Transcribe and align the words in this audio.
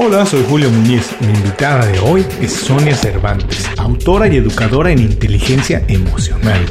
Hola, 0.00 0.24
soy 0.24 0.44
Julio 0.48 0.70
Muñiz. 0.70 1.10
Mi 1.18 1.26
invitada 1.26 1.84
de 1.84 1.98
hoy 1.98 2.24
es 2.40 2.52
Sonia 2.52 2.94
Cervantes, 2.94 3.68
autora 3.78 4.28
y 4.28 4.36
educadora 4.36 4.92
en 4.92 5.00
inteligencia 5.00 5.84
emocional. 5.88 6.64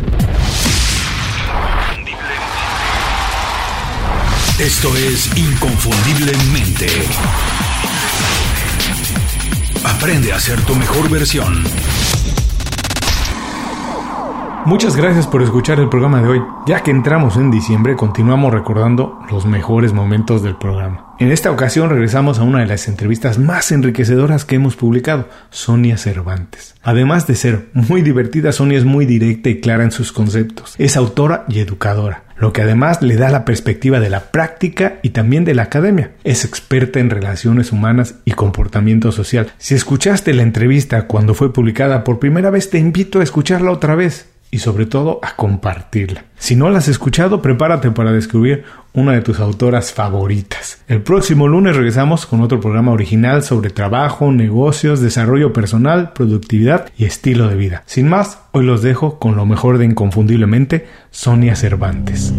Esto 4.57 4.95
es 4.95 5.29
Inconfundiblemente. 5.35 6.87
Aprende 9.83 10.31
a 10.31 10.39
ser 10.39 10.62
tu 10.62 10.73
mejor 10.75 11.09
versión. 11.09 11.65
Muchas 14.68 14.97
gracias 14.97 15.28
por 15.28 15.42
escuchar 15.42 15.79
el 15.79 15.88
programa 15.88 16.22
de 16.22 16.27
hoy. 16.27 16.44
Ya 16.66 16.84
que 16.84 16.91
entramos 16.91 17.38
en 17.38 17.52
diciembre, 17.52 17.95
continuamos 17.95 18.52
recordando 18.52 19.17
los 19.31 19.45
mejores 19.45 19.94
momentos 19.94 20.44
del 20.44 20.58
programa. 20.58 21.16
En 21.20 21.31
esta 21.31 21.52
ocasión 21.52 21.90
regresamos 21.90 22.38
a 22.38 22.44
una 22.44 22.59
de 22.59 22.66
las 22.66 22.90
entrevistas 22.90 23.40
más 23.40 23.72
enriquecedoras 23.72 24.44
que 24.44 24.55
hemos 24.55 24.75
publicado, 24.75 25.30
Sonia 25.52 25.95
Cervantes. 25.95 26.75
Además 26.84 27.27
de 27.27 27.35
ser 27.35 27.70
muy 27.72 28.02
divertida, 28.02 28.52
Sonia 28.52 28.77
es 28.77 28.84
muy 28.84 29.05
directa 29.05 29.48
y 29.48 29.61
clara 29.61 29.85
en 29.85 29.91
sus 29.91 30.11
conceptos. 30.11 30.75
Es 30.77 30.97
autora 30.97 31.45
y 31.47 31.59
educadora 31.59 32.23
lo 32.39 32.53
que 32.53 32.61
además 32.61 33.02
le 33.02 33.16
da 33.16 33.31
la 33.31 33.45
perspectiva 33.45 33.99
de 33.99 34.11
la 34.11 34.31
práctica 34.31 34.99
y 35.02 35.09
también 35.09 35.44
de 35.44 35.55
la 35.55 35.63
academia. 35.63 36.11
Es 36.23 36.45
experta 36.45 36.99
en 36.99 37.09
relaciones 37.09 37.72
humanas 37.72 38.16
y 38.25 38.34
comportamiento 38.34 39.11
social. 39.11 39.52
Si 39.58 39.73
escuchaste 39.73 40.36
la 40.36 40.44
entrevista 40.44 41.08
cuando 41.08 41.34
fue 41.34 41.52
publicada 41.52 42.03
por 42.03 42.20
primera 42.20 42.52
vez, 42.52 42.70
te 42.70 42.77
invito 42.77 43.22
a 43.22 43.23
escucharla 43.23 43.72
otra 43.72 43.95
vez 43.95 44.27
y 44.51 44.59
sobre 44.59 44.85
todo 44.85 45.19
a 45.21 45.35
compartirla. 45.35 46.25
Si 46.37 46.55
no 46.55 46.69
la 46.69 46.79
has 46.79 46.88
escuchado, 46.88 47.41
prepárate 47.41 47.91
para 47.91 48.11
descubrir 48.11 48.63
una 48.93 49.13
de 49.13 49.21
tus 49.21 49.39
autoras 49.39 49.91
favoritas. 49.91 50.81
El 50.88 51.01
próximo 51.01 51.47
lunes 51.47 51.75
regresamos 51.75 52.25
con 52.25 52.41
otro 52.41 52.59
programa 52.59 52.91
original 52.91 53.43
sobre 53.43 53.69
trabajo, 53.69 54.31
negocios, 54.31 55.02
desarrollo 55.02 55.53
personal, 55.53 56.13
productividad 56.13 56.89
y 56.97 57.05
estilo 57.05 57.47
de 57.49 57.55
vida. 57.55 57.83
Sin 57.85 58.07
más, 58.07 58.39
hoy 58.52 58.66
los 58.66 58.81
dejo 58.81 59.19
con 59.19 59.35
lo 59.35 59.45
mejor 59.45 59.77
de 59.77 59.85
Inconfundiblemente, 59.85 60.88
Sonia 61.11 61.55
Cervantes. 61.55 62.33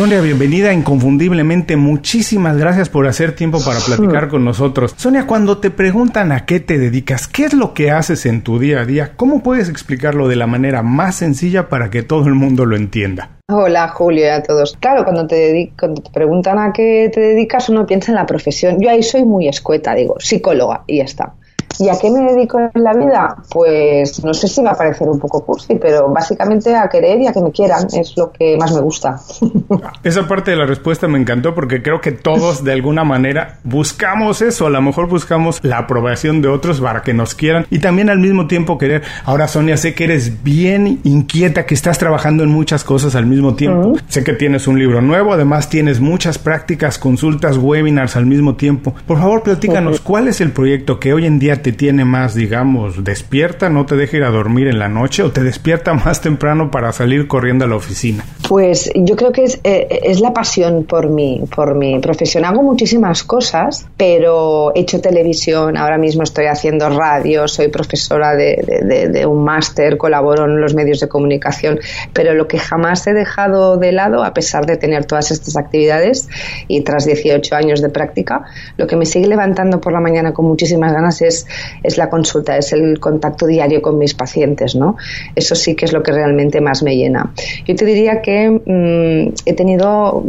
Sonia, 0.00 0.22
bienvenida 0.22 0.72
inconfundiblemente. 0.72 1.76
Muchísimas 1.76 2.56
gracias 2.56 2.88
por 2.88 3.06
hacer 3.06 3.36
tiempo 3.36 3.62
para 3.62 3.80
platicar 3.80 4.28
con 4.28 4.46
nosotros. 4.46 4.94
Sonia, 4.96 5.26
cuando 5.26 5.58
te 5.58 5.70
preguntan 5.70 6.32
a 6.32 6.46
qué 6.46 6.58
te 6.58 6.78
dedicas, 6.78 7.28
qué 7.28 7.44
es 7.44 7.52
lo 7.52 7.74
que 7.74 7.90
haces 7.90 8.24
en 8.24 8.40
tu 8.40 8.58
día 8.58 8.80
a 8.80 8.86
día, 8.86 9.12
¿cómo 9.14 9.42
puedes 9.42 9.68
explicarlo 9.68 10.26
de 10.26 10.36
la 10.36 10.46
manera 10.46 10.82
más 10.82 11.16
sencilla 11.16 11.68
para 11.68 11.90
que 11.90 12.02
todo 12.02 12.28
el 12.28 12.34
mundo 12.34 12.64
lo 12.64 12.76
entienda? 12.76 13.40
Hola 13.50 13.88
Julio 13.88 14.24
y 14.24 14.28
a 14.28 14.42
todos. 14.42 14.74
Claro, 14.80 15.04
cuando 15.04 15.26
te, 15.26 15.70
cuando 15.78 16.00
te 16.00 16.10
preguntan 16.10 16.58
a 16.58 16.72
qué 16.72 17.10
te 17.12 17.20
dedicas, 17.20 17.68
uno 17.68 17.84
piensa 17.84 18.10
en 18.10 18.16
la 18.16 18.24
profesión. 18.24 18.80
Yo 18.80 18.88
ahí 18.88 19.02
soy 19.02 19.26
muy 19.26 19.48
escueta, 19.48 19.94
digo, 19.94 20.18
psicóloga 20.18 20.82
y 20.86 20.96
ya 20.96 21.04
está. 21.04 21.34
¿Y 21.80 21.88
a 21.88 21.98
qué 21.98 22.10
me 22.10 22.30
dedico 22.30 22.58
en 22.60 22.84
la 22.84 22.92
vida? 22.92 23.36
Pues 23.50 24.22
no 24.22 24.34
sé 24.34 24.48
si 24.48 24.62
va 24.62 24.72
a 24.72 24.76
parecer 24.76 25.08
un 25.08 25.18
poco 25.18 25.42
cursi, 25.42 25.76
pero 25.76 26.10
básicamente 26.10 26.76
a 26.76 26.86
querer 26.90 27.18
y 27.22 27.26
a 27.26 27.32
que 27.32 27.40
me 27.40 27.50
quieran 27.50 27.86
es 27.90 28.14
lo 28.18 28.30
que 28.30 28.58
más 28.58 28.70
me 28.74 28.82
gusta. 28.82 29.18
Esa 30.04 30.28
parte 30.28 30.50
de 30.50 30.58
la 30.58 30.66
respuesta 30.66 31.08
me 31.08 31.18
encantó 31.18 31.54
porque 31.54 31.82
creo 31.82 32.02
que 32.02 32.12
todos 32.12 32.62
de 32.64 32.72
alguna 32.72 33.02
manera 33.02 33.60
buscamos 33.64 34.42
eso, 34.42 34.66
a 34.66 34.70
lo 34.70 34.82
mejor 34.82 35.08
buscamos 35.08 35.58
la 35.62 35.78
aprobación 35.78 36.42
de 36.42 36.48
otros 36.48 36.82
para 36.82 37.02
que 37.02 37.14
nos 37.14 37.34
quieran 37.34 37.66
y 37.70 37.78
también 37.78 38.10
al 38.10 38.18
mismo 38.18 38.46
tiempo 38.46 38.76
querer. 38.76 39.02
Ahora 39.24 39.48
Sonia, 39.48 39.78
sé 39.78 39.94
que 39.94 40.04
eres 40.04 40.44
bien 40.44 41.00
inquieta, 41.04 41.64
que 41.64 41.72
estás 41.72 41.98
trabajando 41.98 42.42
en 42.42 42.50
muchas 42.50 42.84
cosas 42.84 43.14
al 43.14 43.24
mismo 43.24 43.54
tiempo. 43.54 43.94
Sé 44.08 44.22
que 44.22 44.34
tienes 44.34 44.68
un 44.68 44.78
libro 44.78 45.00
nuevo, 45.00 45.32
además 45.32 45.70
tienes 45.70 45.98
muchas 45.98 46.36
prácticas, 46.36 46.98
consultas, 46.98 47.56
webinars 47.56 48.16
al 48.16 48.26
mismo 48.26 48.56
tiempo. 48.56 48.94
Por 49.06 49.18
favor, 49.18 49.42
platícanos, 49.42 50.00
¿cuál 50.00 50.28
es 50.28 50.42
el 50.42 50.52
proyecto 50.52 51.00
que 51.00 51.14
hoy 51.14 51.24
en 51.24 51.38
día 51.38 51.62
te 51.62 51.69
tiene 51.72 52.04
más, 52.04 52.34
digamos, 52.34 53.04
despierta, 53.04 53.70
no 53.70 53.86
te 53.86 53.96
deja 53.96 54.18
ir 54.18 54.24
a 54.24 54.30
dormir 54.30 54.68
en 54.68 54.78
la 54.78 54.88
noche 54.88 55.22
o 55.22 55.30
te 55.30 55.42
despierta 55.42 55.94
más 56.04 56.20
temprano 56.20 56.70
para 56.70 56.92
salir 56.92 57.28
corriendo 57.28 57.64
a 57.64 57.68
la 57.68 57.76
oficina? 57.76 58.24
Pues 58.48 58.90
yo 58.94 59.16
creo 59.16 59.32
que 59.32 59.44
es, 59.44 59.60
eh, 59.64 60.00
es 60.02 60.20
la 60.20 60.32
pasión 60.32 60.84
por 60.84 61.08
mi, 61.08 61.42
por 61.54 61.74
mi 61.74 61.98
profesión. 62.00 62.44
Hago 62.44 62.62
muchísimas 62.62 63.22
cosas, 63.22 63.86
pero 63.96 64.72
he 64.74 64.80
hecho 64.80 65.00
televisión, 65.00 65.76
ahora 65.76 65.98
mismo 65.98 66.22
estoy 66.22 66.46
haciendo 66.46 66.88
radio, 66.88 67.46
soy 67.48 67.68
profesora 67.68 68.34
de, 68.34 69.08
de 69.12 69.26
un 69.26 69.44
máster, 69.44 69.96
colaboro 69.96 70.44
en 70.44 70.60
los 70.60 70.74
medios 70.74 71.00
de 71.00 71.08
comunicación, 71.08 71.80
pero 72.12 72.34
lo 72.34 72.48
que 72.48 72.58
jamás 72.58 73.06
he 73.06 73.12
dejado 73.12 73.76
de 73.76 73.92
lado, 73.92 74.24
a 74.24 74.34
pesar 74.34 74.66
de 74.66 74.76
tener 74.76 75.04
todas 75.04 75.30
estas 75.30 75.56
actividades 75.56 76.28
y 76.68 76.82
tras 76.82 77.04
18 77.04 77.54
años 77.54 77.80
de 77.80 77.88
práctica, 77.88 78.44
lo 78.76 78.86
que 78.86 78.96
me 78.96 79.06
sigue 79.06 79.26
levantando 79.26 79.80
por 79.80 79.92
la 79.92 80.00
mañana 80.00 80.32
con 80.32 80.46
muchísimas 80.46 80.92
ganas 80.92 81.22
es 81.22 81.46
es 81.82 81.98
la 81.98 82.08
consulta, 82.08 82.56
es 82.56 82.72
el 82.72 82.98
contacto 83.00 83.46
diario 83.46 83.82
con 83.82 83.98
mis 83.98 84.14
pacientes, 84.14 84.74
¿no? 84.74 84.96
Eso 85.34 85.54
sí 85.54 85.74
que 85.74 85.84
es 85.84 85.92
lo 85.92 86.02
que 86.02 86.12
realmente 86.12 86.60
más 86.60 86.82
me 86.82 86.96
llena. 86.96 87.32
Yo 87.66 87.74
te 87.74 87.84
diría 87.84 88.22
que 88.22 88.50
mm, 88.50 89.34
he 89.46 89.52
tenido, 89.54 90.24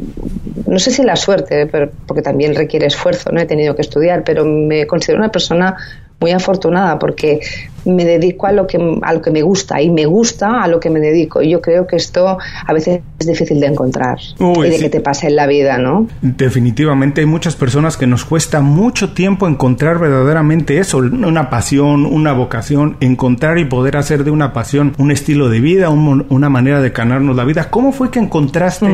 no 0.67 0.79
sé 0.79 0.91
si 0.91 1.03
la 1.03 1.15
suerte, 1.15 1.67
pero, 1.67 1.91
porque 2.07 2.21
también 2.21 2.55
requiere 2.55 2.87
esfuerzo, 2.87 3.31
¿no? 3.31 3.39
He 3.39 3.45
tenido 3.45 3.75
que 3.75 3.81
estudiar, 3.81 4.23
pero 4.23 4.45
me 4.45 4.87
considero 4.87 5.19
una 5.19 5.31
persona 5.31 5.75
muy 6.21 6.31
afortunada 6.31 6.99
porque 6.99 7.41
me 7.85 8.05
dedico 8.05 8.47
a 8.47 8.51
lo 8.51 8.67
que 8.67 8.77
a 9.01 9.13
lo 9.13 9.21
que 9.21 9.31
me 9.31 9.41
gusta 9.41 9.81
y 9.81 9.89
me 9.89 10.05
gusta 10.05 10.61
a 10.61 10.67
lo 10.67 10.79
que 10.79 10.89
me 10.89 10.99
dedico. 10.99 11.41
Y 11.41 11.49
yo 11.49 11.61
creo 11.61 11.87
que 11.87 11.95
esto 11.95 12.37
a 12.67 12.73
veces 12.73 13.01
es 13.19 13.27
difícil 13.27 13.59
de 13.59 13.67
encontrar 13.67 14.19
y 14.39 14.69
de 14.69 14.77
que 14.77 14.89
te 14.89 14.99
pase 14.99 15.27
en 15.27 15.35
la 15.35 15.47
vida, 15.47 15.77
¿no? 15.77 16.07
Definitivamente 16.21 17.21
hay 17.21 17.27
muchas 17.27 17.55
personas 17.55 17.97
que 17.97 18.07
nos 18.07 18.25
cuesta 18.25 18.61
mucho 18.61 19.13
tiempo 19.13 19.47
encontrar 19.47 19.99
verdaderamente 19.99 20.77
eso, 20.77 20.99
una 20.99 21.49
pasión, 21.49 22.05
una 22.05 22.33
vocación, 22.33 22.97
encontrar 22.99 23.57
y 23.57 23.65
poder 23.65 23.97
hacer 23.97 24.23
de 24.23 24.31
una 24.31 24.53
pasión 24.53 24.93
un 24.97 25.11
estilo 25.11 25.49
de 25.49 25.59
vida, 25.59 25.89
una 25.89 26.49
manera 26.49 26.81
de 26.81 26.89
ganarnos 26.91 27.35
la 27.35 27.45
vida. 27.45 27.69
¿Cómo 27.69 27.91
fue 27.91 28.11
que 28.11 28.19
encontraste 28.19 28.87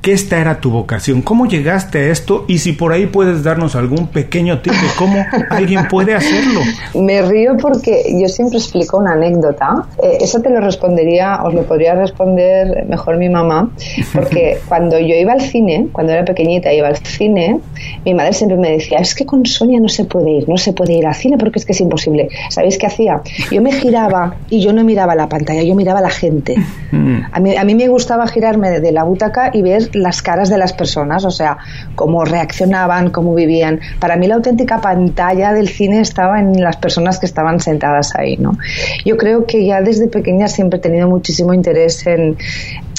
que 0.00 0.12
esta 0.12 0.40
era 0.40 0.60
tu 0.60 0.70
vocación? 0.70 1.22
¿Cómo 1.22 1.46
llegaste 1.46 1.98
a 1.98 2.08
esto? 2.08 2.44
Y 2.48 2.58
si 2.58 2.72
por 2.72 2.92
ahí 2.92 3.06
puedes 3.06 3.44
darnos 3.44 3.76
algún 3.76 4.08
pequeño 4.08 4.60
tip 4.60 4.72
de 4.72 4.88
cómo 4.96 5.24
alguien 5.50 5.86
puede 5.88 6.14
hacerlo. 6.14 6.60
Me 6.94 7.22
río 7.22 7.56
porque 7.56 8.04
yo 8.20 8.28
siempre 8.28 8.58
explico 8.58 8.98
una 8.98 9.12
anécdota. 9.12 9.86
Eh, 10.02 10.18
eso 10.20 10.40
te 10.40 10.50
lo 10.50 10.60
respondería, 10.60 11.42
os 11.44 11.54
lo 11.54 11.62
podría 11.64 11.94
responder 11.94 12.86
mejor 12.86 13.16
mi 13.16 13.28
mamá, 13.28 13.70
porque 14.12 14.58
cuando 14.68 14.98
yo 14.98 15.14
iba 15.14 15.32
al 15.32 15.40
cine, 15.40 15.88
cuando 15.92 16.12
era 16.12 16.24
pequeñita 16.24 16.72
iba 16.72 16.88
al 16.88 16.96
cine, 16.96 17.60
mi 18.04 18.14
madre 18.14 18.32
siempre 18.32 18.58
me 18.58 18.72
decía, 18.72 18.98
es 18.98 19.14
que 19.14 19.26
con 19.26 19.44
Sonia 19.46 19.80
no 19.80 19.88
se 19.88 20.04
puede 20.04 20.30
ir, 20.30 20.48
no 20.48 20.56
se 20.56 20.72
puede 20.72 20.94
ir 20.94 21.06
al 21.06 21.14
cine 21.14 21.38
porque 21.38 21.58
es 21.58 21.64
que 21.64 21.72
es 21.72 21.80
imposible. 21.80 22.28
¿Sabéis 22.50 22.78
qué 22.78 22.86
hacía? 22.86 23.22
Yo 23.50 23.62
me 23.62 23.72
giraba 23.72 24.36
y 24.48 24.60
yo 24.60 24.72
no 24.72 24.84
miraba 24.84 25.14
la 25.14 25.28
pantalla, 25.28 25.62
yo 25.62 25.74
miraba 25.74 26.00
a 26.00 26.02
la 26.02 26.10
gente. 26.10 26.56
A 27.32 27.40
mí, 27.40 27.56
a 27.56 27.64
mí 27.64 27.74
me 27.74 27.88
gustaba 27.88 28.26
girarme 28.26 28.80
de 28.80 28.92
la 28.92 29.04
butaca 29.04 29.50
y 29.52 29.62
ver 29.62 29.94
las 29.94 30.22
caras 30.22 30.50
de 30.50 30.58
las 30.58 30.72
personas, 30.72 31.24
o 31.24 31.30
sea, 31.30 31.58
cómo 31.94 32.24
reaccionaban, 32.24 33.10
cómo 33.10 33.34
vivían. 33.34 33.80
Para 33.98 34.16
mí 34.16 34.26
la 34.26 34.36
auténtica 34.36 34.80
pantalla 34.80 35.52
del 35.52 35.68
cine 35.68 36.00
estaba 36.00 36.40
en 36.40 36.61
las 36.62 36.76
personas 36.76 37.18
que 37.18 37.26
estaban 37.26 37.60
sentadas 37.60 38.14
ahí, 38.16 38.36
¿no? 38.36 38.58
Yo 39.04 39.16
creo 39.16 39.46
que 39.46 39.64
ya 39.64 39.80
desde 39.80 40.08
pequeña 40.08 40.48
siempre 40.48 40.78
he 40.78 40.82
tenido 40.82 41.08
muchísimo 41.08 41.54
interés 41.54 42.06
en, 42.06 42.36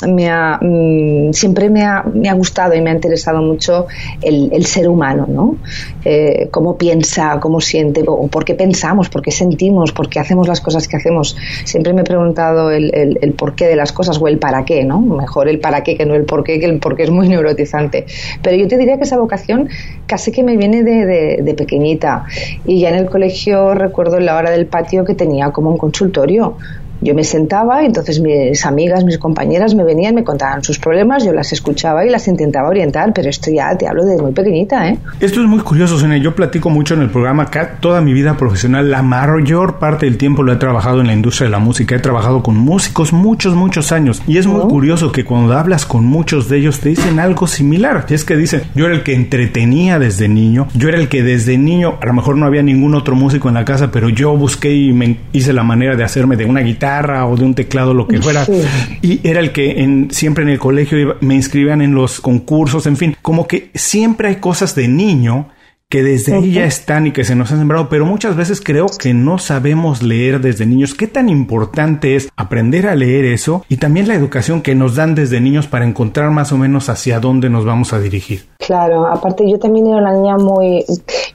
me 0.08 0.30
ha, 0.30 0.60
mm, 0.62 1.34
siempre 1.34 1.70
me 1.70 1.84
ha, 1.84 2.04
me 2.04 2.30
ha, 2.30 2.34
gustado 2.34 2.74
y 2.74 2.82
me 2.82 2.90
ha 2.90 2.94
interesado 2.94 3.42
mucho 3.42 3.88
el, 4.22 4.50
el 4.52 4.66
ser 4.66 4.88
humano, 4.90 5.26
¿no? 5.28 5.58
Eh, 6.06 6.50
cómo 6.52 6.78
piensa, 6.78 7.40
cómo 7.40 7.62
siente, 7.62 8.04
o 8.06 8.28
por 8.28 8.46
qué 8.46 8.56
pensamos, 8.56 9.10
por 9.10 9.22
qué 9.22 9.32
sentimos, 9.32 9.92
por 9.92 10.10
qué 10.10 10.20
hacemos 10.20 10.48
las 10.48 10.62
cosas 10.62 10.88
que 10.88 10.98
hacemos. 10.98 11.38
Siempre 11.64 11.94
me 11.94 12.02
he 12.02 12.04
preguntado 12.04 12.72
el, 12.72 12.94
el, 12.94 13.20
el 13.22 13.34
porqué 13.34 13.68
de 13.68 13.76
las 13.76 13.92
cosas 13.92 14.20
o 14.20 14.28
el 14.28 14.38
para 14.38 14.66
qué, 14.66 14.84
¿no? 14.84 15.00
Mejor 15.00 15.48
el 15.48 15.60
para 15.60 15.84
qué 15.84 15.96
que 15.96 16.06
no 16.06 16.16
el 16.16 16.26
por 16.26 16.44
qué, 16.44 16.60
que 16.60 16.66
el 16.66 16.80
por 16.80 16.96
qué 16.96 17.04
es 17.04 17.10
muy 17.10 17.30
neurotizante. 17.30 18.06
Pero 18.42 18.58
yo 18.58 18.68
te 18.68 18.78
diría 18.78 18.98
que 18.98 19.04
esa 19.04 19.18
vocación 19.18 19.70
casi 20.08 20.32
que 20.32 20.44
me 20.44 20.58
viene 20.58 20.84
de, 20.84 21.06
de, 21.06 21.40
de 21.42 21.54
pequeñita. 21.54 22.26
Y 22.66 22.80
ya 22.82 22.90
en 22.90 22.96
el 22.96 23.10
colegio 23.10 23.74
recuerdo 23.74 24.18
en 24.18 24.26
la 24.26 24.36
hora 24.36 24.52
del 24.52 24.66
patio 24.66 25.06
que 25.06 25.16
tenía 25.16 25.52
como 25.52 25.70
un 25.70 25.78
consultorio 25.78 26.58
yo 27.04 27.14
me 27.14 27.24
sentaba 27.24 27.84
y 27.84 27.88
entonces 27.88 28.20
mis 28.20 28.66
amigas, 28.66 29.04
mis 29.04 29.18
compañeras 29.18 29.76
me 29.76 29.84
venían, 29.84 30.16
me 30.16 30.24
contaban 30.24 30.64
sus 30.64 30.80
problemas, 30.80 31.24
yo 31.24 31.34
las 31.34 31.52
escuchaba 31.52 32.06
y 32.06 32.10
las 32.10 32.28
intentaba 32.28 32.70
orientar, 32.70 33.12
pero 33.14 33.30
esto 33.30 33.52
ya 33.52 33.78
te 33.78 33.88
hablo 33.88 34.06
de 34.06 34.18
muy 34.22 34.32
pequeñita, 34.32 34.90
¿eh? 34.90 34.98
Esto 35.20 35.42
es 35.42 35.48
muy 35.48 35.60
curioso, 35.60 36.00
Sonia. 36.00 36.18
Yo 36.18 36.36
platico 36.36 36.70
mucho 36.70 36.94
en 36.94 37.02
el 37.02 37.10
programa 37.10 37.44
acá. 37.44 37.78
Toda 37.80 38.02
mi 38.02 38.14
vida 38.14 38.38
profesional, 38.38 38.90
la 38.90 39.02
mayor 39.02 39.80
parte 39.80 40.06
del 40.06 40.18
tiempo 40.18 40.44
lo 40.44 40.54
he 40.54 40.56
trabajado 40.56 41.02
en 41.02 41.08
la 41.08 41.14
industria 41.14 41.48
de 41.48 41.52
la 41.52 41.60
música. 41.60 41.96
He 41.96 42.00
trabajado 42.00 42.42
con 42.42 42.58
músicos 42.58 43.12
muchos, 43.14 43.56
muchos 43.56 43.92
años. 43.92 44.22
Y 44.28 44.38
es 44.38 44.48
muy 44.48 44.62
curioso 44.68 45.12
que 45.12 45.26
cuando 45.26 45.58
hablas 45.58 45.86
con 45.86 46.06
muchos 46.06 46.48
de 46.50 46.58
ellos 46.58 46.80
te 46.80 46.90
dicen 46.90 47.20
algo 47.20 47.48
similar. 47.48 48.06
Y 48.10 48.14
es 48.14 48.24
que 48.24 48.38
dicen, 48.38 48.64
yo 48.76 48.86
era 48.86 48.96
el 48.96 49.04
que 49.04 49.14
entretenía 49.14 50.00
desde 50.00 50.30
niño. 50.30 50.68
Yo 50.74 50.90
era 50.90 50.98
el 50.98 51.10
que 51.10 51.24
desde 51.24 51.58
niño, 51.58 51.96
a 52.02 52.06
lo 52.06 52.14
mejor 52.14 52.38
no 52.38 52.46
había 52.46 52.64
ningún 52.64 52.96
otro 52.96 53.16
músico 53.16 53.50
en 53.50 53.56
la 53.56 53.66
casa, 53.66 53.92
pero 53.92 54.10
yo 54.10 54.36
busqué 54.38 54.74
y 54.74 54.94
me 54.94 55.18
hice 55.34 55.54
la 55.54 55.64
manera 55.64 55.96
de 55.96 56.04
hacerme 56.04 56.38
de 56.38 56.46
una 56.46 56.62
guitarra 56.62 56.93
o 57.02 57.36
de 57.36 57.46
un 57.46 57.56
teclado, 57.56 57.94
lo 57.94 58.08
que 58.08 58.22
fuera. 58.22 58.46
Sí. 58.46 58.62
Y 59.02 59.28
era 59.28 59.40
el 59.40 59.52
que 59.52 59.84
en, 59.84 60.10
siempre 60.12 60.44
en 60.44 60.50
el 60.50 60.60
colegio 60.60 61.00
iba, 61.00 61.16
me 61.22 61.36
inscribían 61.36 61.82
en 61.82 61.96
los 61.96 62.22
concursos, 62.22 62.86
en 62.86 62.98
fin, 62.98 63.16
como 63.22 63.48
que 63.48 63.72
siempre 63.74 64.28
hay 64.28 64.36
cosas 64.38 64.76
de 64.76 64.88
niño 64.88 65.50
que 65.94 66.02
desde 66.02 66.34
ahí 66.34 66.54
ya 66.54 66.66
están 66.66 67.06
y 67.06 67.12
que 67.12 67.24
se 67.24 67.36
nos 67.36 67.52
han 67.52 67.60
sembrado, 67.60 67.88
pero 67.88 68.04
muchas 68.04 68.36
veces 68.36 68.62
creo 68.62 68.88
que 68.88 69.14
no 69.14 69.38
sabemos 69.38 70.02
leer 70.02 70.42
desde 70.42 70.66
niños. 70.66 70.96
¿Qué 70.96 71.06
tan 71.06 71.30
importante 71.30 72.16
es 72.16 72.30
aprender 72.36 72.88
a 72.88 72.96
leer 72.96 73.26
eso 73.26 73.64
y 73.70 73.78
también 73.78 74.08
la 74.08 74.16
educación 74.16 74.64
que 74.64 74.74
nos 74.74 74.96
dan 74.96 75.14
desde 75.14 75.40
niños 75.40 75.68
para 75.68 75.86
encontrar 75.86 76.32
más 76.32 76.52
o 76.52 76.58
menos 76.58 76.90
hacia 76.90 77.20
dónde 77.20 77.52
nos 77.52 77.64
vamos 77.64 77.94
a 77.94 78.00
dirigir? 78.00 78.46
Claro, 78.66 79.08
aparte 79.08 79.50
yo 79.50 79.60
también 79.60 79.88
era 79.88 79.98
una 79.98 80.14
niña 80.14 80.38
muy... 80.38 80.86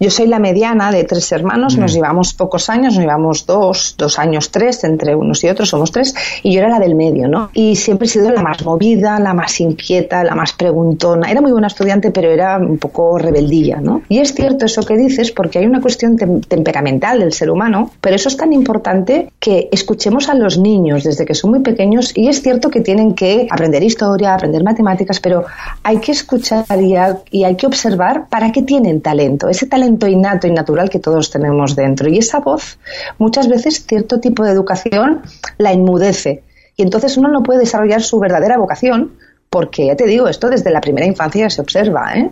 Yo 0.00 0.10
soy 0.10 0.28
la 0.28 0.38
mediana 0.38 0.90
de 0.90 1.04
tres 1.04 1.30
hermanos, 1.32 1.76
nos 1.76 1.92
mm. 1.92 1.94
llevamos 1.94 2.32
pocos 2.32 2.70
años, 2.70 2.94
nos 2.94 3.02
llevamos 3.02 3.44
dos, 3.44 3.94
dos 3.98 4.18
años, 4.18 4.50
tres, 4.50 4.82
entre 4.84 5.14
unos 5.14 5.44
y 5.44 5.48
otros 5.48 5.68
somos 5.68 5.92
tres, 5.92 6.14
y 6.42 6.54
yo 6.54 6.60
era 6.60 6.70
la 6.70 6.78
del 6.78 6.94
medio, 6.94 7.28
¿no? 7.28 7.50
Y 7.52 7.76
siempre 7.76 8.06
he 8.06 8.10
sido 8.10 8.30
la 8.30 8.42
más 8.42 8.64
movida, 8.64 9.18
la 9.18 9.34
más 9.34 9.60
inquieta, 9.60 10.24
la 10.24 10.34
más 10.34 10.54
preguntona. 10.54 11.30
Era 11.30 11.42
muy 11.42 11.52
buena 11.52 11.66
estudiante, 11.66 12.10
pero 12.10 12.30
era 12.30 12.56
un 12.56 12.78
poco 12.78 13.18
rebeldilla, 13.18 13.80
¿no? 13.80 14.02
Y 14.08 14.20
es 14.20 14.32
cierto 14.34 14.64
eso 14.64 14.82
que 14.82 14.96
dices, 14.96 15.30
porque 15.30 15.58
hay 15.58 15.66
una 15.66 15.82
cuestión 15.82 16.16
temperamental 16.16 17.20
del 17.20 17.32
ser 17.32 17.50
humano, 17.50 17.90
pero 18.00 18.16
eso 18.16 18.28
es 18.28 18.36
tan 18.36 18.52
importante 18.54 19.30
que 19.38 19.68
escuchemos 19.70 20.30
a 20.30 20.34
los 20.34 20.56
niños 20.56 21.04
desde 21.04 21.26
que 21.26 21.34
son 21.34 21.50
muy 21.50 21.60
pequeños, 21.60 22.16
y 22.16 22.28
es 22.28 22.40
cierto 22.40 22.70
que 22.70 22.80
tienen 22.80 23.14
que 23.14 23.46
aprender 23.50 23.82
historia, 23.82 24.34
aprender 24.34 24.64
matemáticas, 24.64 25.20
pero 25.20 25.44
hay 25.82 25.98
que 25.98 26.12
escuchar 26.12 26.64
y, 26.80 26.94
y 27.30 27.44
hay 27.44 27.56
que 27.56 27.66
observar 27.66 28.28
para 28.28 28.52
qué 28.52 28.62
tienen 28.62 29.00
talento, 29.00 29.48
ese 29.48 29.66
talento 29.66 30.06
innato 30.06 30.46
y 30.46 30.52
natural 30.52 30.90
que 30.90 30.98
todos 30.98 31.30
tenemos 31.30 31.76
dentro. 31.76 32.08
Y 32.08 32.18
esa 32.18 32.40
voz, 32.40 32.78
muchas 33.18 33.48
veces 33.48 33.84
cierto 33.86 34.20
tipo 34.20 34.44
de 34.44 34.52
educación 34.52 35.22
la 35.58 35.72
inmudece. 35.72 36.42
Y 36.76 36.82
entonces 36.82 37.16
uno 37.16 37.28
no 37.28 37.42
puede 37.42 37.60
desarrollar 37.60 38.02
su 38.02 38.18
verdadera 38.18 38.58
vocación, 38.58 39.12
porque 39.50 39.86
ya 39.86 39.96
te 39.96 40.06
digo, 40.06 40.28
esto 40.28 40.48
desde 40.48 40.70
la 40.70 40.80
primera 40.80 41.06
infancia 41.06 41.50
se 41.50 41.60
observa. 41.60 42.12
¿eh? 42.14 42.30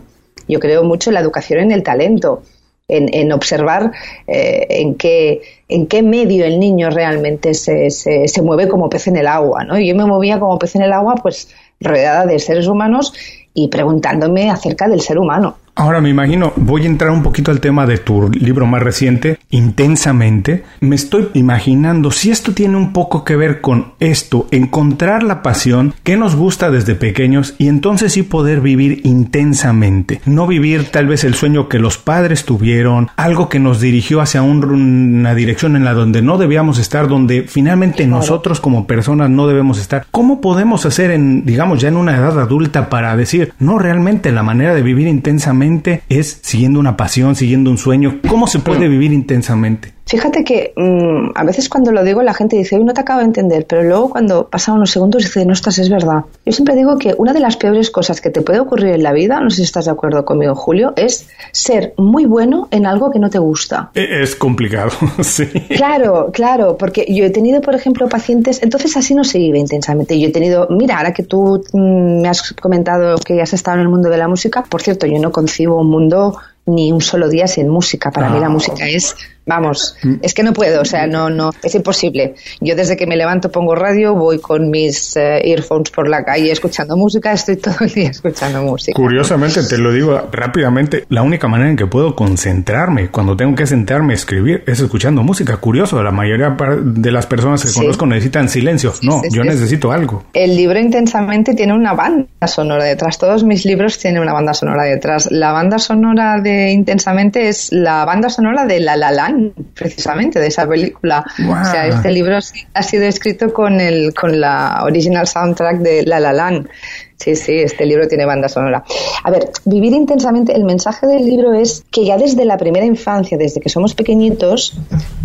Yo 0.49 0.61
creo 0.61 0.85
mucho 0.85 1.11
en 1.11 1.15
la 1.15 1.21
educación 1.21 1.61
en 1.61 1.73
el 1.73 1.83
talento, 1.83 2.43
en, 2.89 3.33
observar 3.33 3.91
eh, 4.29 4.67
en, 4.69 4.95
qué, 4.95 5.43
en 5.69 5.89
qué 5.89 6.03
medio 6.03 6.45
el 6.45 6.61
niño 6.61 6.89
realmente 6.91 7.53
se, 7.55 7.91
se, 7.91 8.43
mueve 8.43 8.69
como 8.69 8.89
pez 8.89 9.09
en 9.09 9.17
el 9.17 9.27
agua. 9.27 9.65
¿no? 9.65 9.79
Yo 9.79 9.97
me 9.97 10.07
movía 10.07 10.39
como 10.39 10.59
pez 10.59 10.77
en 10.77 10.83
el 10.83 10.93
agua, 10.93 11.17
pues 11.17 11.49
rodeada 11.81 12.27
de 12.27 12.39
seres 12.39 12.69
humanos 12.69 13.13
y 13.57 13.69
preguntándome 13.69 14.51
acerca 14.51 14.87
del 14.87 15.01
ser 15.01 15.19
humano. 15.19 15.57
Ahora 15.79 16.01
me 16.01 16.09
imagino, 16.09 16.55
voy 16.57 16.85
a 16.85 16.87
entrar 16.87 17.11
un 17.11 17.23
poquito 17.23 17.51
al 17.51 17.61
tema 17.61 17.85
de 17.85 17.99
tu 17.99 18.31
libro 18.31 18.65
más 18.65 18.83
reciente, 18.83 19.39
Intensamente. 19.51 20.65
Me 20.81 20.97
estoy 20.97 21.29
imaginando 21.35 22.11
si 22.11 22.31
esto 22.31 22.53
tiene 22.53 22.77
un 22.77 22.93
poco 22.93 23.25
que 23.25 23.37
ver 23.37 23.61
con 23.61 23.93
esto, 24.01 24.49
encontrar 24.51 25.23
la 25.23 25.43
pasión 25.43 25.95
que 26.03 26.17
nos 26.17 26.35
gusta 26.35 26.71
desde 26.71 26.95
pequeños 26.95 27.55
y 27.59 27.69
entonces 27.69 28.15
sí 28.15 28.23
poder 28.23 28.61
vivir 28.61 29.03
intensamente. 29.05 30.21
No 30.25 30.47
vivir 30.47 30.91
tal 30.91 31.07
vez 31.07 31.25
el 31.25 31.35
sueño 31.35 31.69
que 31.69 31.79
los 31.79 31.97
padres 31.97 32.45
tuvieron, 32.45 33.09
algo 33.17 33.49
que 33.49 33.61
nos 33.61 33.81
dirigió 33.81 34.21
hacia 34.21 34.43
una 34.43 35.35
dirección 35.35 35.77
en 35.77 35.85
la 35.85 35.95
donde 35.95 36.23
no 36.23 36.39
debíamos 36.39 36.79
estar, 36.79 37.07
donde 37.07 37.45
finalmente 37.49 38.07
nosotros 38.07 38.61
como 38.61 38.87
personas 38.87 39.31
no 39.31 39.47
debemos 39.47 39.79
estar. 39.79 40.07
¿Cómo 40.11 40.41
podemos 40.41 40.87
hacer 40.87 41.13
en, 41.13 41.45
digamos, 41.47 41.81
ya 41.81 41.89
en 41.89 41.97
una 41.97 42.17
edad 42.17 42.39
adulta 42.41 42.89
para 42.89 43.17
decir, 43.17 43.53
no 43.59 43.79
realmente 43.79 44.33
la 44.33 44.43
manera 44.43 44.75
de 44.75 44.83
vivir 44.83 45.07
intensamente 45.07 45.66
es 46.09 46.41
siguiendo 46.43 46.81
una 46.81 46.97
pasión, 46.97 47.35
siguiendo 47.37 47.71
un 47.71 47.79
sueño. 47.79 48.21
¿Cómo 48.29 48.47
se 48.47 48.59
puede 48.59 48.89
vivir 48.89 49.13
intensamente? 49.13 49.96
Fíjate 50.09 50.45
que 50.45 50.73
mm, 50.77 51.33
a 51.35 51.43
veces 51.43 51.69
cuando 51.69 51.91
lo 51.91 52.05
digo 52.05 52.23
la 52.23 52.33
gente 52.33 52.57
dice, 52.57 52.77
hoy 52.77 52.85
no 52.85 52.95
te 52.95 53.01
acabo 53.01 53.19
de 53.19 53.27
entender, 53.27 53.67
pero 53.67 53.83
luego 53.83 54.11
cuando 54.11 54.49
pasan 54.49 54.77
unos 54.77 54.93
segundos 54.93 55.25
dice, 55.25 55.45
no, 55.45 55.53
estás, 55.53 55.79
es 55.79 55.91
verdad. 55.91 56.25
Yo 56.45 56.53
siempre 56.53 56.77
digo 56.77 56.97
que 56.97 57.15
una 57.19 57.33
de 57.33 57.41
las 57.41 57.57
peores 57.57 57.91
cosas 57.91 58.21
que 58.21 58.31
te 58.31 58.41
puede 58.41 58.61
ocurrir 58.61 58.95
en 58.95 59.03
la 59.03 59.13
vida, 59.13 59.41
no 59.41 59.51
sé 59.51 59.57
si 59.57 59.63
estás 59.63 59.87
de 59.87 59.91
acuerdo 59.91 60.25
conmigo, 60.25 60.55
Julio, 60.55 60.93
es 60.95 61.27
ser 61.51 61.93
muy 61.97 62.25
bueno 62.25 62.69
en 62.71 62.87
algo 62.87 63.11
que 63.11 63.19
no 63.19 63.31
te 63.31 63.41
gusta. 63.41 63.91
E, 63.95 64.23
es 64.23 64.37
complicado, 64.37 64.91
sí. 65.23 65.47
Claro, 65.77 66.31
claro, 66.33 66.77
porque 66.79 67.05
yo 67.09 67.25
he 67.25 67.31
tenido, 67.31 67.61
por 67.61 67.75
ejemplo, 67.75 68.09
pacientes, 68.09 68.63
entonces 68.63 68.97
así 68.97 69.13
no 69.13 69.25
se 69.25 69.39
vive 69.39 69.59
intensamente. 69.59 70.21
Yo 70.21 70.29
he 70.29 70.33
tenido, 70.33 70.69
mira, 70.71 70.99
ahora 70.99 71.13
que 71.13 71.25
tú 71.25 71.65
mm, 71.73 72.21
me 72.23 72.29
has 72.29 72.53
comentado 72.53 73.19
que 73.19 73.43
has 73.43 73.53
estado 73.53 73.79
en 73.79 73.83
el 73.83 73.89
mundo 73.89 74.09
de 74.09 74.19
la 74.19 74.29
música, 74.29 74.63
por 74.63 74.83
cierto, 74.83 75.09
yo 75.09 75.19
no 75.19 75.33
concibo 75.33 75.81
un 75.81 75.91
mundo 75.91 76.39
ni 76.65 76.93
un 76.93 77.01
solo 77.01 77.29
día 77.29 77.49
sin 77.49 77.69
música. 77.69 78.11
Para 78.13 78.29
mí 78.29 78.39
la 78.39 78.47
ah. 78.47 78.51
música 78.51 78.89
es 78.89 79.17
Vamos, 79.47 79.97
mm. 80.03 80.15
es 80.23 80.35
que 80.35 80.43
no 80.43 80.53
puedo, 80.53 80.83
o 80.83 80.85
sea, 80.85 81.07
no, 81.07 81.31
no, 81.31 81.51
es 81.63 81.75
imposible. 81.77 82.35
Yo 82.61 82.75
desde 82.75 82.97
que 82.97 83.07
me 83.07 83.17
levanto 83.17 83.49
pongo 83.49 83.77
radio, 83.77 84.13
voy 84.13 84.41
con 84.41 84.71
mis 84.71 85.17
eh, 85.17 85.41
earphones 85.49 85.93
por 85.93 86.09
la 86.09 86.25
calle 86.25 86.51
escuchando 86.51 86.97
música, 86.97 87.33
estoy 87.33 87.57
todo 87.57 87.77
el 87.81 87.93
día 87.93 88.11
escuchando 88.11 88.61
música. 88.63 88.97
Curiosamente, 88.97 89.63
te 89.63 89.79
lo 89.79 89.93
digo 89.93 90.21
rápidamente, 90.33 91.05
la 91.11 91.23
única 91.23 91.47
manera 91.47 91.71
en 91.71 91.77
que 91.77 91.87
puedo 91.87 92.17
concentrarme 92.17 93.09
cuando 93.13 93.37
tengo 93.37 93.55
que 93.55 93.69
sentarme 93.69 94.15
a 94.15 94.17
escribir 94.17 94.65
es 94.67 94.81
escuchando 94.81 95.23
música. 95.23 95.59
Curioso, 95.59 96.03
la 96.03 96.11
mayoría 96.11 96.57
de 96.83 97.13
las 97.13 97.27
personas 97.27 97.65
que 97.65 97.73
conozco 97.73 98.05
necesitan 98.05 98.49
silencio. 98.49 98.95
no, 99.03 99.23
yo 99.31 99.45
necesito 99.45 99.93
algo. 99.93 100.25
El 100.33 100.57
libro 100.57 100.81
intensamente 100.81 101.55
tiene 101.55 101.73
una 101.73 101.93
banda 101.93 102.49
sonora 102.49 102.85
detrás. 102.85 103.17
Todos 103.17 103.45
mis 103.45 103.65
libros 103.65 103.97
tienen 103.99 104.21
una 104.21 104.33
banda 104.33 104.55
sonora 104.55 104.83
detrás. 104.83 105.31
La 105.31 105.53
banda 105.53 105.79
sonora 105.79 106.41
de 106.41 106.73
intensamente 106.73 107.49
es 107.49 107.73
la 107.73 108.05
banda 108.05 108.29
sonora 108.29 108.67
de 108.67 108.81
La 108.81 108.97
La 108.97 109.13
Land 109.13 109.36
precisamente, 109.75 110.41
de 110.41 110.47
esa 110.49 110.67
película. 110.67 111.25
O 111.39 111.65
sea, 111.65 111.87
este 111.87 112.11
libro 112.11 112.39
ha 112.75 112.83
sido 112.83 113.05
escrito 113.05 113.53
con, 113.53 113.81
el, 113.81 114.15
con 114.15 114.41
la 114.41 114.83
original 114.85 115.27
soundtrack 115.27 115.79
de 115.79 116.05
La 116.05 116.21
La 116.21 116.33
Land. 116.33 116.69
Sí, 117.17 117.35
sí, 117.35 117.53
este 117.53 117.87
libro 117.87 118.07
tiene 118.09 118.27
banda 118.27 118.49
sonora. 118.49 118.85
A 119.25 119.31
ver, 119.31 119.51
vivir 119.65 119.93
intensamente, 119.95 120.55
el 120.55 120.65
mensaje 120.65 121.07
del 121.07 121.25
libro 121.25 121.55
es 121.55 121.85
que 121.91 122.05
ya 122.05 122.19
desde 122.19 122.45
la 122.45 122.59
primera 122.59 122.85
infancia, 122.85 123.39
desde 123.39 123.61
que 123.61 123.71
somos 123.71 123.95
pequeñitos, 123.95 124.79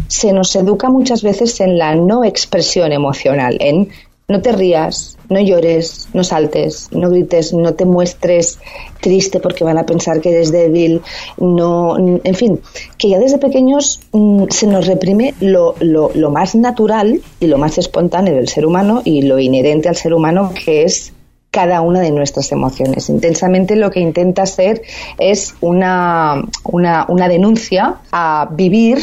se 0.08 0.32
nos 0.32 0.56
educa 0.56 0.90
muchas 0.90 1.22
veces 1.22 1.60
en 1.60 1.78
la 1.78 1.96
no 1.96 2.24
expresión 2.24 2.94
emocional, 2.94 3.58
en 3.60 3.90
no 4.32 4.42
te 4.42 4.52
rías, 4.52 5.18
no 5.30 5.40
llores, 5.40 6.08
no 6.14 6.24
saltes, 6.24 6.88
no 6.92 7.10
grites, 7.10 7.54
no 7.54 7.74
te 7.74 7.86
muestres 7.86 8.60
triste 9.00 9.40
porque 9.40 9.64
van 9.64 9.78
a 9.78 9.86
pensar 9.86 10.22
que 10.22 10.32
eres 10.32 10.52
débil, 10.52 11.02
no, 11.38 11.98
en 11.98 12.36
fin, 12.36 12.60
que 12.98 13.10
ya 13.10 13.20
desde 13.20 13.38
pequeños 13.38 14.00
mm, 14.12 14.46
se 14.50 14.68
nos 14.68 14.88
reprime 14.88 15.34
lo, 15.40 15.76
lo, 15.80 16.12
lo 16.14 16.32
más 16.32 16.56
natural 16.56 17.22
y 17.40 17.48
lo 17.48 17.58
más 17.58 17.78
espontáneo 17.78 18.36
del 18.36 18.48
ser 18.48 18.66
humano 18.66 19.02
y 19.06 19.22
lo 19.24 19.40
inherente 19.40 19.90
al 19.90 19.96
ser 19.96 20.14
humano 20.14 20.54
que 20.54 20.84
es 20.84 21.14
cada 21.52 21.82
una 21.82 22.00
de 22.00 22.12
nuestras 22.12 22.52
emociones. 22.54 23.10
Intensamente 23.10 23.76
lo 23.76 23.92
que 23.92 24.00
intenta 24.00 24.44
hacer 24.44 24.82
es 25.20 25.54
una, 25.60 26.42
una, 26.64 27.06
una 27.10 27.28
denuncia 27.28 27.98
a 28.12 28.50
vivir 28.52 29.00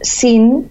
sin 0.00 0.70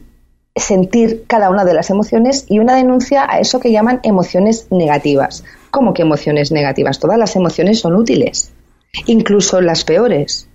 sentir 0.59 1.23
cada 1.27 1.49
una 1.49 1.65
de 1.65 1.73
las 1.73 1.89
emociones 1.89 2.45
y 2.47 2.59
una 2.59 2.75
denuncia 2.75 3.25
a 3.29 3.39
eso 3.39 3.59
que 3.59 3.71
llaman 3.71 3.99
emociones 4.03 4.67
negativas. 4.71 5.43
¿Cómo 5.71 5.93
que 5.93 6.01
emociones 6.01 6.51
negativas? 6.51 6.99
Todas 6.99 7.17
las 7.17 7.35
emociones 7.35 7.79
son 7.79 7.95
útiles, 7.95 8.51
incluso 9.05 9.61
las 9.61 9.83
peores, 9.83 10.47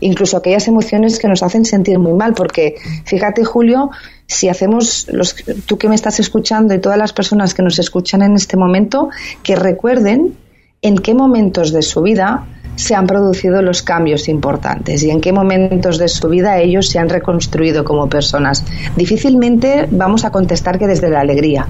incluso 0.00 0.36
aquellas 0.36 0.68
emociones 0.68 1.18
que 1.18 1.28
nos 1.28 1.42
hacen 1.42 1.64
sentir 1.64 1.98
muy 1.98 2.12
mal, 2.12 2.34
porque 2.34 2.76
fíjate 3.04 3.44
Julio, 3.44 3.90
si 4.26 4.48
hacemos, 4.48 5.06
los, 5.10 5.34
tú 5.66 5.78
que 5.78 5.88
me 5.88 5.94
estás 5.94 6.20
escuchando 6.20 6.74
y 6.74 6.80
todas 6.80 6.98
las 6.98 7.12
personas 7.12 7.54
que 7.54 7.62
nos 7.62 7.78
escuchan 7.78 8.22
en 8.22 8.34
este 8.34 8.56
momento, 8.56 9.10
que 9.42 9.56
recuerden 9.56 10.36
en 10.82 10.98
qué 10.98 11.14
momentos 11.14 11.72
de 11.72 11.82
su 11.82 12.02
vida 12.02 12.46
se 12.76 12.94
han 12.94 13.06
producido 13.06 13.62
los 13.62 13.82
cambios 13.82 14.28
importantes 14.28 15.02
y 15.02 15.10
en 15.10 15.20
qué 15.20 15.32
momentos 15.32 15.98
de 15.98 16.08
su 16.08 16.28
vida 16.28 16.58
ellos 16.58 16.88
se 16.88 16.98
han 16.98 17.08
reconstruido 17.08 17.84
como 17.84 18.08
personas. 18.08 18.64
Difícilmente 18.96 19.88
vamos 19.90 20.24
a 20.24 20.30
contestar 20.30 20.78
que 20.78 20.86
desde 20.86 21.10
la 21.10 21.20
alegría. 21.20 21.66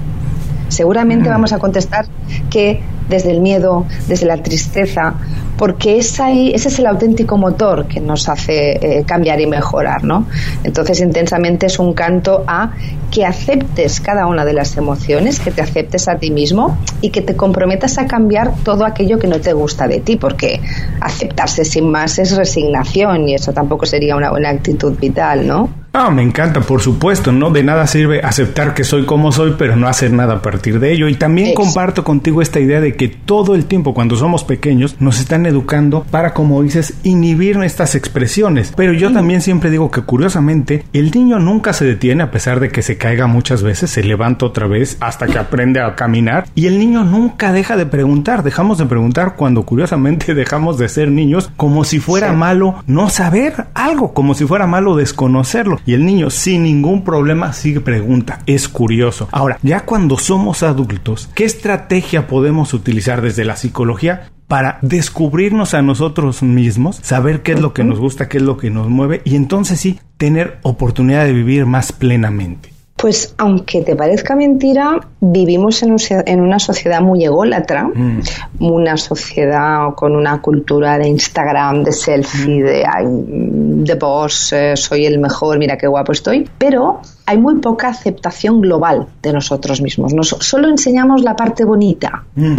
Seguramente 0.69 1.29
mm. 1.29 1.31
vamos 1.31 1.53
a 1.53 1.59
contestar 1.59 2.05
que 2.49 2.81
desde 3.09 3.31
el 3.31 3.41
miedo, 3.41 3.85
desde 4.07 4.25
la 4.25 4.37
tristeza, 4.43 5.13
porque 5.57 5.97
es 5.97 6.19
ahí, 6.19 6.51
ese 6.53 6.67
es 6.67 6.79
el 6.79 6.85
auténtico 6.85 7.37
motor 7.37 7.87
que 7.87 7.99
nos 7.99 8.29
hace 8.29 8.99
eh, 8.99 9.03
cambiar 9.05 9.39
y 9.41 9.47
mejorar, 9.47 10.03
¿no? 10.03 10.27
Entonces, 10.63 10.99
intensamente 10.99 11.65
es 11.65 11.79
un 11.79 11.93
canto 11.93 12.43
a 12.47 12.71
que 13.11 13.25
aceptes 13.25 13.99
cada 13.99 14.27
una 14.27 14.45
de 14.45 14.53
las 14.53 14.77
emociones, 14.77 15.39
que 15.39 15.51
te 15.51 15.61
aceptes 15.61 16.07
a 16.07 16.17
ti 16.17 16.29
mismo 16.29 16.77
y 17.01 17.09
que 17.09 17.21
te 17.21 17.35
comprometas 17.35 17.97
a 17.97 18.05
cambiar 18.05 18.53
todo 18.63 18.85
aquello 18.85 19.17
que 19.17 19.27
no 19.27 19.39
te 19.39 19.53
gusta 19.53 19.87
de 19.87 19.99
ti, 19.99 20.17
porque 20.17 20.61
aceptarse 21.01 21.65
sin 21.65 21.89
más 21.89 22.19
es 22.19 22.35
resignación 22.35 23.29
y 23.29 23.35
eso 23.35 23.53
tampoco 23.53 23.85
sería 23.85 24.15
una 24.15 24.29
buena 24.29 24.49
actitud 24.49 24.97
vital, 24.99 25.47
¿no? 25.47 25.86
Ah, 25.99 26.11
me 26.11 26.21
encanta, 26.21 26.61
por 26.61 26.79
supuesto, 26.79 27.31
¿no? 27.31 27.49
De 27.49 27.63
nada 27.63 27.87
sirve 27.87 28.21
aceptar 28.21 28.75
que 28.75 28.83
soy 28.83 29.05
como 29.05 29.31
soy, 29.31 29.55
pero 29.57 29.75
no 29.75 29.87
hacer 29.87 30.13
nada 30.13 30.35
a 30.35 30.41
partir 30.43 30.79
de 30.79 30.93
ello. 30.93 31.07
Y 31.07 31.15
también 31.15 31.55
comparto 31.55 32.03
contigo 32.03 32.43
esta 32.43 32.59
idea 32.59 32.79
de 32.79 32.95
que 32.95 33.07
todo 33.07 33.55
el 33.55 33.65
tiempo 33.65 33.95
cuando 33.95 34.15
somos 34.15 34.43
pequeños 34.43 34.95
nos 34.99 35.19
están 35.19 35.47
educando 35.47 36.05
para, 36.11 36.35
como 36.35 36.61
dices, 36.61 36.93
inhibir 37.01 37.57
estas 37.63 37.95
expresiones. 37.95 38.73
Pero 38.77 38.93
yo 38.93 39.11
también 39.11 39.41
siempre 39.41 39.71
digo 39.71 39.89
que 39.89 40.01
curiosamente 40.01 40.85
el 40.93 41.09
niño 41.09 41.39
nunca 41.39 41.73
se 41.73 41.85
detiene 41.85 42.21
a 42.21 42.29
pesar 42.29 42.59
de 42.59 42.69
que 42.69 42.83
se 42.83 42.97
caiga 42.97 43.25
muchas 43.25 43.63
veces, 43.63 43.89
se 43.89 44.03
levanta 44.03 44.45
otra 44.45 44.67
vez 44.67 44.97
hasta 44.99 45.25
que 45.25 45.39
aprende 45.39 45.81
a 45.81 45.95
caminar 45.95 46.45
y 46.53 46.67
el 46.67 46.77
niño 46.77 47.05
nunca 47.05 47.51
deja 47.51 47.75
de 47.75 47.87
preguntar. 47.87 48.43
Dejamos 48.43 48.77
de 48.77 48.85
preguntar 48.85 49.33
cuando 49.35 49.63
curiosamente 49.63 50.33
dejamos 50.35 50.77
de 50.77 50.89
ser 50.89 51.09
niños 51.09 51.49
como 51.57 51.83
si 51.83 51.97
fuera 51.99 52.33
malo 52.33 52.83
no 52.85 53.09
saber 53.09 53.65
algo, 53.73 54.13
como 54.13 54.35
si 54.35 54.45
fuera 54.45 54.67
malo 54.67 54.95
desconocerlo. 54.95 55.79
Y 55.87 55.93
el 55.93 56.05
niño 56.05 56.29
sin 56.29 56.63
ningún 56.63 57.03
problema 57.05 57.53
sigue 57.53 57.79
pregunta. 57.79 58.41
Es 58.45 58.67
curioso. 58.67 59.29
Ahora, 59.31 59.57
ya 59.63 59.85
cuando 59.85 60.17
somos 60.17 60.61
adultos, 60.61 61.29
¿qué 61.33 61.45
estrategia 61.45 62.27
podemos 62.27 62.73
utilizar 62.73 63.21
desde 63.21 63.45
la 63.45 63.55
psicología 63.55 64.29
para 64.47 64.79
descubrirnos 64.81 65.73
a 65.73 65.81
nosotros 65.81 66.43
mismos, 66.43 66.99
saber 67.01 67.41
qué 67.41 67.53
es 67.53 67.61
lo 67.61 67.73
que 67.73 67.85
nos 67.85 67.99
gusta, 67.99 68.27
qué 68.27 68.37
es 68.37 68.43
lo 68.43 68.57
que 68.57 68.69
nos 68.69 68.89
mueve 68.89 69.21
y 69.23 69.35
entonces 69.35 69.79
sí 69.79 69.99
tener 70.17 70.59
oportunidad 70.61 71.25
de 71.25 71.33
vivir 71.33 71.65
más 71.65 71.91
plenamente. 71.93 72.76
Pues 72.97 73.35
aunque 73.37 73.81
te 73.83 73.95
parezca 73.95 74.35
mentira, 74.35 74.99
vivimos 75.21 75.83
en, 75.83 76.41
una 76.41 76.57
sociedad 76.57 76.99
muy 76.99 77.23
ególatra, 77.23 77.83
mm. 77.93 78.21
una 78.59 78.97
sociedad 78.97 79.93
con 79.95 80.15
una 80.15 80.41
cultura 80.41 80.97
de 80.97 81.07
Instagram, 81.07 81.83
de 81.83 81.91
selfie, 81.91 82.59
mm. 82.59 82.65
de, 82.65 83.83
de 83.83 83.95
boss, 83.95 84.51
eh, 84.53 84.75
soy 84.75 85.05
el 85.05 85.19
mejor, 85.19 85.59
mira 85.59 85.77
qué 85.77 85.85
guapo 85.85 86.11
estoy, 86.11 86.49
pero 86.57 87.01
hay 87.27 87.37
muy 87.37 87.57
poca 87.59 87.89
aceptación 87.89 88.61
global 88.61 89.07
de 89.21 89.31
nosotros 89.31 89.79
mismos. 89.79 90.13
Nos, 90.13 90.29
solo 90.29 90.67
enseñamos 90.67 91.21
la 91.21 91.35
parte 91.35 91.65
bonita. 91.65 92.23
Mm. 92.35 92.55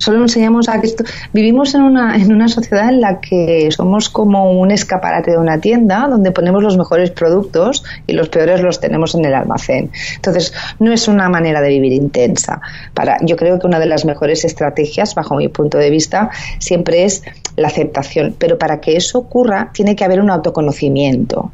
Solo 0.00 0.22
enseñamos 0.22 0.70
a 0.70 0.80
que 0.80 0.86
esto... 0.86 1.04
vivimos 1.34 1.74
en 1.74 1.82
una, 1.82 2.16
en 2.16 2.32
una 2.32 2.48
sociedad 2.48 2.88
en 2.88 3.02
la 3.02 3.20
que 3.20 3.68
somos 3.70 4.08
como 4.08 4.58
un 4.58 4.70
escaparate 4.70 5.32
de 5.32 5.36
una 5.36 5.60
tienda 5.60 6.08
donde 6.08 6.32
ponemos 6.32 6.62
los 6.62 6.78
mejores 6.78 7.10
productos 7.10 7.84
y 8.06 8.14
los 8.14 8.30
peores 8.30 8.62
los 8.62 8.80
tenemos 8.80 9.14
en 9.14 9.26
el 9.26 9.34
almacén. 9.34 9.90
Entonces, 10.16 10.54
no 10.78 10.90
es 10.90 11.06
una 11.06 11.28
manera 11.28 11.60
de 11.60 11.68
vivir 11.68 11.92
intensa. 11.92 12.62
Para, 12.94 13.18
yo 13.20 13.36
creo 13.36 13.58
que 13.58 13.66
una 13.66 13.78
de 13.78 13.84
las 13.84 14.06
mejores 14.06 14.46
estrategias, 14.46 15.14
bajo 15.14 15.36
mi 15.36 15.48
punto 15.48 15.76
de 15.76 15.90
vista, 15.90 16.30
siempre 16.58 17.04
es 17.04 17.22
la 17.56 17.68
aceptación. 17.68 18.34
Pero 18.38 18.56
para 18.56 18.80
que 18.80 18.96
eso 18.96 19.18
ocurra, 19.18 19.70
tiene 19.74 19.96
que 19.96 20.04
haber 20.04 20.22
un 20.22 20.30
autoconocimiento. 20.30 21.52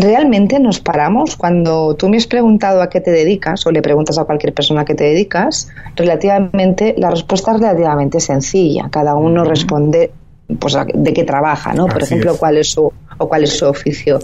¿Realmente 0.00 0.60
nos 0.60 0.78
paramos? 0.78 1.34
Cuando 1.34 1.96
tú 1.96 2.08
me 2.08 2.18
has 2.18 2.28
preguntado 2.28 2.82
a 2.82 2.88
qué 2.88 3.00
te 3.00 3.10
dedicas, 3.10 3.66
o 3.66 3.72
le 3.72 3.82
preguntas 3.82 4.16
a 4.16 4.24
cualquier 4.24 4.54
persona 4.54 4.82
a 4.82 4.84
qué 4.84 4.94
te 4.94 5.02
dedicas, 5.02 5.66
relativamente 5.96 6.94
la 6.96 7.10
respuesta 7.10 7.52
relativamente 7.52 8.20
sencilla. 8.20 8.90
Cada 8.92 9.16
uno 9.16 9.42
responde 9.42 10.12
pues 10.60 10.76
de 10.94 11.12
qué 11.12 11.24
trabaja, 11.24 11.74
¿no? 11.74 11.86
Por 11.86 12.00
ejemplo, 12.00 12.36
cuál 12.36 12.58
es 12.58 12.68
su 12.70 12.92
o 13.18 13.28
cuál 13.28 13.42
es 13.42 13.58
su 13.58 13.66
oficio. 13.66 14.20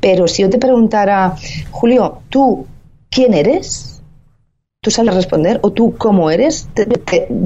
Pero 0.00 0.26
si 0.26 0.40
yo 0.40 0.48
te 0.48 0.56
preguntara, 0.56 1.34
Julio, 1.70 2.20
¿tú 2.30 2.66
quién 3.10 3.34
eres? 3.34 4.02
¿Tú 4.80 4.90
sabes 4.90 5.14
responder? 5.14 5.60
¿O 5.60 5.70
tú 5.70 5.96
cómo 5.98 6.30
eres? 6.30 6.66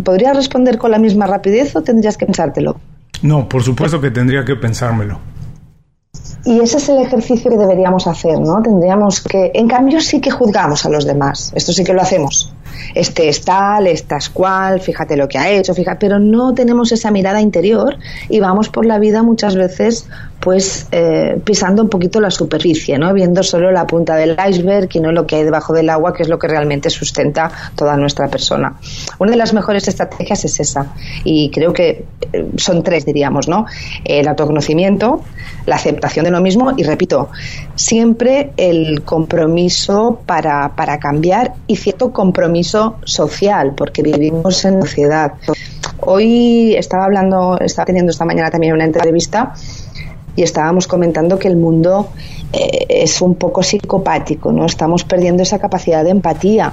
podrías 0.04 0.36
responder 0.36 0.78
con 0.78 0.92
la 0.92 1.00
misma 1.00 1.26
rapidez 1.26 1.74
o 1.74 1.82
tendrías 1.82 2.16
que 2.16 2.26
pensártelo? 2.26 2.78
No, 3.22 3.48
por 3.48 3.64
supuesto 3.64 4.00
que 4.00 4.12
tendría 4.12 4.44
que 4.44 4.54
pensármelo. 4.54 5.33
Y 6.44 6.60
ese 6.60 6.76
es 6.76 6.88
el 6.88 7.00
ejercicio 7.00 7.50
que 7.50 7.56
deberíamos 7.56 8.06
hacer, 8.06 8.38
¿no? 8.38 8.60
Tendríamos 8.62 9.20
que, 9.20 9.50
en 9.54 9.66
cambio, 9.66 10.00
sí 10.00 10.20
que 10.20 10.30
juzgamos 10.30 10.84
a 10.84 10.90
los 10.90 11.06
demás. 11.06 11.52
Esto 11.54 11.72
sí 11.72 11.84
que 11.84 11.94
lo 11.94 12.02
hacemos 12.02 12.52
este 12.94 13.28
es 13.28 13.44
tal, 13.44 13.86
esta 13.86 14.16
es 14.16 14.28
cual, 14.28 14.80
fíjate 14.80 15.16
lo 15.16 15.28
que 15.28 15.38
ha 15.38 15.50
hecho, 15.50 15.74
fíjate, 15.74 15.98
pero 16.00 16.18
no 16.18 16.54
tenemos 16.54 16.92
esa 16.92 17.10
mirada 17.10 17.40
interior 17.40 17.96
y 18.28 18.40
vamos 18.40 18.68
por 18.68 18.86
la 18.86 18.98
vida 18.98 19.22
muchas 19.22 19.56
veces 19.56 20.06
pues 20.44 20.88
eh, 20.92 21.40
pisando 21.42 21.82
un 21.82 21.88
poquito 21.88 22.20
la 22.20 22.30
superficie, 22.30 22.98
¿no? 22.98 23.14
viendo 23.14 23.42
solo 23.42 23.72
la 23.72 23.86
punta 23.86 24.14
del 24.14 24.36
iceberg 24.46 24.90
y 24.92 25.00
no 25.00 25.10
lo 25.10 25.26
que 25.26 25.36
hay 25.36 25.44
debajo 25.44 25.72
del 25.72 25.88
agua, 25.88 26.12
que 26.12 26.22
es 26.22 26.28
lo 26.28 26.38
que 26.38 26.46
realmente 26.46 26.90
sustenta 26.90 27.50
toda 27.74 27.96
nuestra 27.96 28.28
persona. 28.28 28.78
Una 29.18 29.30
de 29.30 29.38
las 29.38 29.54
mejores 29.54 29.88
estrategias 29.88 30.44
es 30.44 30.60
esa 30.60 30.92
y 31.24 31.50
creo 31.50 31.72
que 31.72 32.04
eh, 32.32 32.50
son 32.58 32.82
tres, 32.82 33.06
diríamos, 33.06 33.48
¿no? 33.48 33.64
El 34.04 34.28
autoconocimiento, 34.28 35.22
la 35.64 35.76
aceptación 35.76 36.26
de 36.26 36.30
lo 36.30 36.42
mismo 36.42 36.72
y, 36.76 36.82
repito, 36.82 37.30
siempre 37.74 38.52
el 38.58 39.02
compromiso 39.02 40.20
para, 40.26 40.76
para 40.76 40.98
cambiar 40.98 41.54
y 41.66 41.76
cierto 41.76 42.12
compromiso 42.12 42.63
social, 42.64 43.74
porque 43.76 44.02
vivimos 44.02 44.64
en 44.64 44.80
sociedad. 44.80 45.34
Hoy 46.00 46.74
estaba 46.76 47.04
hablando, 47.04 47.58
estaba 47.60 47.86
teniendo 47.86 48.10
esta 48.10 48.24
mañana 48.24 48.50
también 48.50 48.72
una 48.72 48.84
entrevista 48.84 49.54
y 50.36 50.42
estábamos 50.42 50.86
comentando 50.86 51.38
que 51.38 51.48
el 51.48 51.56
mundo 51.56 52.08
eh, 52.52 52.86
es 52.88 53.22
un 53.22 53.36
poco 53.36 53.62
psicopático, 53.62 54.52
¿no? 54.52 54.66
Estamos 54.66 55.04
perdiendo 55.04 55.42
esa 55.42 55.58
capacidad 55.58 56.02
de 56.04 56.10
empatía, 56.10 56.72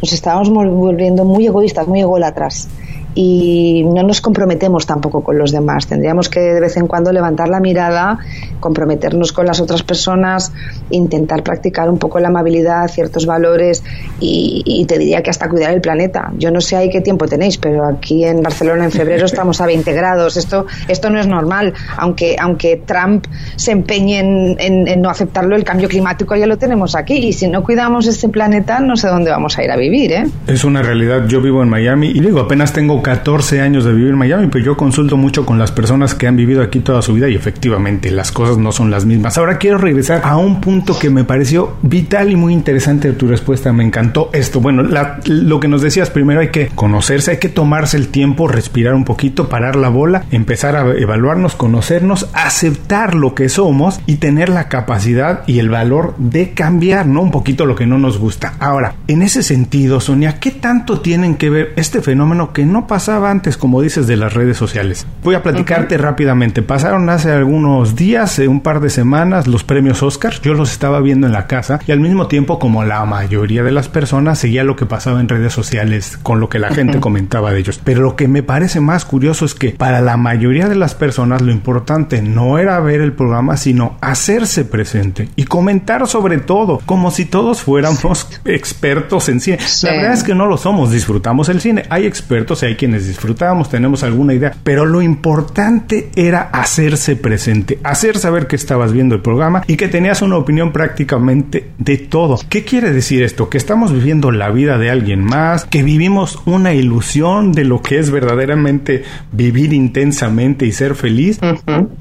nos 0.00 0.12
estamos 0.12 0.50
volviendo 0.50 1.24
muy 1.24 1.46
egoístas, 1.46 1.86
muy 1.86 2.00
ególatras 2.00 2.68
y 3.14 3.84
no 3.84 4.02
nos 4.02 4.20
comprometemos 4.20 4.86
tampoco 4.86 5.22
con 5.22 5.38
los 5.38 5.52
demás. 5.52 5.86
Tendríamos 5.86 6.28
que 6.28 6.40
de 6.40 6.60
vez 6.60 6.76
en 6.76 6.86
cuando 6.86 7.12
levantar 7.12 7.48
la 7.48 7.60
mirada, 7.60 8.18
comprometernos 8.60 9.32
con 9.32 9.46
las 9.46 9.60
otras 9.60 9.82
personas, 9.82 10.52
intentar 10.90 11.42
practicar 11.42 11.90
un 11.90 11.98
poco 11.98 12.20
la 12.20 12.28
amabilidad, 12.28 12.88
ciertos 12.88 13.26
valores 13.26 13.82
y, 14.20 14.84
te 14.88 14.98
diría 14.98 15.22
que 15.22 15.30
hasta 15.30 15.48
cuidar 15.48 15.72
el 15.72 15.80
planeta. 15.80 16.32
Yo 16.38 16.50
no 16.50 16.60
sé 16.60 16.76
ahí 16.76 16.90
qué 16.90 17.00
tiempo 17.00 17.26
tenéis, 17.26 17.56
pero 17.56 17.86
aquí 17.86 18.24
en 18.24 18.42
Barcelona 18.42 18.84
en 18.84 18.90
febrero 18.90 19.26
estamos 19.26 19.60
a 19.60 19.66
20 19.66 19.92
grados. 19.92 20.36
Esto, 20.36 20.66
esto 20.88 21.08
no 21.08 21.20
es 21.20 21.26
normal. 21.26 21.72
Aunque, 21.96 22.36
aunque 22.38 22.82
Trump 22.84 23.26
se 23.56 23.72
empeñe 23.72 24.18
en, 24.18 25.00
no 25.00 25.08
aceptarlo, 25.08 25.54
el 25.54 25.64
cambio 25.64 25.88
climático 25.88 26.34
ya 26.34 26.46
lo 26.46 26.58
tenemos 26.58 26.96
aquí 26.96 27.14
y 27.14 27.32
si 27.32 27.48
no 27.48 27.62
cuidamos 27.62 28.06
este 28.06 28.28
planeta 28.28 28.80
no 28.80 28.96
sé 28.96 29.08
dónde 29.08 29.30
vamos 29.30 29.56
a 29.58 29.64
ir 29.64 29.70
a 29.70 29.76
vivir. 29.76 30.12
¿eh? 30.12 30.24
Es 30.46 30.64
una 30.64 30.82
realidad. 30.82 31.26
Yo 31.28 31.40
vivo 31.40 31.62
en 31.62 31.68
Miami 31.68 32.08
y 32.08 32.20
digo, 32.20 32.40
apenas 32.40 32.72
tengo 32.72 33.01
14 33.02 33.60
años 33.60 33.84
de 33.84 33.92
vivir 33.92 34.10
en 34.10 34.18
Miami, 34.18 34.48
pero 34.50 34.64
yo 34.64 34.76
consulto 34.76 35.16
mucho 35.16 35.44
con 35.44 35.58
las 35.58 35.72
personas 35.72 36.14
que 36.14 36.26
han 36.26 36.36
vivido 36.36 36.62
aquí 36.62 36.80
toda 36.80 37.02
su 37.02 37.14
vida 37.14 37.28
y 37.28 37.34
efectivamente 37.34 38.10
las 38.10 38.32
cosas 38.32 38.58
no 38.58 38.72
son 38.72 38.90
las 38.90 39.04
mismas. 39.04 39.38
Ahora 39.38 39.58
quiero 39.58 39.78
regresar 39.78 40.22
a 40.24 40.36
un 40.36 40.60
punto 40.60 40.98
que 40.98 41.10
me 41.10 41.24
pareció 41.24 41.76
vital 41.82 42.30
y 42.30 42.36
muy 42.36 42.52
interesante 42.52 43.08
de 43.08 43.14
tu 43.14 43.26
respuesta. 43.26 43.72
Me 43.72 43.84
encantó 43.84 44.30
esto. 44.32 44.60
Bueno, 44.60 44.82
lo 45.26 45.60
que 45.60 45.68
nos 45.68 45.82
decías 45.82 46.10
primero 46.10 46.40
hay 46.40 46.48
que 46.48 46.68
conocerse, 46.68 47.32
hay 47.32 47.38
que 47.38 47.48
tomarse 47.48 47.96
el 47.96 48.08
tiempo, 48.08 48.48
respirar 48.48 48.94
un 48.94 49.04
poquito, 49.04 49.48
parar 49.48 49.76
la 49.76 49.88
bola, 49.88 50.24
empezar 50.30 50.76
a 50.76 50.90
evaluarnos, 50.92 51.54
conocernos, 51.54 52.28
aceptar 52.32 53.14
lo 53.14 53.34
que 53.34 53.48
somos 53.48 54.00
y 54.06 54.16
tener 54.16 54.48
la 54.48 54.68
capacidad 54.68 55.42
y 55.46 55.58
el 55.58 55.68
valor 55.68 56.14
de 56.18 56.52
cambiar, 56.52 57.06
¿no? 57.06 57.22
Un 57.22 57.30
poquito 57.30 57.66
lo 57.66 57.74
que 57.74 57.86
no 57.86 57.98
nos 57.98 58.18
gusta. 58.18 58.54
Ahora, 58.58 58.94
en 59.08 59.22
ese 59.22 59.42
sentido, 59.42 60.00
Sonia, 60.00 60.38
¿qué 60.38 60.50
tanto 60.50 61.00
tienen 61.00 61.36
que 61.36 61.50
ver 61.50 61.72
este 61.76 62.00
fenómeno 62.00 62.52
que 62.52 62.64
no 62.64 62.86
pasaba 62.92 63.30
antes, 63.30 63.56
como 63.56 63.80
dices, 63.80 64.06
de 64.06 64.18
las 64.18 64.34
redes 64.34 64.58
sociales? 64.58 65.06
Voy 65.24 65.34
a 65.34 65.42
platicarte 65.42 65.96
rápidamente. 65.96 66.60
Pasaron 66.60 67.08
hace 67.08 67.32
algunos 67.32 67.96
días, 67.96 68.38
eh, 68.38 68.48
un 68.48 68.60
par 68.60 68.80
de 68.80 68.90
semanas, 68.90 69.46
los 69.46 69.64
premios 69.64 70.02
Oscar. 70.02 70.34
Yo 70.42 70.52
los 70.52 70.72
estaba 70.72 71.00
viendo 71.00 71.26
en 71.26 71.32
la 71.32 71.46
casa 71.46 71.80
y 71.86 71.92
al 71.92 72.00
mismo 72.00 72.26
tiempo, 72.26 72.58
como 72.58 72.84
la 72.84 73.02
mayoría 73.06 73.62
de 73.62 73.72
las 73.72 73.88
personas, 73.88 74.40
seguía 74.40 74.62
lo 74.62 74.76
que 74.76 74.84
pasaba 74.84 75.22
en 75.22 75.30
redes 75.30 75.54
sociales 75.54 76.18
con 76.22 76.38
lo 76.38 76.50
que 76.50 76.58
la 76.58 76.68
gente 76.68 77.00
comentaba 77.00 77.50
de 77.50 77.60
ellos. 77.60 77.80
Pero 77.82 78.02
lo 78.02 78.14
que 78.14 78.28
me 78.28 78.42
parece 78.42 78.80
más 78.80 79.06
curioso 79.06 79.46
es 79.46 79.54
que 79.54 79.70
para 79.70 80.02
la 80.02 80.18
mayoría 80.18 80.68
de 80.68 80.74
las 80.74 80.94
personas 80.94 81.40
lo 81.40 81.50
importante 81.50 82.20
no 82.20 82.58
era 82.58 82.78
ver 82.80 83.00
el 83.00 83.14
programa, 83.14 83.56
sino 83.56 83.96
hacerse 84.02 84.66
presente 84.66 85.30
y 85.34 85.44
comentar 85.44 86.06
sobre 86.06 86.36
todo, 86.36 86.82
como 86.84 87.10
si 87.10 87.24
todos 87.24 87.62
fuéramos 87.62 88.28
expertos 88.44 89.30
en 89.30 89.40
cine. 89.40 89.58
La 89.82 89.92
verdad 89.92 90.12
es 90.12 90.24
que 90.24 90.34
no 90.34 90.44
lo 90.44 90.58
somos, 90.58 90.92
disfrutamos 90.92 91.48
el 91.48 91.62
cine. 91.62 91.84
Hay 91.88 92.04
expertos 92.04 92.62
y 92.62 92.66
hay 92.66 92.81
quienes 92.82 93.06
disfrutamos, 93.06 93.68
tenemos 93.68 94.02
alguna 94.02 94.34
idea, 94.34 94.56
pero 94.64 94.84
lo 94.84 95.02
importante 95.02 96.10
era 96.16 96.50
hacerse 96.52 97.14
presente, 97.14 97.78
hacer 97.84 98.18
saber 98.18 98.48
que 98.48 98.56
estabas 98.56 98.92
viendo 98.92 99.14
el 99.14 99.22
programa 99.22 99.62
y 99.68 99.76
que 99.76 99.86
tenías 99.86 100.20
una 100.20 100.36
opinión 100.36 100.72
prácticamente 100.72 101.70
de 101.78 101.98
todo. 101.98 102.40
¿Qué 102.48 102.64
quiere 102.64 102.92
decir 102.92 103.22
esto? 103.22 103.48
Que 103.48 103.56
estamos 103.56 103.92
viviendo 103.92 104.32
la 104.32 104.50
vida 104.50 104.78
de 104.78 104.90
alguien 104.90 105.22
más, 105.22 105.64
que 105.64 105.84
vivimos 105.84 106.40
una 106.44 106.74
ilusión 106.74 107.52
de 107.52 107.62
lo 107.62 107.82
que 107.82 108.00
es 108.00 108.10
verdaderamente 108.10 109.04
vivir 109.30 109.72
intensamente 109.72 110.66
y 110.66 110.72
ser 110.72 110.96
feliz. 110.96 111.38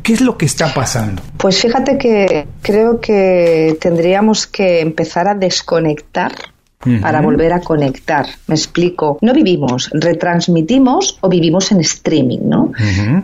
¿Qué 0.02 0.14
es 0.14 0.22
lo 0.22 0.36
que 0.36 0.48
está 0.48 0.74
pasando? 0.74 1.22
Pues 1.38 1.62
fíjate 1.62 2.00
que 2.00 2.48
creo 2.64 3.00
que 3.00 3.78
tendríamos 3.80 4.48
que 4.48 4.82
empezar 4.82 5.28
a 5.28 5.36
desconectar 5.36 6.32
para 7.02 7.22
volver 7.22 7.54
a 7.54 7.62
conectar. 7.62 8.26
Me 8.48 8.56
explico. 8.56 9.18
No 9.22 9.34
vivimos, 9.34 9.90
retransmitimos 9.94 11.18
o 11.22 11.30
vivimos 11.30 11.72
en 11.72 11.80
streaming, 11.82 12.40
¿no? 12.44 12.72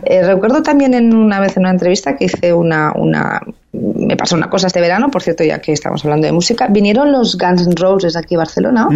Eh, 0.04 0.22
recuerdo 0.22 0.62
también 0.62 0.94
en 0.94 1.14
una 1.14 1.40
vez 1.40 1.56
en 1.56 1.64
una 1.64 1.72
entrevista 1.72 2.16
que 2.16 2.26
hice 2.26 2.52
una, 2.52 2.92
una 2.94 3.40
me 3.72 4.16
pasó 4.16 4.36
una 4.36 4.48
cosa 4.48 4.68
este 4.68 4.80
verano, 4.80 5.10
por 5.10 5.22
cierto, 5.22 5.44
ya 5.44 5.60
que 5.60 5.72
estamos 5.72 6.04
hablando 6.04 6.26
de 6.26 6.32
música, 6.32 6.68
vinieron 6.68 7.12
los 7.12 7.36
Guns 7.36 7.66
N' 7.66 7.74
Roses 7.76 8.16
aquí 8.16 8.34
a 8.34 8.38
Barcelona 8.38 8.88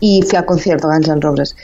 y 0.00 0.22
fui 0.22 0.36
al 0.36 0.44
concierto 0.44 0.88
Guns 0.88 1.08
N' 1.08 1.20
Roses. 1.20 1.56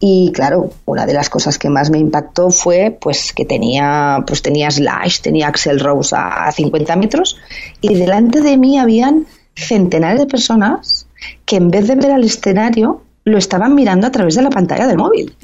Y 0.00 0.30
claro, 0.32 0.70
una 0.84 1.06
de 1.06 1.12
las 1.12 1.28
cosas 1.28 1.58
que 1.58 1.68
más 1.68 1.90
me 1.90 1.98
impactó 1.98 2.50
fue 2.50 2.96
pues 3.00 3.32
que 3.32 3.44
tenía 3.44 4.22
pues 4.26 4.42
tenía 4.42 4.70
Slash, 4.70 5.20
tenía 5.22 5.48
Axel 5.48 5.80
Rose 5.80 6.14
a 6.16 6.52
50 6.52 6.94
metros 6.94 7.36
y 7.80 7.94
delante 7.94 8.40
de 8.40 8.56
mí 8.56 8.78
habían 8.78 9.26
centenares 9.66 10.20
de 10.20 10.26
personas 10.26 11.06
que 11.44 11.56
en 11.56 11.70
vez 11.70 11.86
de 11.88 11.96
ver 11.96 12.12
al 12.12 12.24
escenario 12.24 13.02
lo 13.24 13.38
estaban 13.38 13.74
mirando 13.74 14.06
a 14.06 14.10
través 14.10 14.36
de 14.36 14.42
la 14.42 14.50
pantalla 14.50 14.86
del 14.86 14.96
móvil. 14.96 15.34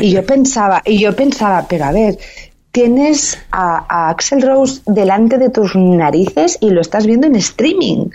Y 0.00 0.10
yo 0.10 0.24
pensaba, 0.24 0.82
y 0.84 0.98
yo 0.98 1.14
pensaba, 1.14 1.66
pero 1.68 1.84
a 1.84 1.92
ver, 1.92 2.18
tienes 2.72 3.38
a, 3.52 3.84
a 3.88 4.10
Axel 4.10 4.42
Rose 4.42 4.82
delante 4.86 5.38
de 5.38 5.50
tus 5.50 5.76
narices 5.76 6.58
y 6.60 6.70
lo 6.70 6.80
estás 6.80 7.06
viendo 7.06 7.26
en 7.26 7.36
streaming. 7.36 8.08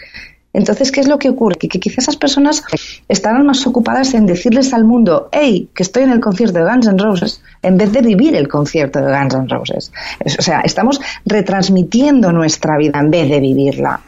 Entonces, 0.52 0.92
¿qué 0.92 1.00
es 1.00 1.08
lo 1.08 1.20
que 1.20 1.30
ocurre? 1.30 1.58
Que, 1.58 1.68
que 1.68 1.80
quizás 1.80 2.06
esas 2.06 2.18
personas 2.18 2.64
estarán 3.08 3.46
más 3.46 3.66
ocupadas 3.68 4.14
en 4.16 4.26
decirles 4.26 4.74
al 4.74 4.84
mundo, 4.84 5.30
hey, 5.32 5.70
que 5.76 5.84
estoy 5.84 6.04
en 6.04 6.10
el 6.10 6.20
concierto 6.20 6.60
de 6.60 6.66
Guns 6.66 6.88
N' 6.88 6.98
Roses, 6.98 7.42
en 7.62 7.78
vez 7.78 7.92
de 7.92 8.02
vivir 8.02 8.36
el 8.36 8.48
concierto 8.48 9.00
de 9.00 9.16
Guns 9.16 9.36
N' 9.36 9.48
Roses. 9.48 9.92
O 10.40 10.42
sea, 10.42 10.62
estamos 10.62 11.00
retransmitiendo 11.26 12.32
nuestra 12.32 12.78
vida 12.78 13.00
en 13.00 13.12
vez 13.12 13.30
de 13.30 13.40
vivirla. 13.40 14.02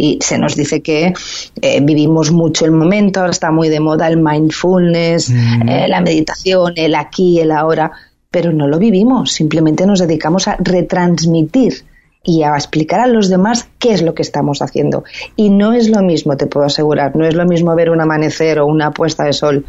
Y 0.00 0.18
se 0.20 0.38
nos 0.38 0.54
dice 0.54 0.80
que 0.80 1.12
eh, 1.60 1.80
vivimos 1.82 2.30
mucho 2.30 2.64
el 2.64 2.70
momento, 2.70 3.18
ahora 3.18 3.32
está 3.32 3.50
muy 3.50 3.68
de 3.68 3.80
moda 3.80 4.06
el 4.06 4.16
mindfulness, 4.16 5.28
mm. 5.28 5.68
eh, 5.68 5.88
la 5.88 6.00
meditación, 6.00 6.74
el 6.76 6.94
aquí, 6.94 7.40
el 7.40 7.50
ahora, 7.50 7.90
pero 8.30 8.52
no 8.52 8.68
lo 8.68 8.78
vivimos, 8.78 9.32
simplemente 9.32 9.86
nos 9.86 9.98
dedicamos 9.98 10.46
a 10.46 10.56
retransmitir 10.60 11.84
y 12.22 12.44
a 12.44 12.54
explicar 12.54 13.00
a 13.00 13.08
los 13.08 13.28
demás 13.28 13.68
qué 13.80 13.92
es 13.92 14.02
lo 14.02 14.14
que 14.14 14.22
estamos 14.22 14.62
haciendo. 14.62 15.02
Y 15.34 15.50
no 15.50 15.72
es 15.72 15.88
lo 15.88 16.00
mismo, 16.02 16.36
te 16.36 16.46
puedo 16.46 16.66
asegurar, 16.66 17.16
no 17.16 17.26
es 17.26 17.34
lo 17.34 17.44
mismo 17.44 17.74
ver 17.74 17.90
un 17.90 18.00
amanecer 18.00 18.60
o 18.60 18.66
una 18.66 18.92
puesta 18.92 19.24
de 19.24 19.32
sol 19.32 19.66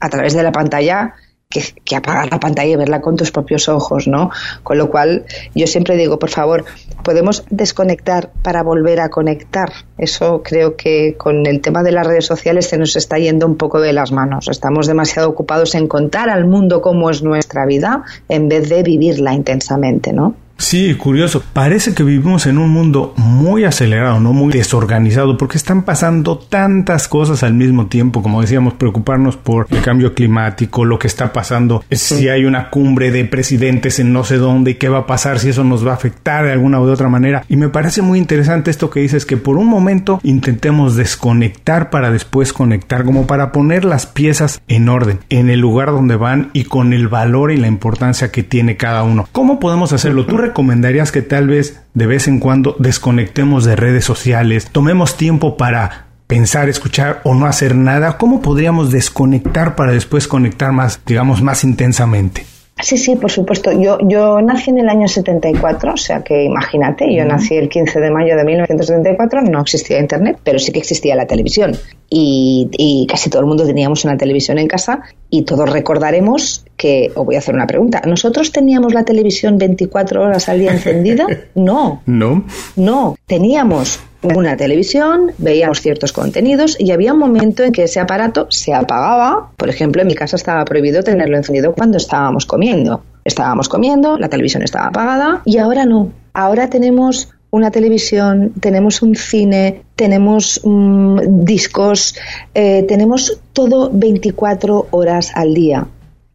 a 0.00 0.08
través 0.08 0.32
de 0.32 0.44
la 0.44 0.52
pantalla 0.52 1.14
que, 1.50 1.96
apagar 1.96 2.30
la 2.30 2.38
pantalla 2.38 2.72
y 2.72 2.76
verla 2.76 3.00
con 3.00 3.16
tus 3.16 3.32
propios 3.32 3.70
ojos, 3.70 4.06
¿no? 4.06 4.30
Con 4.62 4.76
lo 4.76 4.90
cual, 4.90 5.24
yo 5.54 5.66
siempre 5.66 5.96
digo, 5.96 6.18
por 6.18 6.28
favor, 6.28 6.66
podemos 7.02 7.44
desconectar 7.48 8.30
para 8.42 8.62
volver 8.62 9.00
a 9.00 9.08
conectar. 9.08 9.72
Eso 9.96 10.42
creo 10.42 10.76
que 10.76 11.14
con 11.16 11.46
el 11.46 11.62
tema 11.62 11.82
de 11.82 11.92
las 11.92 12.06
redes 12.06 12.26
sociales 12.26 12.68
se 12.68 12.76
nos 12.76 12.96
está 12.96 13.18
yendo 13.18 13.46
un 13.46 13.56
poco 13.56 13.80
de 13.80 13.94
las 13.94 14.12
manos. 14.12 14.48
Estamos 14.48 14.86
demasiado 14.86 15.30
ocupados 15.30 15.74
en 15.74 15.88
contar 15.88 16.28
al 16.28 16.44
mundo 16.44 16.82
cómo 16.82 17.08
es 17.08 17.22
nuestra 17.22 17.64
vida 17.64 18.04
en 18.28 18.50
vez 18.50 18.68
de 18.68 18.82
vivirla 18.82 19.32
intensamente, 19.32 20.12
¿no? 20.12 20.34
Sí, 20.58 20.94
curioso. 20.96 21.42
Parece 21.52 21.94
que 21.94 22.02
vivimos 22.02 22.46
en 22.46 22.58
un 22.58 22.70
mundo 22.70 23.14
muy 23.16 23.64
acelerado, 23.64 24.18
no 24.18 24.32
muy 24.32 24.52
desorganizado, 24.52 25.38
porque 25.38 25.56
están 25.56 25.82
pasando 25.82 26.36
tantas 26.36 27.06
cosas 27.06 27.44
al 27.44 27.54
mismo 27.54 27.86
tiempo, 27.86 28.22
como 28.22 28.40
decíamos, 28.40 28.74
preocuparnos 28.74 29.36
por 29.36 29.68
el 29.70 29.80
cambio 29.82 30.14
climático, 30.14 30.84
lo 30.84 30.98
que 30.98 31.06
está 31.06 31.32
pasando, 31.32 31.84
si 31.90 32.28
hay 32.28 32.44
una 32.44 32.70
cumbre 32.70 33.12
de 33.12 33.24
presidentes 33.24 34.00
en 34.00 34.12
no 34.12 34.24
sé 34.24 34.36
dónde 34.36 34.72
y 34.72 34.74
qué 34.74 34.88
va 34.88 34.98
a 34.98 35.06
pasar, 35.06 35.38
si 35.38 35.50
eso 35.50 35.62
nos 35.62 35.86
va 35.86 35.92
a 35.92 35.94
afectar 35.94 36.44
de 36.44 36.52
alguna 36.52 36.80
u 36.80 36.90
otra 36.90 37.08
manera. 37.08 37.44
Y 37.48 37.56
me 37.56 37.68
parece 37.68 38.02
muy 38.02 38.18
interesante 38.18 38.70
esto 38.70 38.90
que 38.90 39.00
dices, 39.00 39.24
que 39.24 39.36
por 39.36 39.56
un 39.58 39.68
momento 39.68 40.20
intentemos 40.24 40.96
desconectar 40.96 41.88
para 41.88 42.10
después 42.10 42.52
conectar, 42.52 43.04
como 43.04 43.28
para 43.28 43.52
poner 43.52 43.84
las 43.84 44.06
piezas 44.06 44.60
en 44.66 44.88
orden, 44.88 45.20
en 45.30 45.50
el 45.50 45.60
lugar 45.60 45.92
donde 45.92 46.16
van 46.16 46.50
y 46.52 46.64
con 46.64 46.92
el 46.92 47.06
valor 47.06 47.52
y 47.52 47.58
la 47.58 47.68
importancia 47.68 48.32
que 48.32 48.42
tiene 48.42 48.76
cada 48.76 49.04
uno. 49.04 49.28
¿Cómo 49.30 49.60
podemos 49.60 49.92
hacerlo? 49.92 50.26
¿Tú 50.26 50.36
recomendarías 50.48 51.12
que 51.12 51.22
tal 51.22 51.46
vez 51.46 51.80
de 51.94 52.06
vez 52.06 52.28
en 52.28 52.40
cuando 52.40 52.76
desconectemos 52.78 53.64
de 53.64 53.76
redes 53.76 54.04
sociales, 54.04 54.68
tomemos 54.70 55.16
tiempo 55.16 55.56
para 55.56 56.08
pensar, 56.28 56.68
escuchar 56.68 57.20
o 57.24 57.34
no 57.34 57.46
hacer 57.46 57.74
nada? 57.74 58.18
¿Cómo 58.18 58.40
podríamos 58.40 58.92
desconectar 58.92 59.74
para 59.74 59.92
después 59.92 60.28
conectar 60.28 60.72
más, 60.72 61.00
digamos, 61.04 61.42
más 61.42 61.64
intensamente? 61.64 62.44
Sí, 62.80 62.96
sí, 62.96 63.16
por 63.16 63.30
supuesto. 63.30 63.72
Yo, 63.72 63.98
yo 64.02 64.40
nací 64.40 64.70
en 64.70 64.78
el 64.78 64.88
año 64.88 65.08
74, 65.08 65.94
o 65.94 65.96
sea 65.96 66.22
que 66.22 66.44
imagínate, 66.44 67.12
yo 67.12 67.24
nací 67.24 67.56
el 67.56 67.68
15 67.68 67.98
de 67.98 68.10
mayo 68.10 68.36
de 68.36 68.44
1974, 68.44 69.42
no 69.42 69.62
existía 69.62 69.98
Internet, 69.98 70.38
pero 70.44 70.60
sí 70.60 70.70
que 70.70 70.78
existía 70.78 71.16
la 71.16 71.26
televisión. 71.26 71.72
Y, 72.08 72.68
y, 72.72 73.06
casi 73.08 73.30
todo 73.30 73.40
el 73.40 73.46
mundo 73.46 73.66
teníamos 73.66 74.04
una 74.04 74.16
televisión 74.16 74.58
en 74.58 74.68
casa 74.68 75.00
y 75.28 75.42
todos 75.42 75.68
recordaremos 75.68 76.64
que, 76.78 77.12
os 77.14 77.26
voy 77.26 77.34
a 77.34 77.40
hacer 77.40 77.54
una 77.54 77.66
pregunta, 77.66 78.00
¿nosotros 78.06 78.52
teníamos 78.52 78.94
la 78.94 79.04
televisión 79.04 79.58
24 79.58 80.22
horas 80.22 80.48
al 80.48 80.60
día 80.60 80.72
encendida? 80.72 81.26
No. 81.54 82.02
No. 82.06 82.44
No, 82.76 83.16
teníamos 83.26 84.00
una 84.22 84.56
televisión, 84.56 85.32
veíamos 85.38 85.80
ciertos 85.80 86.12
contenidos 86.12 86.76
y 86.78 86.92
había 86.92 87.12
un 87.12 87.18
momento 87.18 87.64
en 87.64 87.72
que 87.72 87.84
ese 87.84 88.00
aparato 88.00 88.46
se 88.50 88.72
apagaba. 88.74 89.50
Por 89.56 89.68
ejemplo, 89.68 90.02
en 90.02 90.08
mi 90.08 90.14
casa 90.14 90.36
estaba 90.36 90.64
prohibido 90.64 91.02
tenerlo 91.02 91.36
encendido 91.36 91.72
cuando 91.72 91.96
estábamos 91.96 92.46
comiendo. 92.46 93.02
Estábamos 93.24 93.68
comiendo, 93.68 94.16
la 94.16 94.28
televisión 94.28 94.62
estaba 94.62 94.86
apagada 94.86 95.42
y 95.44 95.58
ahora 95.58 95.84
no. 95.84 96.12
Ahora 96.32 96.70
tenemos 96.70 97.28
una 97.50 97.70
televisión, 97.70 98.52
tenemos 98.60 99.02
un 99.02 99.16
cine, 99.16 99.82
tenemos 99.96 100.60
mm, 100.64 101.44
discos, 101.44 102.14
eh, 102.54 102.84
tenemos 102.86 103.40
todo 103.52 103.90
24 103.92 104.88
horas 104.90 105.32
al 105.34 105.54
día. 105.54 105.86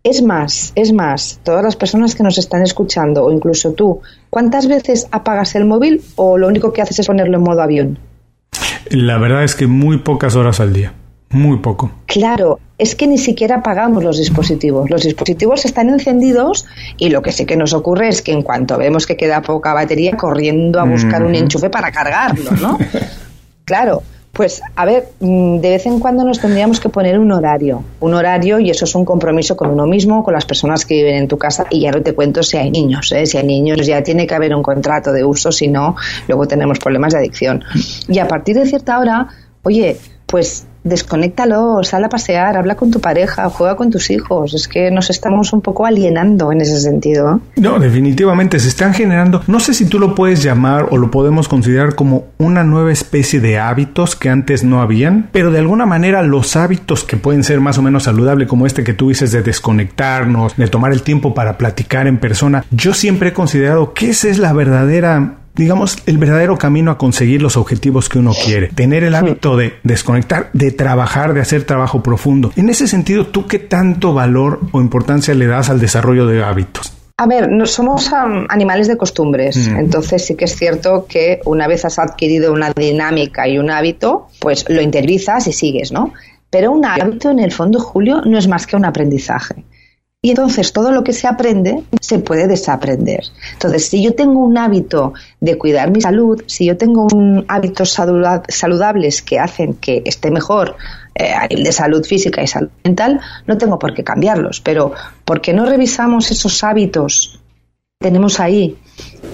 Es 0.05 0.21
más, 0.21 0.73
es 0.75 0.91
más, 0.91 1.39
todas 1.43 1.63
las 1.63 1.77
personas 1.77 2.13
que 2.13 2.23
nos 2.23 2.37
están 2.37 2.61
escuchando 2.61 3.23
o 3.23 3.31
incluso 3.31 3.71
tú, 3.71 4.01
¿cuántas 4.29 4.67
veces 4.67 5.07
apagas 5.11 5.55
el 5.55 5.63
móvil 5.63 6.01
o 6.17 6.37
lo 6.37 6.49
único 6.49 6.73
que 6.73 6.81
haces 6.81 6.99
es 6.99 7.07
ponerlo 7.07 7.37
en 7.37 7.43
modo 7.43 7.61
avión? 7.61 7.99
La 8.89 9.17
verdad 9.17 9.45
es 9.45 9.55
que 9.55 9.65
muy 9.65 9.99
pocas 9.99 10.35
horas 10.35 10.59
al 10.59 10.73
día, 10.73 10.93
muy 11.29 11.59
poco. 11.59 11.89
Claro, 12.05 12.59
es 12.77 12.95
que 12.95 13.07
ni 13.07 13.17
siquiera 13.17 13.55
apagamos 13.59 14.03
los 14.03 14.17
dispositivos. 14.17 14.89
Los 14.89 15.03
dispositivos 15.03 15.63
están 15.63 15.87
encendidos 15.87 16.65
y 16.97 17.07
lo 17.07 17.21
que 17.21 17.31
sí 17.31 17.45
que 17.45 17.55
nos 17.55 17.71
ocurre 17.71 18.09
es 18.09 18.21
que 18.21 18.33
en 18.33 18.41
cuanto 18.41 18.77
vemos 18.77 19.07
que 19.07 19.15
queda 19.15 19.41
poca 19.41 19.73
batería, 19.73 20.17
corriendo 20.17 20.81
a 20.81 20.83
buscar 20.83 21.23
un 21.23 21.33
enchufe 21.33 21.69
para 21.69 21.93
cargarlo, 21.93 22.51
¿no? 22.59 22.77
claro, 23.63 24.03
pues 24.33 24.63
a 24.75 24.85
ver, 24.85 25.09
mm, 25.19 25.59
de 25.59 25.69
vez 25.69 25.85
en 25.85 25.99
cuando 25.99 26.23
nos 26.23 26.39
tendríamos 26.39 26.79
que 26.79 26.89
poner 26.89 27.19
un 27.19 27.31
horario, 27.31 27.83
un 27.99 28.15
horario 28.15 28.59
y 28.59 28.71
eso 28.71 28.85
es 28.85 28.95
un 28.95 29.05
compromiso 29.05 29.55
con 29.55 29.69
uno 29.69 29.85
mismo, 29.85 30.23
con 30.23 30.33
las 30.33 30.43
personas 30.43 30.87
que 30.87 30.95
viven 30.95 31.15
en 31.15 31.27
tu 31.27 31.37
casa 31.37 31.67
y 31.69 31.81
ya 31.81 31.91
no 31.91 32.01
te 32.01 32.15
cuento 32.15 32.41
si 32.41 32.57
hay 32.57 32.71
niños, 32.71 33.11
¿eh? 33.11 33.27
si 33.27 33.37
hay 33.37 33.45
niños 33.45 33.85
ya 33.85 34.01
tiene 34.01 34.25
que 34.25 34.33
haber 34.33 34.55
un 34.55 34.63
contrato 34.63 35.11
de 35.11 35.23
uso, 35.23 35.51
si 35.51 35.67
no, 35.67 35.95
luego 36.27 36.47
tenemos 36.47 36.79
problemas 36.79 37.13
de 37.13 37.19
adicción. 37.19 37.63
Y 38.07 38.17
a 38.17 38.27
partir 38.27 38.55
de 38.55 38.65
cierta 38.65 38.97
hora, 38.97 39.27
oye, 39.61 39.97
pues 40.25 40.65
desconéctalo, 40.83 41.83
sal 41.83 42.03
a 42.03 42.09
pasear, 42.09 42.57
habla 42.57 42.75
con 42.75 42.91
tu 42.91 42.99
pareja, 42.99 43.49
juega 43.49 43.75
con 43.75 43.89
tus 43.89 44.09
hijos. 44.09 44.53
Es 44.53 44.67
que 44.67 44.91
nos 44.91 45.09
estamos 45.09 45.53
un 45.53 45.61
poco 45.61 45.85
alienando 45.85 46.51
en 46.51 46.61
ese 46.61 46.79
sentido. 46.79 47.41
No, 47.55 47.79
definitivamente 47.79 48.59
se 48.59 48.67
están 48.67 48.93
generando, 48.93 49.41
no 49.47 49.59
sé 49.59 49.73
si 49.73 49.85
tú 49.85 49.99
lo 49.99 50.15
puedes 50.15 50.43
llamar 50.43 50.87
o 50.91 50.97
lo 50.97 51.11
podemos 51.11 51.47
considerar 51.47 51.95
como 51.95 52.25
una 52.37 52.63
nueva 52.63 52.91
especie 52.91 53.39
de 53.39 53.59
hábitos 53.59 54.15
que 54.15 54.29
antes 54.29 54.63
no 54.63 54.81
habían, 54.81 55.29
pero 55.31 55.51
de 55.51 55.59
alguna 55.59 55.85
manera 55.85 56.21
los 56.23 56.55
hábitos 56.55 57.03
que 57.03 57.17
pueden 57.17 57.43
ser 57.43 57.59
más 57.59 57.77
o 57.77 57.81
menos 57.81 58.03
saludables, 58.03 58.47
como 58.47 58.65
este 58.65 58.83
que 58.83 58.93
tú 58.93 59.09
dices 59.09 59.31
de 59.31 59.41
desconectarnos, 59.41 60.55
de 60.57 60.67
tomar 60.67 60.91
el 60.91 61.03
tiempo 61.03 61.33
para 61.33 61.57
platicar 61.57 62.07
en 62.07 62.17
persona, 62.17 62.65
yo 62.71 62.93
siempre 62.93 63.29
he 63.29 63.33
considerado 63.33 63.93
que 63.93 64.09
esa 64.09 64.29
es 64.29 64.37
la 64.37 64.53
verdadera 64.53 65.42
digamos, 65.55 65.97
el 66.05 66.17
verdadero 66.17 66.57
camino 66.57 66.91
a 66.91 66.97
conseguir 66.97 67.41
los 67.41 67.57
objetivos 67.57 68.09
que 68.09 68.19
uno 68.19 68.33
quiere. 68.33 68.69
Tener 68.69 69.03
el 69.03 69.15
hábito 69.15 69.55
de 69.57 69.73
desconectar, 69.83 70.49
de 70.53 70.71
trabajar, 70.71 71.33
de 71.33 71.41
hacer 71.41 71.63
trabajo 71.63 72.01
profundo. 72.01 72.51
En 72.55 72.69
ese 72.69 72.87
sentido, 72.87 73.27
¿tú 73.27 73.47
qué 73.47 73.59
tanto 73.59 74.13
valor 74.13 74.61
o 74.71 74.81
importancia 74.81 75.33
le 75.33 75.47
das 75.47 75.69
al 75.69 75.79
desarrollo 75.79 76.25
de 76.25 76.43
hábitos? 76.43 76.93
A 77.17 77.27
ver, 77.27 77.47
no 77.49 77.67
somos 77.67 78.11
animales 78.49 78.87
de 78.87 78.97
costumbres, 78.97 79.55
mm. 79.55 79.77
entonces 79.77 80.25
sí 80.25 80.35
que 80.35 80.45
es 80.45 80.55
cierto 80.55 81.05
que 81.07 81.41
una 81.45 81.67
vez 81.67 81.85
has 81.85 81.99
adquirido 81.99 82.51
una 82.51 82.71
dinámica 82.71 83.47
y 83.47 83.59
un 83.59 83.69
hábito, 83.69 84.29
pues 84.39 84.65
lo 84.67 84.81
interiorizas 84.81 85.45
y 85.47 85.53
sigues, 85.53 85.91
¿no? 85.91 86.11
Pero 86.49 86.71
un 86.71 86.85
hábito 86.85 87.29
en 87.29 87.39
el 87.39 87.51
fondo, 87.51 87.79
Julio, 87.79 88.21
no 88.25 88.37
es 88.37 88.47
más 88.47 88.65
que 88.65 88.75
un 88.75 88.85
aprendizaje. 88.85 89.63
Y 90.25 90.29
entonces 90.29 90.71
todo 90.71 90.93
lo 90.93 91.03
que 91.03 91.11
se 91.11 91.27
aprende 91.27 91.83
se 91.99 92.17
puede 92.19 92.47
desaprender. 92.47 93.25
Entonces, 93.51 93.89
si 93.89 94.01
yo 94.01 94.15
tengo 94.15 94.39
un 94.39 94.57
hábito 94.57 95.11
de 95.41 95.57
cuidar 95.57 95.91
mi 95.91 95.99
salud, 95.99 96.41
si 96.47 96.65
yo 96.65 96.77
tengo 96.77 97.07
un 97.13 97.43
hábitos 97.49 97.91
saludables 97.91 99.21
que 99.21 99.37
hacen 99.37 99.73
que 99.73 100.01
esté 100.05 100.31
mejor 100.31 100.77
eh, 101.15 101.33
de 101.49 101.71
salud 101.73 102.05
física 102.05 102.41
y 102.41 102.47
salud 102.47 102.69
mental, 102.85 103.19
no 103.47 103.57
tengo 103.57 103.77
por 103.77 103.93
qué 103.93 104.05
cambiarlos. 104.05 104.61
Pero, 104.61 104.93
¿por 105.25 105.41
qué 105.41 105.53
no 105.53 105.65
revisamos 105.65 106.31
esos 106.31 106.63
hábitos 106.63 107.41
que 107.99 108.07
tenemos 108.07 108.39
ahí 108.39 108.77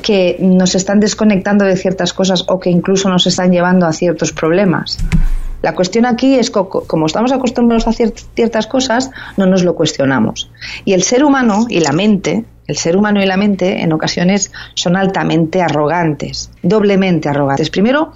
que 0.01 0.37
nos 0.39 0.73
están 0.73 0.99
desconectando 0.99 1.65
de 1.65 1.77
ciertas 1.77 2.13
cosas 2.13 2.45
o 2.47 2.59
que 2.59 2.71
incluso 2.71 3.09
nos 3.09 3.27
están 3.27 3.51
llevando 3.51 3.85
a 3.85 3.93
ciertos 3.93 4.31
problemas? 4.31 4.97
La 5.61 5.75
cuestión 5.75 6.05
aquí 6.05 6.35
es 6.35 6.49
que, 6.51 6.61
como 6.63 7.05
estamos 7.05 7.31
acostumbrados 7.31 7.87
a 7.87 7.93
ciertas 7.93 8.67
cosas, 8.67 9.11
no 9.37 9.45
nos 9.45 9.63
lo 9.63 9.75
cuestionamos. 9.75 10.51
Y 10.85 10.93
el 10.93 11.03
ser 11.03 11.23
humano 11.23 11.65
y 11.69 11.79
la 11.79 11.91
mente, 11.91 12.45
el 12.67 12.77
ser 12.77 12.95
humano 12.95 13.21
y 13.21 13.25
la 13.25 13.37
mente 13.37 13.81
en 13.81 13.91
ocasiones 13.93 14.51
son 14.75 14.95
altamente 14.95 15.61
arrogantes, 15.61 16.51
doblemente 16.61 17.29
arrogantes. 17.29 17.69
Primero, 17.69 18.13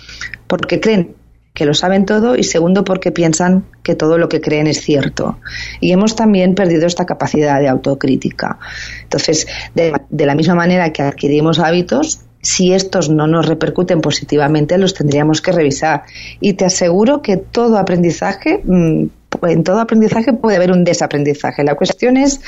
porque 0.47 0.79
creen 0.79 1.15
que 1.53 1.65
lo 1.65 1.73
saben 1.73 2.05
todo 2.05 2.35
y 2.35 2.43
segundo 2.43 2.83
porque 2.83 3.11
piensan 3.11 3.65
que 3.83 3.95
todo 3.95 4.17
lo 4.17 4.27
que 4.27 4.41
creen 4.41 4.67
es 4.67 4.81
cierto. 4.81 5.37
Y 5.79 5.91
hemos 5.91 6.15
también 6.15 6.55
perdido 6.55 6.87
esta 6.87 7.05
capacidad 7.05 7.59
de 7.59 7.67
autocrítica. 7.67 8.57
Entonces, 9.03 9.47
de, 9.75 9.93
la 10.25 10.35
misma 10.35 10.55
manera 10.55 10.91
que 10.91 11.03
adquirimos 11.03 11.59
hábitos, 11.59 12.21
si 12.43 12.73
estos 12.73 13.09
no 13.09 13.25
nos 13.25 13.47
repercuten 13.47 14.01
positivamente, 14.01 14.77
los 14.77 14.93
tendríamos 14.93 15.41
que 15.41 15.53
revisar. 15.53 16.03
Y 16.41 16.53
te 16.53 16.65
aseguro 16.65 17.21
que 17.21 17.37
todo 17.37 17.77
aprendizaje, 17.77 18.61
mm, 18.63 19.05
en 19.43 19.63
todo 19.63 19.79
aprendizaje 19.79 20.33
puede 20.33 20.57
haber 20.57 20.71
un 20.71 20.83
desaprendizaje. 20.83 21.63
La 21.63 21.75
cuestión 21.75 22.17
es 22.17 22.41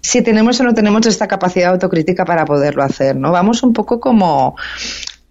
si 0.00 0.22
tenemos 0.22 0.60
o 0.60 0.64
no 0.64 0.72
tenemos 0.72 1.04
esta 1.06 1.26
capacidad 1.26 1.72
autocrítica 1.72 2.24
para 2.24 2.44
poderlo 2.44 2.84
hacer, 2.84 3.16
¿no? 3.16 3.32
Vamos 3.32 3.62
un 3.62 3.72
poco 3.72 4.00
como 4.00 4.56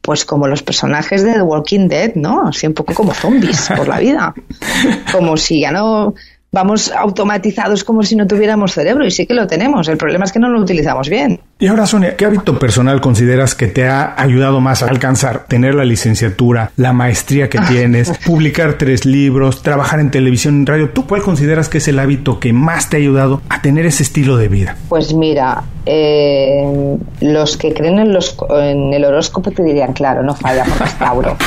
pues 0.02 0.26
como 0.26 0.48
los 0.50 0.62
personajes 0.62 1.24
de 1.24 1.32
The 1.32 1.42
Walking 1.42 1.88
Dead, 1.88 2.16
¿no? 2.16 2.50
Así 2.50 2.68
un 2.68 2.74
poco 2.74 2.94
como 2.94 3.14
zombies 3.14 3.70
por 3.70 3.88
la 3.88 4.00
vida. 4.00 4.34
Como 5.14 5.38
si 5.38 5.62
ya 5.62 5.72
no 5.72 6.14
vamos 6.54 6.92
automatizados 6.92 7.84
como 7.84 8.04
si 8.04 8.16
no 8.16 8.28
tuviéramos 8.28 8.74
cerebro 8.74 9.06
y 9.06 9.12
sí 9.12 9.26
que 9.26 9.34
lo 9.34 9.48
tenemos. 9.48 9.90
El 9.90 9.98
problema 9.98 10.24
es 10.24 10.32
que 10.32 10.40
no 10.40 10.48
lo 10.48 10.62
utilizamos 10.62 11.10
bien. 11.10 11.42
Y 11.60 11.68
ahora, 11.68 11.86
Sonia, 11.88 12.16
¿qué 12.16 12.26
hábito 12.26 12.60
personal 12.60 13.02
consideras 13.02 13.56
que 13.56 13.68
te 13.68 13.88
ha 13.88 14.14
ayudado 14.16 14.62
más 14.62 14.84
a 14.84 14.88
alcanzar 14.88 15.46
tener 15.48 15.74
la 15.74 15.84
licenciatura, 15.84 16.72
la 16.78 16.94
maestría 16.94 17.50
que 17.50 17.60
tienes, 17.68 18.12
publicar 18.20 18.78
tres 18.78 19.06
libros, 19.06 19.64
trabajar 19.64 20.00
en 20.00 20.12
televisión, 20.12 20.56
en 20.60 20.66
radio? 20.68 20.90
¿Tú 20.92 21.08
cuál 21.08 21.24
consideras 21.24 21.70
que 21.70 21.80
es 21.80 21.88
el 21.88 21.98
hábito 21.98 22.40
que 22.40 22.54
más 22.54 22.90
te 22.90 22.98
ha 22.98 23.00
ayudado 23.00 23.42
a 23.50 23.62
tener 23.62 23.88
ese 23.88 24.04
estilo 24.04 24.38
de 24.38 24.48
vida? 24.48 24.78
Pues 24.90 25.14
mira, 25.14 25.64
eh, 25.88 26.98
los 27.20 27.58
que 27.58 27.74
creen 27.74 27.98
en, 27.98 28.14
los, 28.14 28.38
en 28.52 28.94
el 28.94 29.04
horóscopo 29.06 29.50
te 29.50 29.64
dirían, 29.64 29.94
claro, 29.94 30.22
no 30.22 30.36
falla 30.36 30.66
por 30.66 30.88
Tauro. 30.88 31.36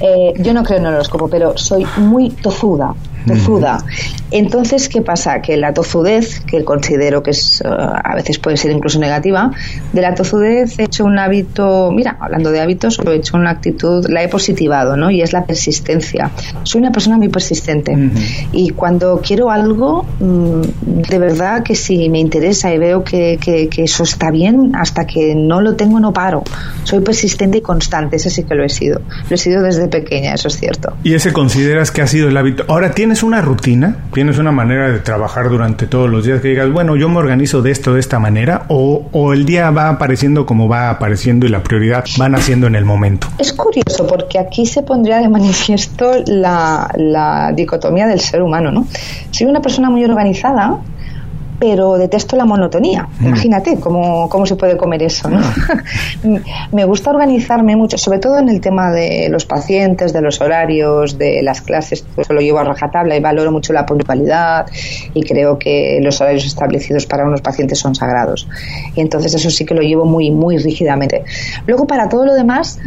Eh, 0.00 0.32
yo 0.38 0.54
no 0.54 0.62
creo 0.62 0.78
en 0.78 0.86
el 0.86 0.94
horóscopo, 0.94 1.28
pero 1.28 1.58
soy 1.58 1.84
muy 1.96 2.30
tozuda, 2.30 2.94
tozuda. 3.28 3.84
Entonces, 4.30 4.88
¿qué 4.88 5.02
pasa? 5.02 5.40
Que 5.40 5.56
la 5.56 5.72
tozudez, 5.72 6.40
que 6.40 6.64
considero 6.64 7.22
que 7.22 7.30
es, 7.30 7.60
eh, 7.60 7.68
a 7.68 8.14
veces 8.14 8.38
puede 8.38 8.56
ser 8.56 8.72
incluso 8.72 8.98
negativa, 8.98 9.52
de 9.92 10.00
la 10.02 10.14
tozudez 10.14 10.78
he 10.78 10.84
hecho 10.84 11.04
un 11.04 11.18
hábito, 11.18 11.90
mira, 11.92 12.16
hablando 12.20 12.50
de 12.50 12.60
hábitos, 12.60 12.98
he 12.98 13.14
hecho 13.14 13.36
una 13.36 13.50
actitud, 13.50 14.06
la 14.08 14.22
he 14.22 14.28
positivado, 14.28 14.96
¿no? 14.96 15.10
Y 15.10 15.22
es 15.22 15.32
la 15.32 15.44
persistencia. 15.44 16.30
Soy 16.62 16.80
una 16.80 16.92
persona 16.92 17.16
muy 17.16 17.28
persistente 17.28 17.96
y 18.52 18.70
cuando 18.70 19.20
quiero 19.24 19.50
algo, 19.50 20.04
mm, 20.20 20.62
de 21.08 21.18
verdad 21.18 21.62
que 21.62 21.74
si 21.74 22.08
me 22.08 22.18
interesa 22.18 22.72
y 22.72 22.78
veo 22.78 23.04
que, 23.04 23.38
que, 23.40 23.68
que, 23.68 23.84
eso 23.84 24.02
está 24.02 24.30
bien, 24.30 24.72
hasta 24.74 25.06
que 25.06 25.34
no 25.34 25.60
lo 25.60 25.74
tengo 25.76 26.00
no 26.00 26.12
paro. 26.12 26.42
Soy 26.84 27.00
persistente 27.00 27.58
y 27.58 27.60
constante, 27.60 28.16
ese 28.16 28.30
sí 28.30 28.44
que 28.44 28.54
lo 28.54 28.64
he 28.64 28.68
sido. 28.68 29.00
Lo 29.28 29.34
he 29.34 29.38
sido 29.38 29.62
desde 29.62 29.88
pequeña, 29.88 30.34
eso 30.34 30.48
es 30.48 30.58
cierto. 30.58 30.94
¿Y 31.02 31.14
ese 31.14 31.32
consideras 31.32 31.90
que 31.90 32.02
ha 32.02 32.06
sido 32.06 32.28
el 32.28 32.36
hábito? 32.36 32.64
Ahora, 32.68 32.92
¿tienes 32.92 33.17
una 33.22 33.40
rutina? 33.40 33.96
¿Tienes 34.12 34.38
una 34.38 34.52
manera 34.52 34.90
de 34.90 34.98
trabajar 35.00 35.48
durante 35.48 35.86
todos 35.86 36.08
los 36.08 36.24
días 36.24 36.40
que 36.40 36.48
digas, 36.48 36.70
bueno, 36.70 36.96
yo 36.96 37.08
me 37.08 37.18
organizo 37.18 37.62
de 37.62 37.70
esto, 37.70 37.94
de 37.94 38.00
esta 38.00 38.18
manera? 38.18 38.64
¿O, 38.68 39.08
o 39.12 39.32
el 39.32 39.44
día 39.44 39.70
va 39.70 39.88
apareciendo 39.88 40.46
como 40.46 40.68
va 40.68 40.90
apareciendo 40.90 41.46
y 41.46 41.48
la 41.48 41.62
prioridad 41.62 42.04
va 42.20 42.28
naciendo 42.28 42.66
en 42.66 42.74
el 42.74 42.84
momento? 42.84 43.28
Es 43.38 43.52
curioso 43.52 44.06
porque 44.06 44.38
aquí 44.38 44.66
se 44.66 44.82
pondría 44.82 45.18
de 45.18 45.28
manifiesto 45.28 46.12
la, 46.26 46.90
la 46.96 47.52
dicotomía 47.52 48.06
del 48.06 48.20
ser 48.20 48.42
humano, 48.42 48.70
¿no? 48.70 48.86
Soy 49.30 49.46
una 49.46 49.60
persona 49.60 49.90
muy 49.90 50.04
organizada, 50.04 50.78
pero 51.58 51.98
detesto 51.98 52.36
la 52.36 52.44
monotonía. 52.44 53.08
Mm. 53.18 53.26
Imagínate 53.26 53.80
cómo, 53.80 54.28
cómo 54.28 54.46
se 54.46 54.56
puede 54.56 54.76
comer 54.76 55.02
eso. 55.02 55.28
¿no? 55.28 55.40
me 56.72 56.84
gusta 56.84 57.10
organizarme 57.10 57.76
mucho, 57.76 57.98
sobre 57.98 58.18
todo 58.18 58.38
en 58.38 58.48
el 58.48 58.60
tema 58.60 58.92
de 58.92 59.28
los 59.28 59.44
pacientes, 59.44 60.12
de 60.12 60.20
los 60.20 60.40
horarios, 60.40 61.18
de 61.18 61.42
las 61.42 61.60
clases. 61.60 62.04
Eso 62.16 62.32
lo 62.32 62.40
llevo 62.40 62.58
a 62.58 62.64
rajatabla 62.64 63.16
y 63.16 63.20
valoro 63.20 63.50
mucho 63.50 63.72
la 63.72 63.84
puntualidad 63.84 64.66
y 65.14 65.22
creo 65.22 65.58
que 65.58 66.00
los 66.02 66.20
horarios 66.20 66.46
establecidos 66.46 67.06
para 67.06 67.26
unos 67.26 67.40
pacientes 67.40 67.78
son 67.78 67.94
sagrados. 67.94 68.48
Y 68.94 69.00
entonces 69.00 69.34
eso 69.34 69.50
sí 69.50 69.64
que 69.64 69.74
lo 69.74 69.82
llevo 69.82 70.04
muy, 70.04 70.30
muy 70.30 70.58
rígidamente. 70.58 71.24
Luego, 71.66 71.86
para 71.86 72.08
todo 72.08 72.24
lo 72.24 72.34
demás, 72.34 72.78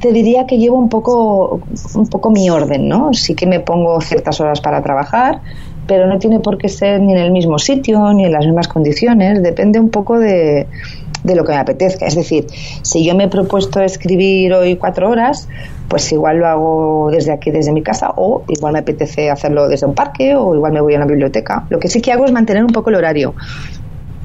te 0.00 0.12
diría 0.12 0.46
que 0.46 0.58
llevo 0.58 0.78
un 0.78 0.88
poco, 0.88 1.60
un 1.94 2.06
poco 2.08 2.30
mi 2.30 2.50
orden, 2.50 2.88
¿no? 2.88 3.12
Sí 3.12 3.34
que 3.34 3.46
me 3.46 3.60
pongo 3.60 4.00
ciertas 4.00 4.40
horas 4.40 4.60
para 4.60 4.82
trabajar, 4.82 5.40
pero 5.86 6.06
no 6.06 6.18
tiene 6.18 6.40
por 6.40 6.58
qué 6.58 6.68
ser 6.68 7.00
ni 7.00 7.12
en 7.12 7.18
el 7.18 7.30
mismo 7.30 7.58
sitio 7.58 8.12
ni 8.12 8.24
en 8.24 8.32
las 8.32 8.44
mismas 8.44 8.68
condiciones, 8.68 9.42
depende 9.42 9.78
un 9.78 9.90
poco 9.90 10.18
de, 10.18 10.66
de 11.24 11.34
lo 11.34 11.44
que 11.44 11.52
me 11.52 11.58
apetezca. 11.58 12.06
Es 12.06 12.14
decir, 12.14 12.46
si 12.82 13.04
yo 13.04 13.14
me 13.14 13.24
he 13.24 13.28
propuesto 13.28 13.80
escribir 13.80 14.52
hoy 14.52 14.76
cuatro 14.76 15.10
horas, 15.10 15.48
pues 15.88 16.10
igual 16.12 16.38
lo 16.38 16.46
hago 16.46 17.10
desde 17.10 17.32
aquí, 17.32 17.50
desde 17.50 17.72
mi 17.72 17.82
casa, 17.82 18.12
o 18.16 18.44
igual 18.48 18.74
me 18.74 18.78
apetece 18.80 19.30
hacerlo 19.30 19.68
desde 19.68 19.86
un 19.86 19.94
parque, 19.94 20.34
o 20.36 20.54
igual 20.54 20.72
me 20.72 20.80
voy 20.80 20.94
a 20.94 20.98
una 20.98 21.06
biblioteca. 21.06 21.66
Lo 21.70 21.78
que 21.78 21.88
sí 21.88 22.00
que 22.00 22.12
hago 22.12 22.24
es 22.24 22.32
mantener 22.32 22.64
un 22.64 22.72
poco 22.72 22.90
el 22.90 22.96
horario. 22.96 23.34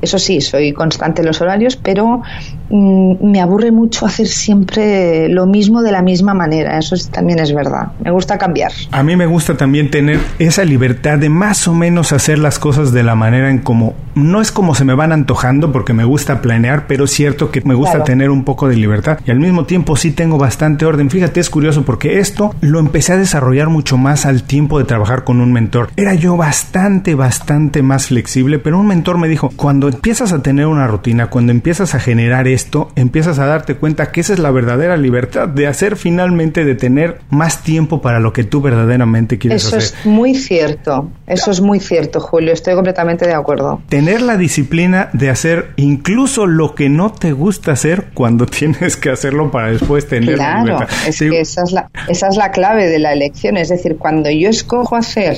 Eso 0.02 0.20
sí, 0.20 0.42
soy 0.42 0.74
constante 0.74 1.22
en 1.22 1.28
los 1.28 1.42
horarios, 1.42 1.76
pero 1.76 2.22
mm, 2.70 3.26
me 3.26 3.42
aburre 3.42 3.72
mucho 3.72 4.06
hacer 4.06 4.28
siempre 4.28 5.30
lo 5.30 5.46
mismo 5.46 5.82
de 5.82 5.92
la 5.92 6.02
misma 6.02 6.34
manera. 6.34 6.78
Eso 6.78 6.96
también 7.12 7.40
es 7.40 7.54
verdad. 7.54 7.92
Me 8.04 8.12
gusta 8.12 8.38
cambiar. 8.38 8.72
A 8.92 9.04
mí 9.04 9.16
me 9.16 9.26
gusta 9.26 9.58
también 9.58 9.92
tener 9.92 10.20
esa 10.40 10.64
libertad 10.64 11.18
de 11.18 11.30
más 11.30 11.68
o 11.68 11.74
menos 11.74 12.14
hacer 12.14 12.40
las 12.40 12.60
cosas 12.60 12.92
de 12.92 13.04
la 13.04 13.16
manera 13.16 13.50
en 13.50 13.60
como 13.60 13.96
no 14.16 14.42
es 14.42 14.52
como 14.52 14.76
se 14.76 14.86
me 14.86 14.94
van 14.94 15.12
antojando 15.12 15.72
porque 15.72 15.94
me 15.94 16.04
gusta 16.04 16.42
planear, 16.42 16.88
pero 16.88 17.06
es 17.06 17.12
cierto 17.12 17.52
que 17.52 17.62
me 17.62 17.74
gusta 17.74 18.04
tener 18.04 18.30
un 18.30 18.44
poco 18.44 18.68
de 18.68 18.76
libertad 18.76 19.20
y 19.26 19.32
al 19.32 19.40
mismo 19.40 19.66
tiempo 19.66 19.96
sí 19.96 20.12
tengo 20.12 20.38
bastante 20.38 20.86
orden. 20.86 21.10
Fíjate, 21.10 21.40
es 21.40 21.50
curioso 21.50 21.84
porque 21.84 22.20
esto 22.20 22.54
lo 22.62 22.80
empecé 22.80 23.14
a 23.14 23.18
desarrollar 23.18 23.70
mucho 23.70 23.98
más 23.98 24.26
al 24.26 24.44
tiempo 24.44 24.80
de 24.80 24.86
trabajar 24.86 25.24
con 25.24 25.42
un 25.42 25.54
mentor. 25.54 25.90
Era 25.96 26.14
yo 26.16 26.38
bastante, 26.38 27.16
bastante 27.16 27.82
más 27.82 28.08
flexible, 28.08 28.60
pero 28.60 28.80
un 28.80 28.88
mentor 28.88 29.18
me 29.18 29.28
dijo, 29.28 29.52
cuando 29.56 29.89
empiezas 29.90 30.34
a 30.34 30.42
tener 30.42 30.68
una 30.68 30.88
rutina, 30.88 31.30
cuando 31.30 31.52
empiezas 31.52 31.96
a 31.96 32.00
generar 32.00 32.48
esto, 32.48 32.90
empiezas 32.96 33.40
a 33.40 33.46
darte 33.46 33.76
cuenta 33.76 34.12
que 34.12 34.22
esa 34.22 34.34
es 34.34 34.40
la 34.40 34.52
verdadera 34.52 34.98
libertad 34.98 35.48
de 35.48 35.68
hacer 35.68 35.96
finalmente, 35.96 36.66
de 36.66 36.76
tener 36.76 37.20
más 37.30 37.64
tiempo 37.64 38.02
para 38.02 38.20
lo 38.20 38.34
que 38.34 38.44
tú 38.44 38.62
verdaderamente 38.62 39.38
quieres 39.38 39.66
hacer. 39.66 39.80
Eso 39.80 39.96
es 40.00 40.06
muy 40.06 40.36
cierto, 40.36 41.12
eso 41.28 41.52
es 41.52 41.62
muy 41.62 41.80
cierto, 41.80 42.20
Julio, 42.20 42.54
estoy 42.54 42.76
completamente 42.76 43.28
de 43.28 43.34
acuerdo. 43.34 43.82
Tener 43.90 44.22
la 44.22 44.38
disciplina 44.38 45.10
de 45.14 45.30
hacer 45.30 45.72
incluso 45.76 46.46
lo 46.46 46.76
que 46.76 46.90
no 46.90 47.12
te 47.12 47.32
gusta 47.32 47.72
hacer 47.72 48.08
cuando 48.14 48.46
tienes 48.48 48.96
que 48.98 49.10
hacerlo 49.10 49.52
para 49.52 49.72
después 49.72 50.08
tener 50.08 50.38
la 50.38 50.64
libertad. 50.64 50.90
Es 51.08 51.20
que 51.20 51.40
esa 51.40 51.64
es, 51.64 51.72
la, 51.72 51.90
esa 52.08 52.28
es 52.28 52.38
la 52.38 52.52
clave 52.52 52.88
de 52.88 53.00
la 53.00 53.14
elección, 53.14 53.58
es 53.58 53.70
decir, 53.70 53.98
cuando 53.98 54.30
yo 54.30 54.50
escojo 54.50 54.96
hacer 54.96 55.38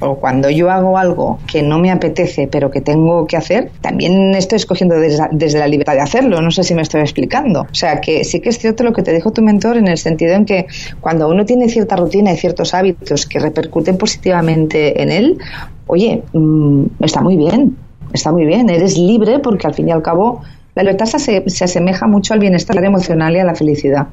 o 0.00 0.16
cuando 0.16 0.50
yo 0.50 0.70
hago 0.70 0.98
algo 0.98 1.38
que 1.46 1.62
no 1.62 1.78
me 1.78 1.90
apetece 1.90 2.48
pero 2.48 2.70
que 2.70 2.80
tengo 2.80 3.26
que 3.26 3.36
hacer, 3.36 3.70
también 3.80 4.34
estoy 4.34 4.56
escogiendo 4.56 4.98
desde, 4.98 5.58
la 5.58 5.68
libertad 5.68 5.92
de 5.92 6.00
hacerlo. 6.00 6.40
No 6.40 6.50
sé 6.50 6.64
si 6.64 6.74
me 6.74 6.82
estoy 6.82 7.02
explicando. 7.02 7.62
O 7.62 7.74
sea, 7.74 8.00
que 8.00 8.24
sí 8.24 8.40
que 8.40 8.48
es 8.48 8.58
cierto 8.58 8.82
lo 8.82 8.92
que 8.92 9.02
te 9.02 9.12
dijo 9.12 9.30
tu 9.32 9.42
mentor 9.42 9.76
en 9.76 9.88
el 9.88 9.98
sentido 9.98 10.34
en 10.34 10.46
que 10.46 10.66
cuando 11.00 11.28
uno 11.28 11.44
tiene 11.44 11.68
cierta 11.68 11.96
rutina 11.96 12.32
y 12.32 12.36
ciertos 12.36 12.74
hábitos 12.74 13.26
que 13.26 13.38
repercuten 13.38 13.98
positivamente 13.98 15.02
en 15.02 15.10
él, 15.10 15.38
oye, 15.86 16.22
mm, 16.32 16.84
está 17.00 17.20
muy 17.20 17.36
bien, 17.36 17.76
está 18.12 18.32
muy 18.32 18.46
bien, 18.46 18.70
eres 18.70 18.96
libre 18.96 19.38
porque 19.38 19.66
al 19.66 19.74
fin 19.74 19.88
y 19.88 19.92
al 19.92 20.02
cabo 20.02 20.40
la 20.74 20.82
libertad 20.82 21.06
se, 21.06 21.44
se 21.48 21.64
asemeja 21.64 22.06
mucho 22.06 22.32
al 22.32 22.40
bienestar 22.40 22.82
emocional 22.82 23.36
y 23.36 23.40
a 23.40 23.44
la 23.44 23.54
felicidad. 23.54 24.08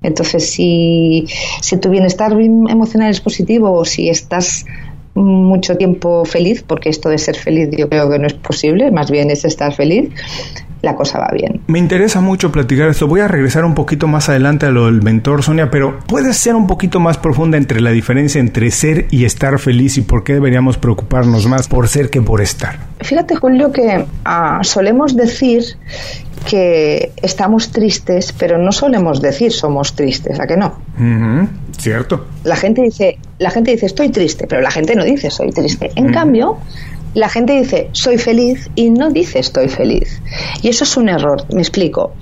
Entonces, 0.00 0.50
si, 0.50 1.26
si 1.60 1.76
tu 1.76 1.90
bienestar 1.90 2.32
emocional 2.32 3.10
es 3.10 3.20
positivo 3.20 3.72
o 3.72 3.84
si 3.84 4.08
estás 4.08 4.64
mucho 5.18 5.76
tiempo 5.76 6.24
feliz, 6.24 6.64
porque 6.66 6.88
esto 6.88 7.08
de 7.08 7.18
ser 7.18 7.36
feliz 7.36 7.70
yo 7.76 7.88
creo 7.88 8.10
que 8.10 8.18
no 8.18 8.26
es 8.26 8.34
posible, 8.34 8.90
más 8.90 9.10
bien 9.10 9.30
es 9.30 9.44
estar 9.44 9.74
feliz, 9.74 10.10
la 10.82 10.94
cosa 10.94 11.18
va 11.18 11.28
bien. 11.32 11.60
Me 11.66 11.78
interesa 11.78 12.20
mucho 12.20 12.52
platicar 12.52 12.88
esto. 12.88 13.06
Voy 13.06 13.20
a 13.20 13.28
regresar 13.28 13.64
un 13.64 13.74
poquito 13.74 14.06
más 14.06 14.28
adelante 14.28 14.66
a 14.66 14.70
lo 14.70 14.86
del 14.86 15.02
mentor, 15.02 15.42
Sonia, 15.42 15.70
pero 15.70 15.98
¿puedes 16.06 16.36
ser 16.36 16.54
un 16.54 16.66
poquito 16.66 17.00
más 17.00 17.18
profunda 17.18 17.58
entre 17.58 17.80
la 17.80 17.90
diferencia 17.90 18.40
entre 18.40 18.70
ser 18.70 19.06
y 19.10 19.24
estar 19.24 19.58
feliz 19.58 19.98
y 19.98 20.02
por 20.02 20.24
qué 20.24 20.34
deberíamos 20.34 20.78
preocuparnos 20.78 21.46
más 21.46 21.68
por 21.68 21.88
ser 21.88 22.10
que 22.10 22.22
por 22.22 22.40
estar? 22.40 22.78
Fíjate, 23.00 23.36
Julio, 23.36 23.72
que 23.72 24.04
ah, 24.24 24.60
solemos 24.62 25.16
decir 25.16 25.64
que 26.48 27.12
estamos 27.22 27.70
tristes, 27.70 28.32
pero 28.32 28.58
no 28.58 28.72
solemos 28.72 29.20
decir 29.20 29.52
somos 29.52 29.94
tristes, 29.94 30.38
¿a 30.40 30.46
que 30.46 30.56
no? 30.56 30.78
Cierto. 31.78 32.26
La 32.44 32.56
gente 32.56 32.82
dice, 32.82 33.18
la 33.38 33.50
gente 33.50 33.70
dice 33.70 33.86
estoy 33.86 34.10
triste, 34.10 34.46
pero 34.46 34.60
la 34.60 34.70
gente 34.70 34.94
no 34.94 35.04
dice 35.04 35.30
soy 35.30 35.50
triste. 35.50 35.90
En 35.94 36.12
cambio, 36.12 36.58
la 37.14 37.28
gente 37.28 37.52
dice 37.54 37.88
soy 37.92 38.18
feliz 38.18 38.68
y 38.74 38.90
no 38.90 39.10
dice 39.10 39.38
estoy 39.38 39.68
feliz. 39.68 40.20
Y 40.62 40.68
eso 40.68 40.84
es 40.84 40.96
un 40.96 41.08
error, 41.08 41.44
me 41.52 41.60
explico. 41.60 42.12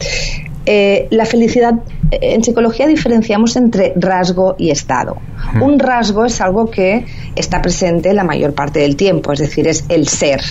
Eh, 0.68 1.06
la 1.10 1.24
felicidad, 1.24 1.74
en 2.10 2.42
psicología 2.42 2.88
diferenciamos 2.88 3.54
entre 3.54 3.92
rasgo 3.94 4.56
y 4.58 4.70
estado. 4.70 5.16
Un 5.60 5.78
rasgo 5.78 6.24
es 6.24 6.40
algo 6.40 6.68
que 6.68 7.06
está 7.36 7.62
presente 7.62 8.12
la 8.12 8.24
mayor 8.24 8.52
parte 8.52 8.80
del 8.80 8.96
tiempo, 8.96 9.32
es 9.32 9.38
decir, 9.38 9.68
es 9.68 9.84
el 9.88 10.08
ser. 10.08 10.42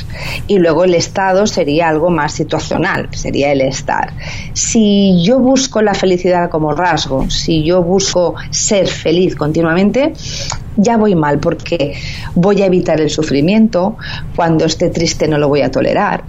Y 0.48 0.58
luego 0.60 0.86
el 0.86 0.96
estado 0.96 1.46
sería 1.48 1.90
algo 1.90 2.10
más 2.10 2.32
situacional, 2.32 3.10
sería 3.12 3.52
el 3.52 3.60
estar. 3.60 4.14
Si 4.54 5.22
yo 5.22 5.40
busco 5.40 5.82
la 5.82 5.94
felicidad 5.94 6.50
como 6.50 6.72
rasgo, 6.74 7.30
si 7.30 7.64
yo 7.64 7.84
busco 7.84 8.36
ser 8.52 8.88
feliz 8.88 9.36
continuamente, 9.36 10.14
ya 10.78 10.98
voy 10.98 11.16
mal 11.16 11.40
porque 11.40 11.94
voy 12.36 12.62
a 12.62 12.68
evitar 12.68 13.02
el 13.02 13.10
sufrimiento, 13.10 13.98
cuando 14.36 14.66
esté 14.66 14.90
triste 14.90 15.28
no 15.28 15.38
lo 15.38 15.50
voy 15.50 15.62
a 15.62 15.72
tolerar. 15.72 16.24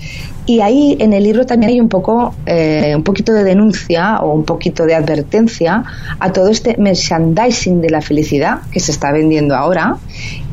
Y 0.47 0.61
ahí 0.61 0.97
en 1.01 1.13
el 1.13 1.25
libro 1.25 1.45
también 1.45 1.73
hay 1.73 1.81
un 1.81 1.89
poco, 1.89 2.35
eh, 2.47 2.93
un 2.95 3.03
poquito 3.03 3.33
de 3.33 3.43
denuncia 3.43 4.21
o 4.21 4.33
un 4.33 4.45
poquito 4.45 4.87
de 4.87 4.95
advertencia 4.95 5.83
a 6.21 6.33
todo 6.33 6.49
este 6.49 6.77
merchandising 6.79 7.81
de 7.81 7.91
la 7.91 8.01
felicidad 8.01 8.61
que 8.71 8.79
se 8.79 8.93
está 8.93 9.11
vendiendo 9.11 9.57
ahora 9.57 9.97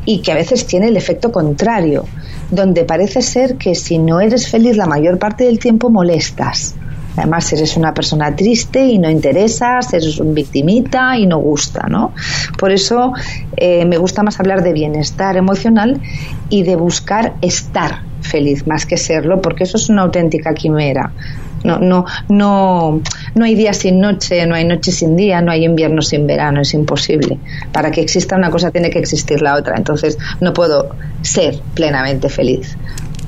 y 0.04 0.20
que 0.20 0.32
a 0.32 0.34
veces 0.34 0.66
tiene 0.66 0.88
el 0.88 0.96
efecto 0.96 1.30
contrario, 1.30 2.06
donde 2.50 2.84
parece 2.84 3.22
ser 3.22 3.56
que 3.56 3.76
si 3.76 3.98
no 3.98 4.20
eres 4.20 4.48
feliz 4.48 4.76
la 4.76 4.86
mayor 4.86 5.18
parte 5.18 5.44
del 5.44 5.58
tiempo 5.60 5.90
molestas 5.90 6.74
Además, 7.16 7.52
eres 7.52 7.76
una 7.76 7.94
persona 7.94 8.34
triste 8.34 8.84
y 8.84 8.98
no 8.98 9.08
interesas, 9.08 9.92
eres 9.92 10.18
un 10.18 10.34
victimita 10.34 11.16
y 11.16 11.26
no 11.26 11.38
gusta, 11.38 11.86
¿no? 11.88 12.12
Por 12.58 12.72
eso 12.72 13.12
eh, 13.56 13.84
me 13.84 13.98
gusta 13.98 14.22
más 14.22 14.40
hablar 14.40 14.62
de 14.62 14.72
bienestar 14.72 15.36
emocional 15.36 16.00
y 16.48 16.64
de 16.64 16.76
buscar 16.76 17.34
estar 17.40 18.00
feliz 18.24 18.66
más 18.66 18.86
que 18.86 18.96
serlo, 18.96 19.40
porque 19.40 19.64
eso 19.64 19.76
es 19.76 19.88
una 19.88 20.02
auténtica 20.02 20.54
quimera. 20.54 21.12
No, 21.62 21.78
no, 21.78 22.04
no, 22.28 23.00
no 23.34 23.44
hay 23.44 23.54
día 23.54 23.72
sin 23.72 23.98
noche, 23.98 24.46
no 24.46 24.54
hay 24.54 24.66
noche 24.66 24.92
sin 24.92 25.16
día, 25.16 25.40
no 25.40 25.50
hay 25.50 25.64
invierno 25.64 26.02
sin 26.02 26.26
verano, 26.26 26.60
es 26.60 26.74
imposible. 26.74 27.38
Para 27.72 27.90
que 27.90 28.02
exista 28.02 28.36
una 28.36 28.50
cosa 28.50 28.70
tiene 28.70 28.90
que 28.90 28.98
existir 28.98 29.40
la 29.40 29.54
otra. 29.56 29.76
Entonces 29.76 30.18
no 30.40 30.52
puedo 30.52 30.94
ser 31.22 31.58
plenamente 31.74 32.28
feliz. 32.28 32.76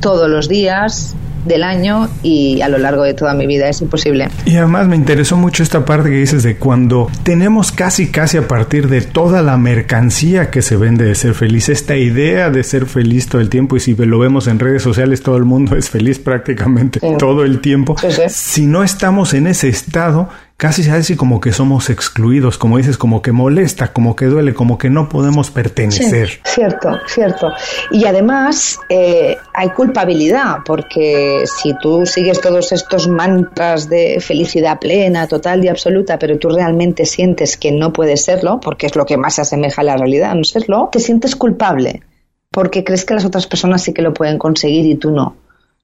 Todos 0.01 0.29
los 0.29 0.49
días, 0.49 1.17
del 1.47 1.63
año 1.63 2.09
y 2.23 2.61
a 2.61 2.69
lo 2.69 2.79
largo 2.79 3.03
de 3.03 3.15
toda 3.15 3.35
mi 3.35 3.47
vida. 3.47 3.69
Es 3.69 3.81
imposible. 3.81 4.29
Y 4.45 4.57
además 4.57 4.87
me 4.89 4.97
interesó 4.97 5.37
mucho 5.37 5.63
esta 5.63 5.85
parte 5.85 6.11
que 6.11 6.17
dices 6.17 6.43
de 6.43 6.57
cuando 6.57 7.09
tenemos 7.23 7.73
casi 7.73 8.11
casi 8.11 8.37
a 8.37 8.49
partir 8.49 8.89
de 8.89 9.03
toda 9.03 9.43
la 9.43 9.57
mercancía 9.57 10.51
que 10.51 10.63
se 10.63 10.77
vende 10.77 11.05
de 11.05 11.15
ser 11.15 11.35
feliz, 11.35 11.69
esta 11.69 11.97
idea 11.97 12.51
de 12.51 12.63
ser 12.63 12.87
feliz 12.87 13.29
todo 13.29 13.41
el 13.41 13.49
tiempo 13.49 13.77
y 13.77 13.81
si 13.81 13.95
lo 13.95 14.19
vemos 14.19 14.47
en 14.47 14.59
redes 14.59 14.83
sociales 14.83 15.23
todo 15.23 15.37
el 15.37 15.45
mundo 15.45 15.77
es 15.77 15.91
feliz 15.91 16.19
prácticamente 16.19 17.01
todo 17.19 17.45
el 17.45 17.61
tiempo. 17.61 17.97
Si 18.29 18.67
no 18.67 18.83
estamos 18.83 19.35
en 19.35 19.47
ese 19.47 19.69
estado, 19.69 20.29
casi 20.57 20.83
se 20.83 20.91
hace 20.91 21.17
como 21.17 21.41
que 21.41 21.53
somos 21.53 21.91
excluidos, 21.91 22.59
como 22.59 22.79
dices, 22.79 22.97
como 22.97 23.21
que 23.23 23.33
molesta, 23.33 23.93
como 23.93 24.17
que 24.17 24.27
duele, 24.27 24.55
como 24.55 24.79
que 24.79 24.91
no 24.91 25.09
podemos 25.09 25.51
pertenecer. 25.51 26.41
cierto, 26.45 26.99
cierto. 27.07 27.53
Y 27.91 28.07
además 28.07 28.79
eh, 28.89 29.37
hay 29.55 29.71
culpabilidad, 29.71 30.59
porque 30.65 31.45
si 31.61 31.75
tú 31.81 32.07
sigues 32.07 32.41
todos 32.41 32.73
estos 32.73 33.09
mantras 33.09 33.89
de 33.89 34.19
felicidad 34.21 34.79
plena, 34.79 35.27
total 35.27 35.65
y 35.65 35.69
absoluta, 35.69 36.19
pero 36.19 36.39
tú 36.39 36.49
realmente 36.49 37.05
sientes 37.05 37.57
que 37.57 37.73
no 37.73 37.93
puedes 37.93 38.25
serlo, 38.25 38.61
porque 38.61 38.87
es 38.87 38.97
lo 38.97 39.05
que 39.05 39.17
más 39.17 39.35
se 39.35 39.43
asemeja 39.43 39.83
a 39.83 39.85
la 39.85 39.97
realidad, 39.97 40.35
no 40.35 40.45
serlo, 40.45 40.89
te 40.91 41.01
sientes 41.01 41.37
culpable, 41.37 42.03
porque 42.51 42.85
crees 42.85 43.05
que 43.05 43.15
las 43.15 43.25
otras 43.25 43.47
personas 43.47 43.83
sí 43.83 43.93
que 43.93 44.03
lo 44.03 44.15
pueden 44.15 44.39
conseguir 44.39 44.87
y 44.87 44.95
tú 44.95 45.11
no. 45.11 45.37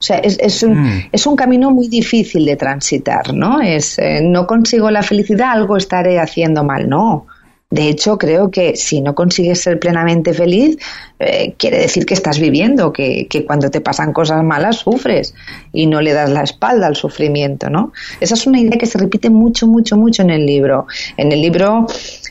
O 0.03 0.05
sea, 0.05 0.19
es, 0.19 0.37
es, 0.41 0.65
un, 0.65 0.83
mm. 0.83 1.11
es 1.13 1.27
un 1.29 1.37
camino 1.37 1.71
muy 1.71 1.87
difícil 1.87 2.45
de 2.45 2.57
transitar, 2.57 3.33
¿no? 3.33 3.61
Es, 3.61 4.01
eh, 4.01 4.21
no 4.21 4.49
consigo 4.49 4.91
la 4.91 5.05
felicidad, 5.05 5.53
algo 5.53 5.77
estaré 5.77 6.19
haciendo 6.19 6.65
mal, 6.65 6.89
no. 6.89 7.27
De 7.71 7.89
hecho, 7.89 8.19
creo 8.19 8.51
que 8.51 8.75
si 8.75 9.01
no 9.01 9.15
consigues 9.15 9.61
ser 9.61 9.79
plenamente 9.79 10.35
feliz, 10.35 10.77
eh, 11.21 11.55
quiere 11.57 11.79
decir 11.79 12.05
que 12.05 12.15
estás 12.15 12.41
viviendo, 12.41 12.93
que, 12.93 13.29
que, 13.31 13.47
cuando 13.47 13.71
te 13.71 13.81
pasan 13.81 14.13
cosas 14.13 14.43
malas 14.43 14.79
sufres 14.79 15.35
y 15.73 15.87
no 15.87 16.01
le 16.01 16.13
das 16.13 16.31
la 16.31 16.43
espalda 16.43 16.89
al 16.89 16.97
sufrimiento, 16.97 17.71
¿no? 17.71 17.93
Esa 18.21 18.35
es 18.35 18.45
una 18.49 18.59
idea 18.59 18.77
que 18.77 18.87
se 18.87 18.99
repite 18.99 19.31
mucho, 19.31 19.69
mucho, 19.69 19.97
mucho 19.97 20.23
en 20.23 20.31
el 20.31 20.45
libro. 20.45 20.89
En 21.17 21.31
el 21.31 21.41
libro, 21.41 21.87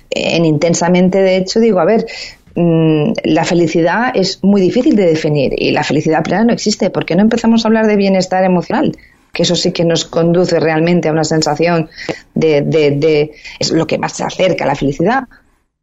en 0.09 0.43
Intensamente, 0.43 1.19
de 1.19 1.37
hecho, 1.37 1.61
digo, 1.61 1.79
a 1.79 1.85
ver, 1.85 2.05
la 2.55 3.45
felicidad 3.45 4.11
es 4.13 4.43
muy 4.43 4.61
difícil 4.61 4.95
de 4.95 5.05
definir 5.05 5.53
y 5.55 5.71
la 5.71 5.83
felicidad 5.83 6.23
plena 6.23 6.45
no 6.45 6.53
existe. 6.53 6.89
¿Por 6.89 7.05
qué 7.05 7.15
no 7.15 7.21
empezamos 7.21 7.63
a 7.63 7.67
hablar 7.67 7.87
de 7.87 7.95
bienestar 7.95 8.43
emocional? 8.43 8.97
Que 9.33 9.43
eso 9.43 9.55
sí 9.55 9.71
que 9.71 9.85
nos 9.85 10.05
conduce 10.05 10.59
realmente 10.59 11.07
a 11.07 11.11
una 11.11 11.23
sensación 11.23 11.89
de, 12.33 12.61
de, 12.61 13.31
es 13.59 13.71
lo 13.71 13.87
que 13.87 13.97
más 13.97 14.13
se 14.13 14.23
acerca 14.23 14.65
a 14.65 14.67
la 14.67 14.75
felicidad. 14.75 15.23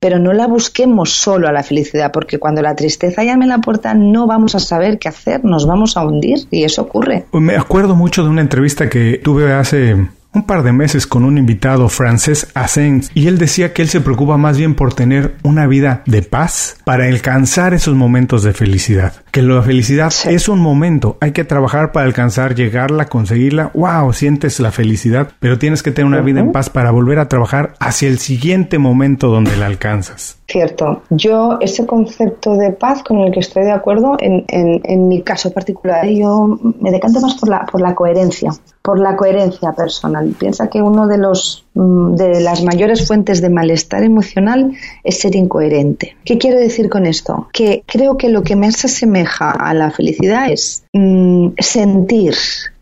Pero 0.01 0.21
no 0.21 0.33
la 0.33 0.47
busquemos 0.47 1.11
solo 1.11 1.49
a 1.49 1.53
la 1.53 1.65
felicidad, 1.65 2.13
porque 2.13 2.39
cuando 2.39 2.63
la 2.63 2.77
tristeza 2.77 3.25
llame 3.25 3.47
a 3.47 3.49
la 3.49 3.59
puerta 3.59 3.95
no 3.95 4.29
vamos 4.29 4.55
a 4.55 4.61
saber 4.61 5.01
qué 5.01 5.09
hacer, 5.09 5.45
nos 5.45 5.67
vamos 5.67 5.97
a 5.97 6.05
hundir 6.05 6.47
y 6.53 6.63
eso 6.63 6.83
ocurre. 6.83 7.25
Me 7.33 7.57
acuerdo 7.57 7.97
mucho 7.97 8.23
de 8.23 8.29
una 8.29 8.41
entrevista 8.41 8.89
que 8.89 9.19
tuve 9.19 9.53
hace 9.53 9.97
un 10.35 10.43
par 10.43 10.63
de 10.63 10.73
meses 10.73 11.07
con 11.07 11.25
un 11.25 11.39
invitado 11.39 11.89
francés 11.89 12.49
Asens 12.55 13.11
y 13.15 13.29
él 13.29 13.39
decía 13.39 13.73
que 13.73 13.83
él 13.83 13.89
se 13.89 14.01
preocupa 14.01 14.37
más 14.37 14.59
bien 14.59 14.75
por 14.75 14.95
tener 14.95 15.37
una 15.43 15.67
vida 15.67 16.03
de 16.07 16.23
paz 16.23 16.77
para 16.85 17.07
alcanzar 17.07 17.75
esos 17.75 17.95
momentos 17.95 18.43
de 18.43 18.53
felicidad. 18.53 19.13
Que 19.31 19.43
la 19.43 19.63
felicidad 19.63 20.13
es 20.27 20.49
un 20.49 20.61
momento, 20.61 21.17
hay 21.21 21.33
que 21.33 21.45
trabajar 21.45 21.93
para 21.93 22.07
alcanzar, 22.07 22.55
llegarla, 22.55 23.07
conseguirla. 23.07 23.71
Wow, 23.75 24.13
sientes 24.13 24.61
la 24.61 24.73
felicidad, 24.73 25.29
pero 25.39 25.59
tienes 25.59 25.83
que 25.83 25.93
tener 25.93 26.07
una 26.07 26.21
vida 26.21 26.41
en 26.41 26.53
paz 26.53 26.71
para 26.71 26.91
volver 26.91 27.19
a 27.19 27.29
trabajar 27.29 27.75
hacia 27.79 28.09
el 28.09 28.19
siguiente 28.19 28.79
momento 28.79 29.29
donde 29.29 29.57
la 29.57 29.67
alcanzas. 29.67 30.39
Cierto. 30.49 31.03
Yo, 31.11 31.59
ese 31.61 31.87
concepto 31.87 32.55
de 32.55 32.73
paz 32.73 33.03
con 33.03 33.19
el 33.19 33.33
que 33.33 33.41
estoy 33.41 33.65
de 33.65 33.73
acuerdo, 33.73 34.17
en, 34.19 34.45
en, 34.49 34.81
en, 34.83 35.07
mi 35.07 35.23
caso 35.23 35.53
particular, 35.53 36.07
yo 36.07 36.59
me 36.81 36.91
decanto 36.91 37.21
más 37.21 37.35
por 37.35 37.51
la, 37.51 37.67
por 37.67 37.83
la 37.83 37.95
coherencia, 37.95 38.51
por 38.81 38.99
la 38.99 39.15
coherencia 39.15 39.73
personal. 39.73 40.18
Piensa 40.39 40.69
que 40.69 40.83
uno 40.83 41.07
de 41.07 41.19
los 41.19 41.67
mm, 41.75 42.15
de 42.15 42.41
las 42.41 42.63
mayores 42.63 43.07
fuentes 43.07 43.41
de 43.41 43.51
malestar 43.51 44.03
emocional 44.03 44.73
es 45.05 45.21
ser 45.21 45.37
incoherente. 45.37 46.17
¿Qué 46.25 46.39
quiero 46.39 46.59
decir 46.59 46.89
con 46.89 47.07
esto? 47.07 47.49
Que 47.53 47.83
creo 47.87 48.17
que 48.17 48.29
lo 48.29 48.43
que 48.43 48.57
más 48.57 48.77
se 48.77 48.87
asemeja 48.87 49.51
a 49.51 49.75
la 49.75 49.91
felicidad 49.91 50.51
es 50.51 50.85
mm, 50.93 51.51
sentir, 51.59 52.35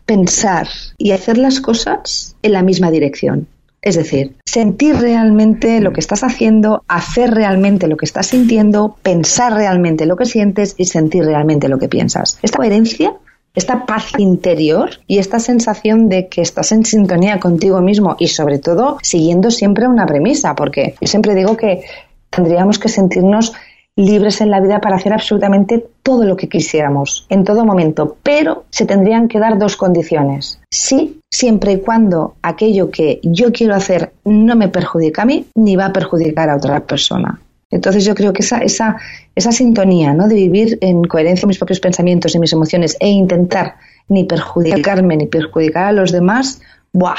pensar 0.05 0.67
y 0.97 1.11
hacer 1.11 1.37
las 1.37 1.61
cosas 1.61 2.35
en 2.41 2.53
la 2.53 2.63
misma 2.63 2.91
dirección. 2.91 3.47
Es 3.81 3.95
decir, 3.95 4.35
sentir 4.43 4.97
realmente 4.97 5.79
lo 5.79 5.93
que 5.93 5.99
estás 5.99 6.23
haciendo, 6.23 6.83
hacer 6.87 7.31
realmente 7.31 7.87
lo 7.87 7.95
que 7.95 8.05
estás 8.05 8.27
sintiendo, 8.27 8.97
pensar 9.01 9.53
realmente 9.53 10.05
lo 10.05 10.17
que 10.17 10.25
sientes 10.25 10.75
y 10.77 10.85
sentir 10.85 11.23
realmente 11.23 11.69
lo 11.69 11.77
que 11.77 11.87
piensas. 11.87 12.39
Esta 12.41 12.57
coherencia, 12.57 13.13
esta 13.57 13.87
paz 13.87 14.11
interior 14.19 14.91
y 15.07 15.17
esta 15.17 15.39
sensación 15.39 16.09
de 16.09 16.27
que 16.27 16.41
estás 16.41 16.71
en 16.71 16.85
sintonía 16.85 17.39
contigo 17.39 17.81
mismo 17.81 18.15
y 18.19 18.27
sobre 18.27 18.59
todo 18.59 18.99
siguiendo 19.01 19.49
siempre 19.49 19.87
una 19.87 20.05
premisa, 20.05 20.53
porque 20.53 20.93
yo 21.01 21.07
siempre 21.07 21.33
digo 21.33 21.57
que 21.57 21.81
tendríamos 22.29 22.77
que 22.77 22.87
sentirnos 22.87 23.53
libres 23.95 24.41
en 24.41 24.51
la 24.51 24.61
vida 24.61 24.79
para 24.79 24.97
hacer 24.97 25.11
absolutamente 25.11 25.83
todo 26.03 26.23
lo 26.23 26.37
que 26.37 26.47
quisiéramos, 26.47 27.25
en 27.29 27.43
todo 27.43 27.65
momento, 27.65 28.17
pero 28.21 28.65
se 28.69 28.85
tendrían 28.85 29.27
que 29.27 29.39
dar 29.39 29.57
dos 29.57 29.75
condiciones. 29.75 30.59
Sí, 30.69 31.19
siempre 31.31 31.71
y 31.71 31.79
cuando 31.79 32.35
aquello 32.43 32.91
que 32.91 33.19
yo 33.23 33.51
quiero 33.51 33.73
hacer 33.73 34.13
no 34.23 34.55
me 34.55 34.69
perjudica 34.69 35.23
a 35.23 35.25
mí, 35.25 35.47
ni 35.55 35.75
va 35.75 35.87
a 35.87 35.93
perjudicar 35.93 36.51
a 36.51 36.57
otra 36.57 36.79
persona. 36.81 37.41
Entonces 37.69 38.05
yo 38.05 38.15
creo 38.15 38.33
que 38.33 38.43
esa, 38.43 38.59
esa, 38.59 38.97
esa 39.35 39.51
sintonía 39.51 40.13
¿no? 40.13 40.27
de 40.27 40.35
vivir 40.35 40.77
en 40.81 41.03
coherencia 41.03 41.41
con 41.41 41.49
mis 41.49 41.57
propios 41.57 41.79
pensamientos 41.79 42.33
y 42.33 42.39
mis 42.39 42.53
emociones 42.53 42.95
e 42.99 43.09
intentar 43.09 43.75
ni 44.07 44.23
perjudicarme 44.23 45.17
ni 45.17 45.27
perjudicar 45.27 45.85
a 45.85 45.91
los 45.91 46.11
demás, 46.11 46.61
¡buah! 46.93 47.15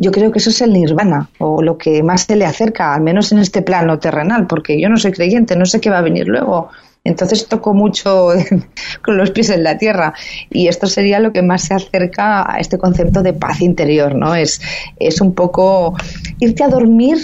yo 0.00 0.12
creo 0.12 0.32
que 0.32 0.38
eso 0.38 0.48
es 0.48 0.62
el 0.62 0.72
nirvana 0.72 1.28
o 1.38 1.60
lo 1.60 1.76
que 1.76 2.02
más 2.02 2.22
se 2.22 2.34
le 2.34 2.46
acerca, 2.46 2.94
al 2.94 3.02
menos 3.02 3.32
en 3.32 3.38
este 3.38 3.60
plano 3.60 3.98
terrenal, 3.98 4.46
porque 4.46 4.80
yo 4.80 4.88
no 4.88 4.96
soy 4.96 5.12
creyente, 5.12 5.56
no 5.56 5.66
sé 5.66 5.78
qué 5.78 5.90
va 5.90 5.98
a 5.98 6.02
venir 6.02 6.26
luego. 6.26 6.70
Entonces 7.04 7.46
toco 7.48 7.74
mucho 7.74 8.30
con 9.02 9.18
los 9.18 9.30
pies 9.30 9.50
en 9.50 9.62
la 9.62 9.76
tierra 9.76 10.14
y 10.48 10.68
esto 10.68 10.86
sería 10.86 11.20
lo 11.20 11.34
que 11.34 11.42
más 11.42 11.64
se 11.64 11.74
acerca 11.74 12.50
a 12.50 12.60
este 12.60 12.78
concepto 12.78 13.22
de 13.22 13.34
paz 13.34 13.60
interior, 13.60 14.14
¿no? 14.14 14.34
Es, 14.34 14.62
es 14.98 15.20
un 15.20 15.34
poco 15.34 15.94
irte 16.38 16.64
a 16.64 16.68
dormir 16.68 17.18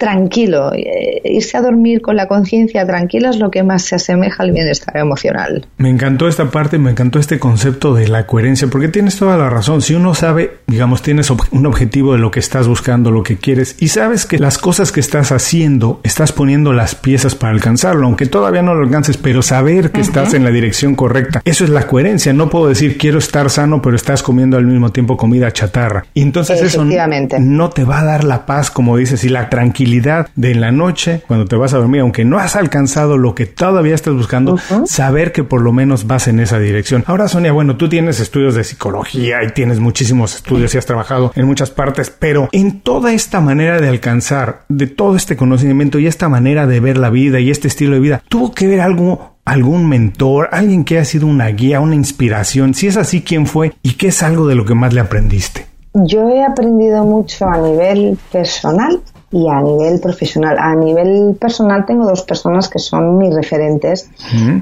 tranquilo. 0.00 0.72
Eh, 0.72 1.20
irse 1.24 1.58
a 1.58 1.60
dormir 1.60 2.00
con 2.00 2.16
la 2.16 2.26
conciencia 2.26 2.86
tranquila 2.86 3.28
es 3.28 3.38
lo 3.38 3.50
que 3.50 3.62
más 3.62 3.82
se 3.82 3.96
asemeja 3.96 4.42
al 4.42 4.50
bienestar 4.50 4.96
emocional. 4.96 5.66
Me 5.76 5.90
encantó 5.90 6.26
esta 6.26 6.50
parte, 6.50 6.78
me 6.78 6.90
encantó 6.90 7.18
este 7.18 7.38
concepto 7.38 7.94
de 7.94 8.08
la 8.08 8.26
coherencia, 8.26 8.66
porque 8.68 8.88
tienes 8.88 9.16
toda 9.16 9.36
la 9.36 9.50
razón. 9.50 9.82
Si 9.82 9.94
uno 9.94 10.14
sabe, 10.14 10.52
digamos, 10.66 11.02
tienes 11.02 11.30
un 11.30 11.66
objetivo 11.66 12.14
de 12.14 12.18
lo 12.18 12.30
que 12.30 12.40
estás 12.40 12.66
buscando, 12.66 13.10
lo 13.10 13.22
que 13.22 13.36
quieres, 13.36 13.76
y 13.78 13.88
sabes 13.88 14.24
que 14.24 14.38
las 14.38 14.56
cosas 14.56 14.90
que 14.90 15.00
estás 15.00 15.32
haciendo, 15.32 16.00
estás 16.02 16.32
poniendo 16.32 16.72
las 16.72 16.94
piezas 16.94 17.34
para 17.34 17.52
alcanzarlo, 17.52 18.06
aunque 18.06 18.24
todavía 18.24 18.62
no 18.62 18.74
lo 18.74 18.82
alcances, 18.82 19.18
pero 19.18 19.42
saber 19.42 19.90
que 19.90 20.00
estás 20.00 20.32
en 20.32 20.44
la 20.44 20.50
dirección 20.50 20.94
correcta. 20.94 21.42
Eso 21.44 21.64
es 21.64 21.70
la 21.70 21.86
coherencia. 21.86 22.32
No 22.32 22.48
puedo 22.48 22.68
decir 22.68 22.96
quiero 22.96 23.18
estar 23.18 23.50
sano, 23.50 23.82
pero 23.82 23.96
estás 23.96 24.22
comiendo 24.22 24.56
al 24.56 24.64
mismo 24.64 24.92
tiempo 24.92 25.18
comida 25.18 25.52
chatarra. 25.52 26.06
Y 26.14 26.22
entonces 26.22 26.62
eso 26.62 26.86
no 26.86 27.68
te 27.68 27.84
va 27.84 28.00
a 28.00 28.04
dar 28.04 28.24
la 28.24 28.46
paz, 28.46 28.70
como 28.70 28.96
dices, 28.96 29.24
y 29.24 29.28
la 29.28 29.50
tranquilidad 29.50 29.89
tranquilidad 29.90 30.28
de 30.36 30.50
en 30.50 30.60
la 30.60 30.72
noche, 30.72 31.22
cuando 31.26 31.46
te 31.46 31.56
vas 31.56 31.74
a 31.74 31.78
dormir, 31.78 32.00
aunque 32.00 32.24
no 32.24 32.38
has 32.38 32.56
alcanzado 32.56 33.16
lo 33.16 33.34
que 33.34 33.46
todavía 33.46 33.94
estás 33.94 34.14
buscando, 34.14 34.56
saber 34.84 35.32
que 35.32 35.44
por 35.44 35.62
lo 35.62 35.72
menos 35.72 36.06
vas 36.06 36.28
en 36.28 36.40
esa 36.40 36.58
dirección. 36.58 37.04
Ahora, 37.06 37.28
Sonia, 37.28 37.52
bueno, 37.52 37.76
tú 37.76 37.88
tienes 37.88 38.20
estudios 38.20 38.54
de 38.54 38.64
psicología 38.64 39.42
y 39.44 39.52
tienes 39.52 39.80
muchísimos 39.80 40.34
estudios 40.34 40.74
y 40.74 40.78
has 40.78 40.86
trabajado 40.86 41.32
en 41.34 41.46
muchas 41.46 41.70
partes, 41.70 42.10
pero 42.10 42.48
en 42.52 42.80
toda 42.80 43.12
esta 43.12 43.40
manera 43.40 43.80
de 43.80 43.88
alcanzar, 43.88 44.64
de 44.68 44.86
todo 44.86 45.16
este 45.16 45.36
conocimiento 45.36 45.98
y 45.98 46.06
esta 46.06 46.28
manera 46.28 46.66
de 46.66 46.80
ver 46.80 46.98
la 46.98 47.10
vida 47.10 47.40
y 47.40 47.50
este 47.50 47.68
estilo 47.68 47.94
de 47.94 48.00
vida, 48.00 48.22
tuvo 48.28 48.52
que 48.52 48.66
ver 48.66 48.80
algo 48.80 49.36
algún 49.44 49.88
mentor, 49.88 50.48
alguien 50.52 50.84
que 50.84 50.98
haya 50.98 51.04
sido 51.04 51.26
una 51.26 51.48
guía, 51.48 51.80
una 51.80 51.96
inspiración? 51.96 52.74
Si 52.74 52.86
es 52.86 52.96
así, 52.96 53.22
¿quién 53.22 53.46
fue? 53.46 53.72
¿Y 53.82 53.94
qué 53.94 54.08
es 54.08 54.22
algo 54.22 54.46
de 54.46 54.54
lo 54.54 54.64
que 54.64 54.74
más 54.74 54.92
le 54.92 55.00
aprendiste? 55.00 55.66
Yo 55.94 56.28
he 56.28 56.44
aprendido 56.44 57.02
mucho 57.04 57.46
a 57.46 57.58
nivel 57.58 58.16
personal 58.30 59.00
y 59.32 59.48
a 59.48 59.60
nivel 59.60 60.00
profesional. 60.00 60.56
A 60.58 60.74
nivel 60.74 61.36
personal 61.40 61.86
tengo 61.86 62.06
dos 62.06 62.22
personas 62.22 62.68
que 62.68 62.78
son 62.78 63.18
mis 63.18 63.34
referentes, 63.34 64.10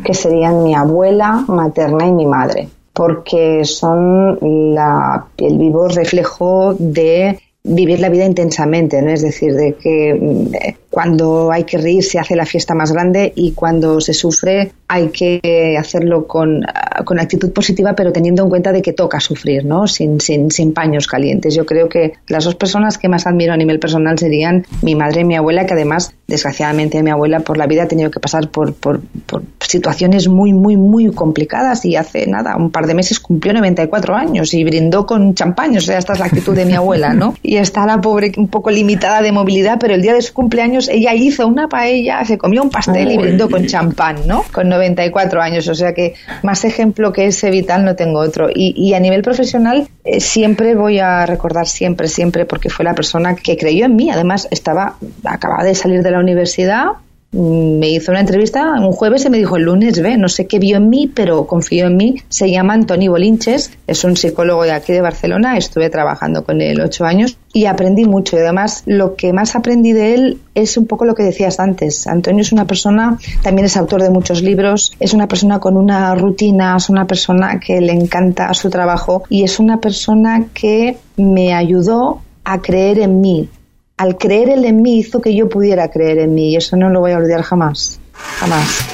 que 0.04 0.14
serían 0.14 0.62
mi 0.62 0.74
abuela 0.74 1.44
materna 1.48 2.07
y 2.07 2.12
mi 2.12 2.26
madre, 2.26 2.68
porque 2.92 3.64
son 3.64 4.38
la, 4.74 5.26
el 5.38 5.59
vivo 5.59 5.88
reflejo 5.88 6.74
de 6.78 7.38
vivir 7.64 8.00
la 8.00 8.09
vida 8.09 8.24
intensamente, 8.24 9.02
¿no? 9.02 9.11
Es 9.11 9.22
decir, 9.22 9.54
de 9.54 9.74
que 9.74 10.14
mm, 10.14 10.88
cuando 10.90 11.53
hay 11.53 11.64
que 11.64 11.79
reír 11.79 12.03
se 12.03 12.18
hace 12.18 12.35
la 12.35 12.46
fiesta 12.46 12.74
más 12.74 12.92
grande 12.92 13.33
y 13.37 13.53
cuando 13.53 14.01
se 14.01 14.14
sufre 14.14 14.72
hay 14.88 15.09
que 15.09 15.77
hacerlo 15.79 16.27
con, 16.27 16.64
con 17.05 17.20
actitud 17.20 17.53
positiva, 17.53 17.94
pero 17.94 18.11
teniendo 18.11 18.42
en 18.42 18.48
cuenta 18.48 18.72
de 18.72 18.81
que 18.81 18.94
toca 18.94 19.20
sufrir, 19.20 19.66
¿no? 19.66 19.87
Sin, 19.87 20.18
sin, 20.18 20.51
sin, 20.51 20.72
paños 20.72 21.07
calientes. 21.07 21.55
Yo 21.55 21.66
creo 21.66 21.90
que 21.90 22.14
las 22.27 22.44
dos 22.44 22.55
personas 22.55 22.96
que 22.96 23.09
más 23.09 23.27
admiro 23.27 23.53
a 23.53 23.57
nivel 23.59 23.79
personal 23.79 24.18
serían 24.18 24.66
mi 24.81 24.94
madre 24.94 25.20
y 25.20 25.24
mi 25.24 25.37
abuela, 25.37 25.66
que 25.66 25.74
además, 25.74 26.14
desgraciadamente, 26.27 27.03
mi 27.03 27.11
abuela 27.11 27.40
por 27.40 27.59
la 27.59 27.66
vida 27.66 27.83
ha 27.83 27.88
tenido 27.88 28.11
que 28.11 28.18
pasar 28.18 28.48
por, 28.48 28.72
por, 28.72 29.03
por 29.27 29.42
situaciones 29.61 30.29
muy, 30.29 30.55
muy, 30.55 30.79
muy 30.79 31.12
complicadas 31.12 31.85
y 31.85 31.96
hace 31.96 32.27
nada, 32.27 32.57
un 32.57 32.70
par 32.70 32.87
de 32.87 32.94
meses 32.94 33.20
cumplió 33.20 33.53
94 33.53 34.16
años 34.16 34.55
y 34.55 34.64
brindó 34.64 35.05
con 35.05 35.35
champán. 35.35 35.77
O 35.77 35.81
sea, 35.83 35.98
esta 35.98 36.14
es 36.14 36.18
la 36.18 36.27
actitud 36.27 36.57
de 36.57 36.64
mi 36.64 36.74
abuela, 36.74 37.12
¿no? 37.12 37.35
Y 37.42 37.57
está 37.57 37.87
la 37.87 38.01
pobre 38.01 38.33
un 38.37 38.48
poco 38.48 38.70
limitada 38.70 39.22
de 39.22 39.33
movilidad, 39.33 39.79
pero 39.79 39.94
el 39.94 40.03
día 40.03 40.14
de 40.14 40.22
su 40.22 40.33
cumpleaños 40.33 40.77
ella 40.86 41.14
hizo 41.14 41.46
una 41.48 41.66
paella, 41.66 42.24
se 42.24 42.38
comió 42.38 42.62
un 42.62 42.70
pastel 42.70 43.10
y 43.10 43.18
brindó 43.18 43.50
con 43.50 43.66
champán, 43.66 44.26
¿no? 44.26 44.44
Con 44.52 44.68
94 44.68 45.42
años, 45.42 45.66
o 45.66 45.74
sea 45.74 45.92
que 45.92 46.14
más 46.44 46.64
ejemplo 46.64 47.12
que 47.12 47.26
ese 47.26 47.50
vital 47.50 47.84
no 47.84 47.96
tengo 47.96 48.20
otro. 48.20 48.48
Y, 48.54 48.94
a 48.94 49.00
nivel 49.00 49.22
profesional 49.22 49.88
eh, 50.04 50.20
siempre 50.20 50.74
voy 50.74 50.98
a 50.98 51.26
recordar 51.26 51.66
siempre, 51.66 52.06
siempre, 52.08 52.44
porque 52.44 52.70
fue 52.70 52.84
la 52.84 52.94
persona 52.94 53.34
que 53.34 53.56
creyó 53.56 53.86
en 53.86 53.96
mí. 53.96 54.10
Además 54.10 54.46
estaba, 54.50 54.96
acababa 55.24 55.64
de 55.64 55.74
salir 55.74 56.02
de 56.02 56.10
la 56.10 56.20
universidad, 56.20 56.92
me 57.30 57.90
hizo 57.90 58.10
una 58.10 58.20
entrevista 58.20 58.72
un 58.80 58.92
jueves 58.92 59.24
y 59.26 59.30
me 59.30 59.36
dijo 59.36 59.56
el 59.56 59.64
lunes, 59.64 60.00
ve, 60.00 60.16
no 60.16 60.28
sé 60.28 60.46
qué 60.46 60.58
vio 60.58 60.78
en 60.78 60.88
mí, 60.88 61.10
pero 61.12 61.46
confió 61.46 61.86
en 61.86 61.96
mí. 61.96 62.16
Se 62.28 62.50
llama 62.50 62.74
Antoni 62.74 63.08
Bolinches, 63.08 63.72
es 63.86 64.04
un 64.04 64.16
psicólogo 64.16 64.62
de 64.62 64.72
aquí 64.72 64.92
de 64.92 65.02
Barcelona, 65.02 65.58
estuve 65.58 65.90
trabajando 65.90 66.44
con 66.44 66.62
él 66.62 66.80
ocho 66.80 67.04
años 67.04 67.36
y 67.58 67.66
aprendí 67.66 68.04
mucho. 68.04 68.36
Y 68.36 68.38
además 68.38 68.84
lo 68.86 69.16
que 69.16 69.32
más 69.32 69.56
aprendí 69.56 69.92
de 69.92 70.14
él 70.14 70.38
es 70.54 70.76
un 70.76 70.86
poco 70.86 71.04
lo 71.04 71.16
que 71.16 71.24
decías 71.24 71.58
antes. 71.58 72.06
Antonio 72.06 72.42
es 72.42 72.52
una 72.52 72.66
persona, 72.66 73.18
también 73.42 73.66
es 73.66 73.76
autor 73.76 74.00
de 74.00 74.10
muchos 74.10 74.42
libros, 74.42 74.92
es 75.00 75.12
una 75.12 75.26
persona 75.26 75.58
con 75.58 75.76
una 75.76 76.14
rutina, 76.14 76.76
es 76.76 76.88
una 76.88 77.08
persona 77.08 77.58
que 77.58 77.80
le 77.80 77.92
encanta 77.92 78.54
su 78.54 78.70
trabajo 78.70 79.24
y 79.28 79.42
es 79.42 79.58
una 79.58 79.80
persona 79.80 80.46
que 80.54 80.98
me 81.16 81.52
ayudó 81.52 82.22
a 82.44 82.62
creer 82.62 83.00
en 83.00 83.20
mí, 83.20 83.48
al 83.96 84.16
creer 84.16 84.50
él 84.50 84.64
en 84.64 84.80
mí 84.80 85.00
hizo 85.00 85.20
que 85.20 85.34
yo 85.34 85.48
pudiera 85.48 85.90
creer 85.90 86.20
en 86.20 86.34
mí 86.34 86.50
y 86.50 86.56
eso 86.56 86.76
no 86.76 86.90
lo 86.90 87.00
voy 87.00 87.10
a 87.10 87.16
olvidar 87.16 87.42
jamás, 87.42 87.98
jamás. 88.12 88.86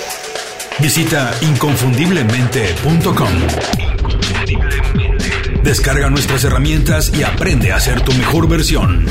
Visita 0.80 1.32
inconfundiblemente.com. 1.42 3.83
Descarga 5.64 6.10
nuestras 6.10 6.44
herramientas 6.44 7.10
y 7.18 7.22
aprende 7.22 7.72
a 7.72 7.80
ser 7.80 8.02
tu 8.02 8.12
mejor 8.12 8.46
versión. 8.46 9.06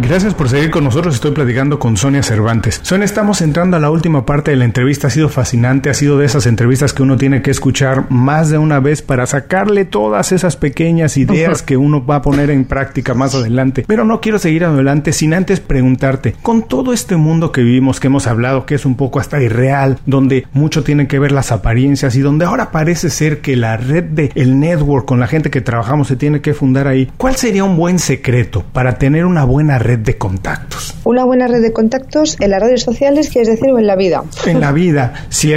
Gracias 0.00 0.32
por 0.32 0.48
seguir 0.48 0.70
con 0.70 0.84
nosotros. 0.84 1.16
Estoy 1.16 1.32
platicando 1.32 1.80
con 1.80 1.96
Sonia 1.96 2.22
Cervantes. 2.22 2.78
Sonia, 2.84 3.04
estamos 3.04 3.42
entrando 3.42 3.76
a 3.76 3.80
la 3.80 3.90
última 3.90 4.24
parte 4.24 4.52
de 4.52 4.56
la 4.56 4.64
entrevista. 4.64 5.08
Ha 5.08 5.10
sido 5.10 5.28
fascinante. 5.28 5.90
Ha 5.90 5.94
sido 5.94 6.16
de 6.16 6.24
esas 6.24 6.46
entrevistas 6.46 6.92
que 6.92 7.02
uno 7.02 7.16
tiene 7.16 7.42
que 7.42 7.50
escuchar 7.50 8.08
más 8.08 8.48
de 8.48 8.58
una 8.58 8.78
vez 8.78 9.02
para 9.02 9.26
sacarle 9.26 9.84
todas 9.84 10.30
esas 10.30 10.56
pequeñas 10.56 11.16
ideas 11.16 11.62
que 11.64 11.76
uno 11.76 12.06
va 12.06 12.16
a 12.16 12.22
poner 12.22 12.50
en 12.50 12.64
práctica 12.64 13.14
más 13.14 13.34
adelante. 13.34 13.84
Pero 13.88 14.04
no 14.04 14.20
quiero 14.20 14.38
seguir 14.38 14.64
adelante 14.64 15.12
sin 15.12 15.34
antes 15.34 15.58
preguntarte, 15.58 16.36
con 16.42 16.68
todo 16.68 16.92
este 16.92 17.16
mundo 17.16 17.50
que 17.50 17.62
vivimos, 17.62 17.98
que 17.98 18.06
hemos 18.06 18.28
hablado, 18.28 18.66
que 18.66 18.76
es 18.76 18.86
un 18.86 18.94
poco 18.94 19.18
hasta 19.18 19.42
irreal, 19.42 19.98
donde 20.06 20.46
mucho 20.52 20.84
tiene 20.84 21.08
que 21.08 21.18
ver 21.18 21.32
las 21.32 21.50
apariencias 21.50 22.14
y 22.14 22.20
donde 22.20 22.44
ahora 22.44 22.70
parece 22.70 23.10
ser 23.10 23.40
que 23.40 23.56
la 23.56 23.76
red 23.76 24.04
de 24.04 24.30
el 24.36 24.60
network 24.60 25.06
con 25.06 25.18
la 25.18 25.26
gente 25.26 25.50
que 25.50 25.60
trabajamos 25.60 26.06
se 26.06 26.14
tiene 26.14 26.40
que 26.40 26.54
fundar 26.54 26.86
ahí, 26.86 27.10
¿cuál 27.16 27.34
sería 27.34 27.64
un 27.64 27.76
buen 27.76 27.98
secreto 27.98 28.64
para 28.72 28.96
tener 28.96 29.26
una 29.26 29.42
buena 29.42 29.80
red? 29.80 29.87
Red 29.88 30.00
de 30.00 30.18
contactos? 30.18 30.94
Una 31.04 31.24
buena 31.24 31.48
red 31.48 31.62
de 31.62 31.72
contactos 31.72 32.36
en 32.40 32.50
las 32.50 32.60
redes 32.60 32.82
sociales, 32.82 33.30
quieres 33.30 33.48
decir, 33.48 33.70
o 33.70 33.78
en 33.78 33.86
la 33.86 33.96
vida. 33.96 34.22
En 34.44 34.60
la 34.60 34.70
vida, 34.70 35.14
si, 35.30 35.52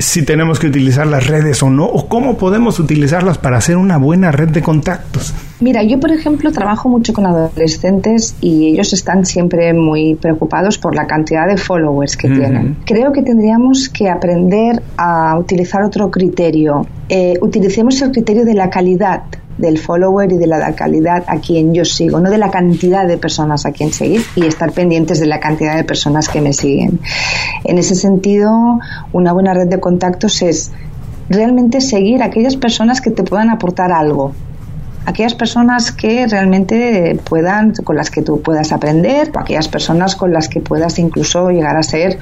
si, 0.00 0.24
tenemos 0.24 0.58
que 0.58 0.66
utilizar 0.66 1.06
las 1.06 1.28
redes 1.28 1.62
o 1.62 1.70
no, 1.70 1.86
o 1.86 2.08
cómo 2.08 2.36
podemos 2.36 2.80
utilizarlas 2.80 3.38
para 3.38 3.58
hacer 3.58 3.76
una 3.76 3.96
buena 3.96 4.32
red 4.32 4.48
de 4.48 4.60
contactos. 4.60 5.32
Mira, 5.60 5.82
yo 5.84 6.00
por 6.00 6.10
ejemplo 6.10 6.50
trabajo 6.52 6.88
mucho 6.88 7.12
con 7.12 7.26
adolescentes 7.26 8.34
y 8.40 8.72
ellos 8.72 8.92
están 8.92 9.24
siempre 9.24 9.72
muy 9.72 10.16
preocupados 10.16 10.76
por 10.76 10.94
la 10.94 11.06
cantidad 11.06 11.46
de 11.46 11.56
followers 11.56 12.16
que 12.16 12.28
tienen. 12.28 12.76
Creo 12.84 13.12
que 13.12 13.22
tendríamos 13.22 13.88
que 13.88 14.10
aprender 14.10 14.82
a 14.98 15.38
utilizar 15.38 15.82
otro 15.82 16.10
criterio. 16.10 16.86
Eh, 17.08 17.38
utilicemos 17.40 18.02
el 18.02 18.10
criterio 18.10 18.44
de 18.44 18.54
la 18.54 18.68
calidad 18.68 19.22
del 19.58 19.78
follower 19.78 20.30
y 20.32 20.36
de 20.36 20.46
la 20.46 20.74
calidad 20.74 21.24
a 21.26 21.38
quien 21.40 21.74
yo 21.74 21.84
sigo, 21.84 22.20
no 22.20 22.30
de 22.30 22.38
la 22.38 22.50
cantidad 22.50 23.06
de 23.06 23.16
personas 23.16 23.66
a 23.66 23.72
quien 23.72 23.92
seguir 23.92 24.22
y 24.34 24.46
estar 24.46 24.72
pendientes 24.72 25.20
de 25.20 25.26
la 25.26 25.40
cantidad 25.40 25.76
de 25.76 25.84
personas 25.84 26.28
que 26.28 26.40
me 26.40 26.52
siguen. 26.52 27.00
En 27.64 27.78
ese 27.78 27.94
sentido, 27.94 28.50
una 29.12 29.32
buena 29.32 29.54
red 29.54 29.68
de 29.68 29.80
contactos 29.80 30.42
es 30.42 30.72
realmente 31.28 31.80
seguir 31.80 32.22
aquellas 32.22 32.56
personas 32.56 33.00
que 33.00 33.10
te 33.10 33.22
puedan 33.22 33.50
aportar 33.50 33.92
algo, 33.92 34.32
aquellas 35.06 35.34
personas 35.34 35.92
que 35.92 36.26
realmente 36.26 37.18
puedan, 37.24 37.72
con 37.72 37.96
las 37.96 38.10
que 38.10 38.22
tú 38.22 38.42
puedas 38.42 38.72
aprender, 38.72 39.30
o 39.34 39.38
aquellas 39.38 39.68
personas 39.68 40.16
con 40.16 40.32
las 40.32 40.48
que 40.48 40.60
puedas 40.60 40.98
incluso 40.98 41.50
llegar 41.50 41.76
a 41.76 41.82
ser, 41.82 42.18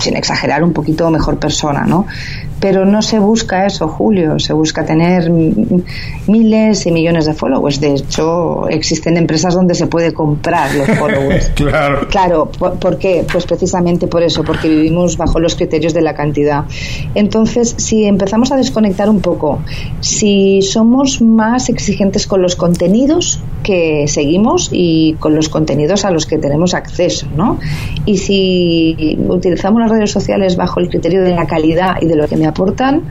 sin 0.00 0.16
exagerar, 0.16 0.62
un 0.62 0.72
poquito 0.72 1.08
mejor 1.10 1.38
persona, 1.38 1.86
¿no? 1.86 2.06
Pero 2.60 2.86
no 2.86 3.02
se 3.02 3.18
busca 3.18 3.66
eso, 3.66 3.86
Julio, 3.88 4.38
se 4.38 4.52
busca 4.52 4.84
tener 4.84 5.30
miles 5.30 6.86
y 6.86 6.92
millones 6.92 7.26
de 7.26 7.34
followers. 7.34 7.80
De 7.80 7.94
hecho, 7.94 8.68
existen 8.68 9.16
empresas 9.16 9.54
donde 9.54 9.74
se 9.74 9.86
puede 9.86 10.12
comprar 10.14 10.74
los 10.74 10.86
followers. 10.98 11.50
claro. 11.54 12.08
Claro, 12.08 12.50
¿por, 12.50 12.98
qué? 12.98 13.26
Pues 13.30 13.44
precisamente 13.44 14.06
por 14.06 14.22
eso, 14.22 14.42
porque 14.42 14.68
vivimos 14.68 15.16
bajo 15.16 15.38
los 15.38 15.54
criterios 15.54 15.92
de 15.92 16.00
la 16.00 16.14
cantidad. 16.14 16.64
Entonces, 17.14 17.74
si 17.76 18.04
empezamos 18.04 18.52
a 18.52 18.56
desconectar 18.56 19.10
un 19.10 19.20
poco, 19.20 19.60
si 20.00 20.62
somos 20.62 21.20
más 21.20 21.68
exigentes 21.68 22.26
con 22.26 22.42
los 22.42 22.56
contenidos 22.56 23.40
que 23.62 24.06
seguimos 24.08 24.70
y 24.72 25.14
con 25.14 25.34
los 25.34 25.48
contenidos 25.48 26.04
a 26.04 26.10
los 26.10 26.24
que 26.24 26.38
tenemos 26.38 26.72
acceso, 26.74 27.26
¿no? 27.36 27.58
Y 28.04 28.18
si 28.18 29.18
utilizamos 29.28 29.80
las 29.82 29.90
redes 29.90 30.10
sociales 30.10 30.56
bajo 30.56 30.80
el 30.80 30.88
criterio 30.88 31.22
de 31.22 31.34
la 31.34 31.46
calidad 31.46 31.96
y 32.00 32.06
de 32.06 32.16
lo 32.16 32.28
que 32.28 32.36
me 32.36 32.45
aportan, 32.46 33.02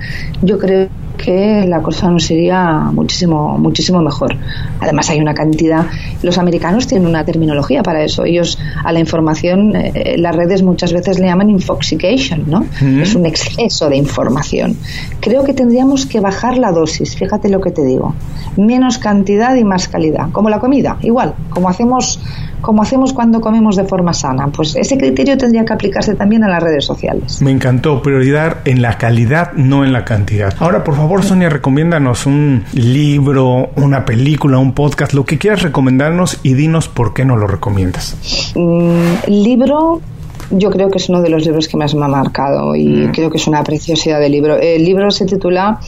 yo 0.41 0.57
creo 0.57 0.89
que 1.15 1.65
la 1.67 1.81
cosa 1.81 2.09
nos 2.09 2.25
sería 2.25 2.89
muchísimo 2.93 3.57
muchísimo 3.57 4.01
mejor. 4.01 4.35
Además 4.79 5.09
hay 5.09 5.19
una 5.19 5.33
cantidad, 5.33 5.85
los 6.21 6.37
americanos 6.37 6.87
tienen 6.87 7.07
una 7.07 7.25
terminología 7.25 7.83
para 7.83 8.03
eso. 8.03 8.25
Ellos 8.25 8.59
a 8.83 8.91
la 8.91 8.99
información, 8.99 9.75
eh, 9.75 10.15
las 10.17 10.35
redes 10.35 10.61
muchas 10.61 10.93
veces 10.93 11.19
le 11.19 11.27
llaman 11.27 11.49
infoxication, 11.49 12.43
¿no? 12.47 12.65
Es 13.01 13.15
un 13.15 13.25
exceso 13.25 13.89
de 13.89 13.97
información. 13.97 14.75
Creo 15.19 15.43
que 15.43 15.53
tendríamos 15.53 16.05
que 16.05 16.19
bajar 16.19 16.57
la 16.57 16.71
dosis, 16.71 17.15
fíjate 17.15 17.49
lo 17.49 17.61
que 17.61 17.71
te 17.71 17.83
digo. 17.83 18.13
Menos 18.57 18.97
cantidad 18.97 19.55
y 19.55 19.63
más 19.63 19.87
calidad, 19.87 20.31
como 20.31 20.49
la 20.49 20.59
comida, 20.59 20.97
igual, 21.01 21.33
como 21.49 21.69
hacemos 21.69 22.19
como 22.65 22.81
hacemos 22.81 23.13
cuando 23.13 23.41
comemos 23.41 23.75
de 23.75 23.83
forma 23.83 24.11
sana. 24.11 24.47
Pues 24.47 24.75
ese 24.75 24.97
criterio 24.97 25.37
tendría 25.37 25.63
que 25.63 25.73
aplicarse 25.73 26.15
también 26.15 26.43
a 26.43 26.47
las 26.47 26.63
redes 26.63 26.83
sociales. 26.83 27.39
Me 27.39 27.51
encantó, 27.51 28.01
prioridad 28.01 28.57
en 28.65 28.81
la 28.81 28.97
calidad, 28.97 29.53
no 29.53 29.85
en 29.85 29.93
la 29.93 30.03
cantidad. 30.03 30.51
Ahora, 30.57 30.83
por 30.83 30.95
favor, 30.95 31.23
Sonia, 31.23 31.47
recomiéndanos 31.47 32.25
un 32.25 32.63
libro, 32.73 33.69
una 33.75 34.03
película, 34.03 34.57
un 34.57 34.73
podcast, 34.73 35.13
lo 35.13 35.25
que 35.25 35.37
quieras 35.37 35.61
recomendarnos 35.61 36.39
y 36.41 36.55
dinos 36.55 36.89
por 36.89 37.13
qué 37.13 37.23
no 37.23 37.37
lo 37.37 37.45
recomiendas. 37.45 38.17
Mm, 38.55 39.27
libro, 39.27 40.01
yo 40.49 40.71
creo 40.71 40.89
que 40.89 40.97
es 40.97 41.07
uno 41.07 41.21
de 41.21 41.29
los 41.29 41.45
libros 41.45 41.67
que 41.67 41.77
más 41.77 41.93
me 41.93 42.03
ha 42.03 42.07
marcado 42.07 42.75
y 42.75 42.87
mm. 42.87 43.11
creo 43.11 43.29
que 43.29 43.37
es 43.37 43.45
una 43.45 43.63
preciosidad 43.63 44.19
de 44.19 44.29
libro. 44.29 44.57
El 44.57 44.83
libro 44.83 45.11
se 45.11 45.27
titula 45.27 45.79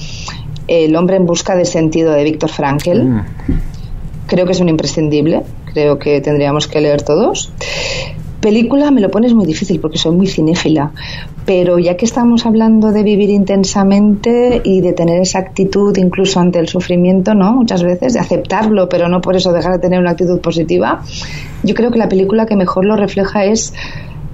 El 0.67 0.95
hombre 0.95 1.15
en 1.15 1.25
busca 1.25 1.55
de 1.55 1.65
sentido 1.65 2.13
de 2.13 2.23
Víctor 2.23 2.51
Frankel. 2.51 3.03
Mm 3.03 3.21
creo 4.28 4.45
que 4.45 4.51
es 4.51 4.59
un 4.59 4.69
imprescindible, 4.69 5.41
creo 5.78 5.99
que 5.99 6.21
tendríamos 6.21 6.67
que 6.67 6.82
leer 6.82 7.03
todos. 7.03 7.51
Película 8.41 8.89
me 8.89 8.99
lo 8.99 9.11
pones 9.11 9.36
muy 9.36 9.45
difícil 9.45 9.80
porque 9.80 9.99
soy 9.99 10.15
muy 10.15 10.25
cinéfila, 10.25 10.91
pero 11.45 11.78
ya 11.78 11.95
que 11.95 12.05
estamos 12.05 12.47
hablando 12.47 12.91
de 12.91 13.03
vivir 13.03 13.30
intensamente 13.30 14.59
y 14.63 14.82
de 14.82 14.93
tener 14.93 15.21
esa 15.21 15.38
actitud 15.38 15.95
incluso 15.97 16.39
ante 16.39 16.57
el 16.57 16.67
sufrimiento, 16.67 17.36
¿no? 17.36 17.53
Muchas 17.53 17.84
veces, 17.84 18.13
de 18.13 18.19
aceptarlo, 18.19 18.89
pero 18.89 19.07
no 19.07 19.21
por 19.21 19.36
eso 19.36 19.51
dejar 19.53 19.73
de 19.73 19.80
tener 19.80 19.99
una 19.99 20.11
actitud 20.11 20.39
positiva, 20.39 21.03
yo 21.63 21.75
creo 21.75 21.91
que 21.91 21.99
la 21.99 22.09
película 22.09 22.47
que 22.47 22.55
mejor 22.55 22.86
lo 22.86 22.95
refleja 22.95 23.45
es 23.45 23.73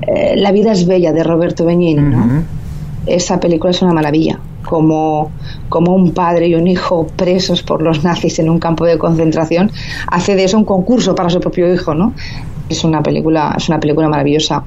eh, 0.02 0.36
La 0.38 0.54
vida 0.54 0.72
es 0.72 0.88
bella 0.88 1.12
de 1.12 1.24
Roberto 1.24 1.66
Benigni, 1.66 2.02
¿no? 2.02 2.63
Esa 3.06 3.40
película 3.40 3.72
es 3.72 3.82
una 3.82 3.94
maravilla. 3.94 4.40
Como, 4.64 5.32
como 5.68 5.94
un 5.94 6.14
padre 6.14 6.48
y 6.48 6.56
un 6.56 6.68
hijo 6.68 7.08
presos 7.16 7.64
por 7.64 7.82
los 7.82 8.04
nazis 8.04 8.40
en 8.40 8.50
un 8.50 8.60
campo 8.60 8.86
de 8.86 8.98
concentración 8.98 9.70
hace 10.08 10.36
de 10.36 10.46
eso 10.46 10.58
un 10.58 10.64
concurso 10.64 11.14
para 11.14 11.30
su 11.30 11.42
propio 11.42 11.72
hijo, 11.72 11.94
¿no? 11.94 12.14
Es 12.70 12.84
una 12.86 13.04
película, 13.04 13.54
es 13.58 13.68
una 13.68 13.80
película 13.80 14.08
maravillosa. 14.08 14.64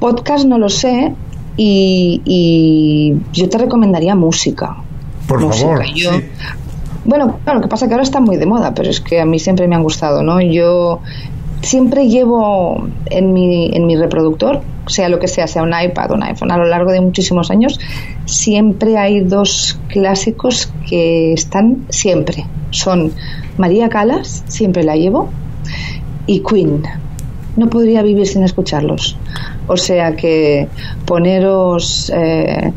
Podcast 0.00 0.44
no 0.44 0.58
lo 0.58 0.68
sé 0.68 1.14
y, 1.56 3.14
yo 3.32 3.48
te 3.48 3.58
recomendaría 3.58 4.14
música. 4.14 4.76
Por 5.26 5.40
favor. 5.40 5.84
Bueno, 7.04 7.38
lo 7.46 7.60
que 7.60 7.68
pasa 7.68 7.84
es 7.84 7.88
que 7.88 7.94
ahora 7.94 8.02
está 8.02 8.20
muy 8.20 8.36
de 8.36 8.46
moda, 8.46 8.74
pero 8.74 8.90
es 8.90 9.00
que 9.00 9.20
a 9.20 9.24
mí 9.24 9.38
siempre 9.38 9.66
me 9.66 9.76
han 9.76 9.82
gustado, 9.82 10.22
¿no? 10.22 10.40
Yo 10.40 11.00
siempre 11.62 12.08
llevo 12.08 12.88
en 13.06 13.32
mi, 13.32 13.70
en 13.72 13.86
mi 13.86 13.96
reproductor, 13.96 14.60
sea 14.86 15.08
lo 15.08 15.18
que 15.18 15.28
sea, 15.28 15.46
sea 15.46 15.62
un 15.62 15.72
iPad 15.78 16.12
un 16.12 16.22
iPhone, 16.22 16.50
a 16.50 16.56
lo 16.56 16.64
largo 16.64 16.92
de 16.92 17.00
muchísimos 17.00 17.50
años, 17.50 17.78
siempre 18.24 18.96
hay 18.96 19.20
dos 19.20 19.78
clásicos 19.88 20.72
que 20.88 21.32
están 21.32 21.86
siempre. 21.88 22.46
Son 22.70 23.12
María 23.56 23.88
Calas, 23.88 24.44
siempre 24.46 24.84
la 24.84 24.96
llevo, 24.96 25.30
y 26.26 26.40
Queen 26.40 26.82
no 27.56 27.68
podría 27.68 28.02
vivir 28.02 28.26
sin 28.26 28.44
escucharlos. 28.44 29.16
O 29.68 29.76
sea 29.76 30.16
que 30.16 30.66
poneros 31.04 32.10
eh, 32.14 32.72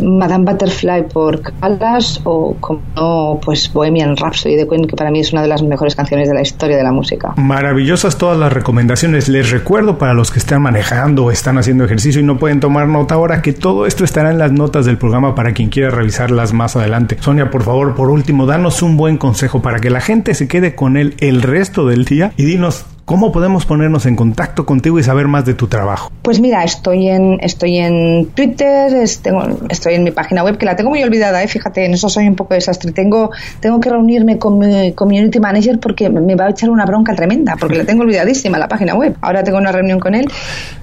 Madame 0.00 0.44
Butterfly 0.44 1.08
por 1.12 1.40
Callas 1.40 2.20
o 2.24 2.56
como 2.60 2.80
no, 2.94 3.40
pues 3.44 3.72
Bohemian 3.72 4.16
Rhapsody 4.16 4.56
de 4.56 4.68
Queen, 4.68 4.86
que 4.86 4.96
para 4.96 5.10
mí 5.10 5.20
es 5.20 5.32
una 5.32 5.42
de 5.42 5.48
las 5.48 5.62
mejores 5.62 5.94
canciones 5.94 6.28
de 6.28 6.34
la 6.34 6.42
historia 6.42 6.76
de 6.76 6.82
la 6.82 6.92
música. 6.92 7.34
Maravillosas 7.36 8.18
todas 8.18 8.38
las 8.38 8.52
recomendaciones. 8.52 9.28
Les 9.28 9.50
recuerdo 9.50 9.98
para 9.98 10.14
los 10.14 10.30
que 10.30 10.38
están 10.38 10.62
manejando 10.62 11.24
o 11.24 11.30
están 11.30 11.58
haciendo 11.58 11.84
ejercicio 11.84 12.20
y 12.20 12.24
no 12.24 12.38
pueden 12.38 12.60
tomar 12.60 12.88
nota 12.88 13.14
ahora 13.14 13.42
que 13.42 13.52
todo 13.52 13.86
esto 13.86 14.04
estará 14.04 14.30
en 14.30 14.38
las 14.38 14.52
notas 14.52 14.86
del 14.86 14.98
programa 14.98 15.34
para 15.34 15.52
quien 15.52 15.68
quiera 15.68 15.90
revisarlas 15.90 16.52
más 16.52 16.76
adelante. 16.76 17.16
Sonia, 17.20 17.50
por 17.50 17.62
favor, 17.62 17.94
por 17.94 18.10
último, 18.10 18.46
danos 18.46 18.82
un 18.82 18.96
buen 18.96 19.18
consejo 19.18 19.62
para 19.62 19.80
que 19.80 19.90
la 19.90 20.00
gente 20.00 20.34
se 20.34 20.48
quede 20.48 20.74
con 20.74 20.96
él 20.96 21.14
el 21.20 21.42
resto 21.42 21.86
del 21.86 22.04
día 22.04 22.32
y 22.36 22.44
dinos 22.44 22.86
¿Cómo 23.06 23.30
podemos 23.30 23.66
ponernos 23.66 24.04
en 24.06 24.16
contacto 24.16 24.66
contigo 24.66 24.98
y 24.98 25.04
saber 25.04 25.28
más 25.28 25.44
de 25.44 25.54
tu 25.54 25.68
trabajo? 25.68 26.10
Pues 26.22 26.40
mira, 26.40 26.64
estoy 26.64 27.06
en, 27.06 27.38
estoy 27.40 27.78
en 27.78 28.26
Twitter, 28.34 28.92
estoy 28.94 29.94
en 29.94 30.02
mi 30.02 30.10
página 30.10 30.42
web, 30.42 30.58
que 30.58 30.66
la 30.66 30.74
tengo 30.74 30.90
muy 30.90 31.04
olvidada, 31.04 31.40
¿eh? 31.40 31.46
fíjate, 31.46 31.84
en 31.84 31.94
eso 31.94 32.08
soy 32.08 32.26
un 32.26 32.34
poco 32.34 32.54
desastre. 32.54 32.90
Tengo, 32.90 33.30
tengo 33.60 33.78
que 33.78 33.90
reunirme 33.90 34.38
con 34.38 34.58
mi 34.58 34.92
community 34.92 35.38
manager 35.38 35.78
porque 35.78 36.10
me 36.10 36.34
va 36.34 36.46
a 36.46 36.50
echar 36.50 36.68
una 36.68 36.84
bronca 36.84 37.14
tremenda, 37.14 37.54
porque 37.60 37.76
la 37.76 37.84
tengo 37.84 38.02
olvidadísima 38.02 38.58
la 38.58 38.66
página 38.66 38.96
web. 38.96 39.16
Ahora 39.20 39.44
tengo 39.44 39.58
una 39.58 39.70
reunión 39.70 40.00
con 40.00 40.16
él. 40.16 40.26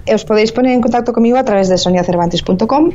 Os 0.07 0.23
podéis 0.23 0.53
poner 0.53 0.71
en 0.71 0.79
contacto 0.79 1.11
conmigo 1.11 1.37
a 1.37 1.43
través 1.43 1.67
de 1.67 1.77
soniacervantes.com 1.77 2.91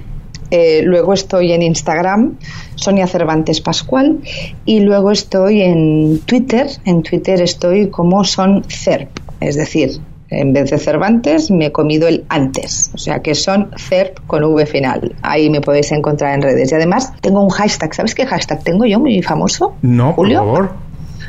eh, 0.50 0.82
luego 0.82 1.12
estoy 1.12 1.52
en 1.52 1.62
Instagram, 1.62 2.38
Sonia 2.74 3.06
Cervantes 3.06 3.60
Pascual, 3.60 4.20
y 4.64 4.80
luego 4.80 5.10
estoy 5.10 5.62
en 5.62 6.20
Twitter. 6.24 6.68
En 6.84 7.02
Twitter 7.02 7.40
estoy 7.42 7.88
como 7.88 8.24
Son 8.24 8.64
Cerp, 8.68 9.10
es 9.40 9.56
decir, 9.56 10.00
en 10.30 10.52
vez 10.52 10.70
de 10.70 10.78
Cervantes 10.78 11.50
me 11.50 11.66
he 11.66 11.72
comido 11.72 12.06
el 12.06 12.24
antes, 12.28 12.90
o 12.94 12.98
sea 12.98 13.20
que 13.20 13.34
son 13.34 13.70
CERP 13.76 14.18
con 14.26 14.44
V 14.44 14.66
final. 14.66 15.16
Ahí 15.22 15.48
me 15.48 15.60
podéis 15.60 15.90
encontrar 15.92 16.34
en 16.34 16.42
redes. 16.42 16.70
Y 16.70 16.74
además 16.74 17.12
tengo 17.20 17.42
un 17.42 17.48
hashtag, 17.48 17.94
¿sabes 17.94 18.14
qué 18.14 18.26
hashtag 18.26 18.62
tengo 18.62 18.84
yo 18.84 19.00
muy 19.00 19.22
famoso? 19.22 19.74
No, 19.82 20.14
por 20.14 20.30
favor. 20.30 20.72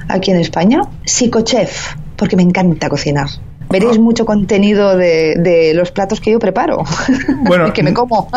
Aquí 0.09 0.31
en 0.31 0.37
España, 0.37 0.81
psicochef, 1.05 1.95
porque 2.17 2.35
me 2.35 2.43
encanta 2.43 2.89
cocinar 2.89 3.29
veréis 3.69 3.97
ah. 3.97 4.01
mucho 4.01 4.25
contenido 4.25 4.97
de, 4.97 5.71
los 5.75 5.91
platos 5.91 6.19
que 6.19 6.31
yo 6.31 6.39
preparo 6.39 6.83
bueno, 7.43 7.71
que 7.73 7.83
me 7.83 7.93
como. 7.93 8.29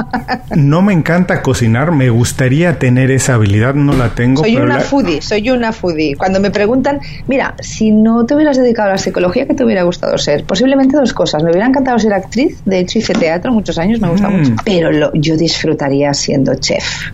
no 0.54 0.82
me 0.82 0.92
encanta 0.92 1.42
cocinar, 1.42 1.92
me 1.92 2.10
gustaría 2.10 2.78
tener 2.78 3.10
esa 3.10 3.34
habilidad, 3.34 3.74
no 3.74 3.92
la 3.92 4.10
tengo. 4.10 4.42
Soy 4.42 4.56
una 4.56 4.80
foodie, 4.80 5.22
soy 5.22 5.50
una 5.50 5.72
foodie. 5.72 6.16
Cuando 6.16 6.40
me 6.40 6.50
preguntan, 6.50 7.00
mira, 7.26 7.54
si 7.60 7.90
no 7.90 8.26
te 8.26 8.34
hubieras 8.34 8.56
dedicado 8.56 8.90
a 8.90 8.92
la 8.92 8.98
psicología, 8.98 9.46
¿qué 9.46 9.54
te 9.54 9.64
hubiera 9.64 9.82
gustado 9.82 10.16
ser? 10.18 10.44
Posiblemente 10.44 10.96
dos 10.96 11.12
cosas. 11.12 11.42
Me 11.42 11.50
hubiera 11.50 11.66
encantado 11.66 11.98
ser 11.98 12.12
actriz, 12.12 12.62
de 12.64 12.80
hecho 12.80 12.98
hice 12.98 13.14
teatro 13.14 13.52
muchos 13.52 13.78
años, 13.78 14.00
me 14.00 14.08
gusta 14.08 14.28
mm. 14.28 14.36
mucho, 14.36 14.52
pero 14.64 15.12
yo 15.14 15.36
disfrutaría 15.36 16.12
siendo 16.14 16.54
chef 16.56 17.10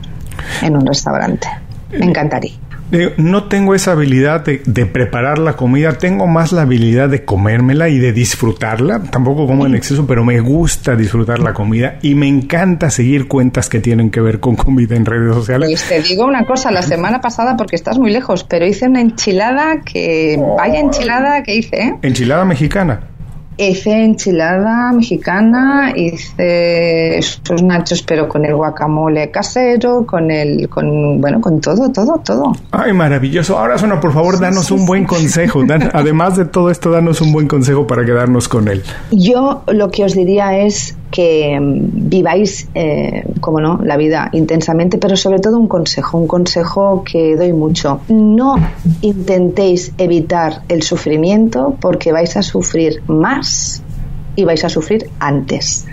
en 0.62 0.76
un 0.76 0.86
restaurante. 0.86 1.48
Me 1.90 2.06
encantaría 2.06 2.67
no 3.16 3.44
tengo 3.44 3.74
esa 3.74 3.92
habilidad 3.92 4.44
de, 4.44 4.86
preparar 4.86 5.38
la 5.38 5.54
comida, 5.54 5.92
tengo 5.92 6.26
más 6.26 6.52
la 6.52 6.62
habilidad 6.62 7.08
de 7.08 7.24
comérmela 7.24 7.88
y 7.88 7.98
de 7.98 8.12
disfrutarla. 8.12 9.02
Tampoco 9.10 9.46
como 9.46 9.66
en 9.66 9.74
exceso, 9.74 10.06
pero 10.06 10.24
me 10.24 10.40
gusta 10.40 10.96
disfrutar 10.96 11.40
la 11.40 11.52
comida 11.52 11.98
y 12.02 12.14
me 12.14 12.28
encanta 12.28 12.90
seguir 12.90 13.28
cuentas 13.28 13.68
que 13.68 13.80
tienen 13.80 14.10
que 14.10 14.20
ver 14.20 14.40
con 14.40 14.56
comida 14.56 14.96
en 14.96 15.04
redes 15.04 15.34
sociales. 15.34 15.68
Pues 15.68 15.88
te 15.88 16.08
digo 16.08 16.26
una 16.26 16.44
cosa, 16.46 16.70
la 16.70 16.82
semana 16.82 17.20
pasada, 17.20 17.56
porque 17.56 17.76
estás 17.76 17.98
muy 17.98 18.10
lejos, 18.10 18.44
pero 18.44 18.66
hice 18.66 18.86
una 18.86 19.00
enchilada 19.00 19.80
que... 19.82 20.40
Vaya 20.56 20.80
enchilada 20.80 21.42
que 21.42 21.56
hice, 21.56 21.76
¿eh? 21.76 21.94
Enchilada 22.02 22.44
mexicana. 22.44 23.00
Hice 23.58 24.04
enchilada 24.04 24.92
mexicana, 24.92 25.92
hice 25.94 27.18
estos 27.18 27.62
nachos 27.62 28.02
pero 28.02 28.28
con 28.28 28.44
el 28.44 28.54
guacamole 28.54 29.30
casero, 29.30 30.06
con 30.06 30.30
el, 30.30 30.68
con, 30.68 31.20
bueno, 31.20 31.40
con 31.40 31.60
todo, 31.60 31.90
todo, 31.90 32.20
todo. 32.24 32.52
Ay, 32.70 32.92
maravilloso. 32.92 33.58
Ahora, 33.58 33.76
Sona, 33.76 34.00
por 34.00 34.12
favor, 34.12 34.38
danos 34.38 34.70
un 34.70 34.86
buen 34.86 35.04
consejo. 35.04 35.62
además 35.92 36.36
de 36.36 36.44
todo 36.44 36.70
esto, 36.70 36.90
danos 36.90 37.20
un 37.20 37.32
buen 37.32 37.48
consejo 37.48 37.86
para 37.86 38.04
quedarnos 38.04 38.48
con 38.48 38.68
él. 38.68 38.82
Yo 39.10 39.62
lo 39.66 39.90
que 39.90 40.04
os 40.04 40.14
diría 40.14 40.58
es 40.58 40.96
que 41.10 41.58
mm, 41.58 42.08
viváis, 42.08 42.68
eh, 42.74 43.24
como 43.40 43.60
no, 43.60 43.80
la 43.82 43.96
vida 43.96 44.30
intensamente, 44.32 44.98
pero 44.98 45.16
sobre 45.16 45.38
todo 45.38 45.58
un 45.58 45.68
consejo, 45.68 46.18
un 46.18 46.26
consejo 46.26 47.02
que 47.04 47.36
doy 47.36 47.52
mucho. 47.52 48.00
No 48.08 48.56
intentéis 49.02 49.92
evitar 49.98 50.62
el 50.68 50.82
sufrimiento 50.82 51.76
porque 51.80 52.12
vais 52.12 52.36
a 52.36 52.42
sufrir 52.42 53.02
más 53.06 53.82
y 54.36 54.44
vais 54.44 54.64
a 54.64 54.68
sufrir 54.68 55.08
antes. 55.18 55.86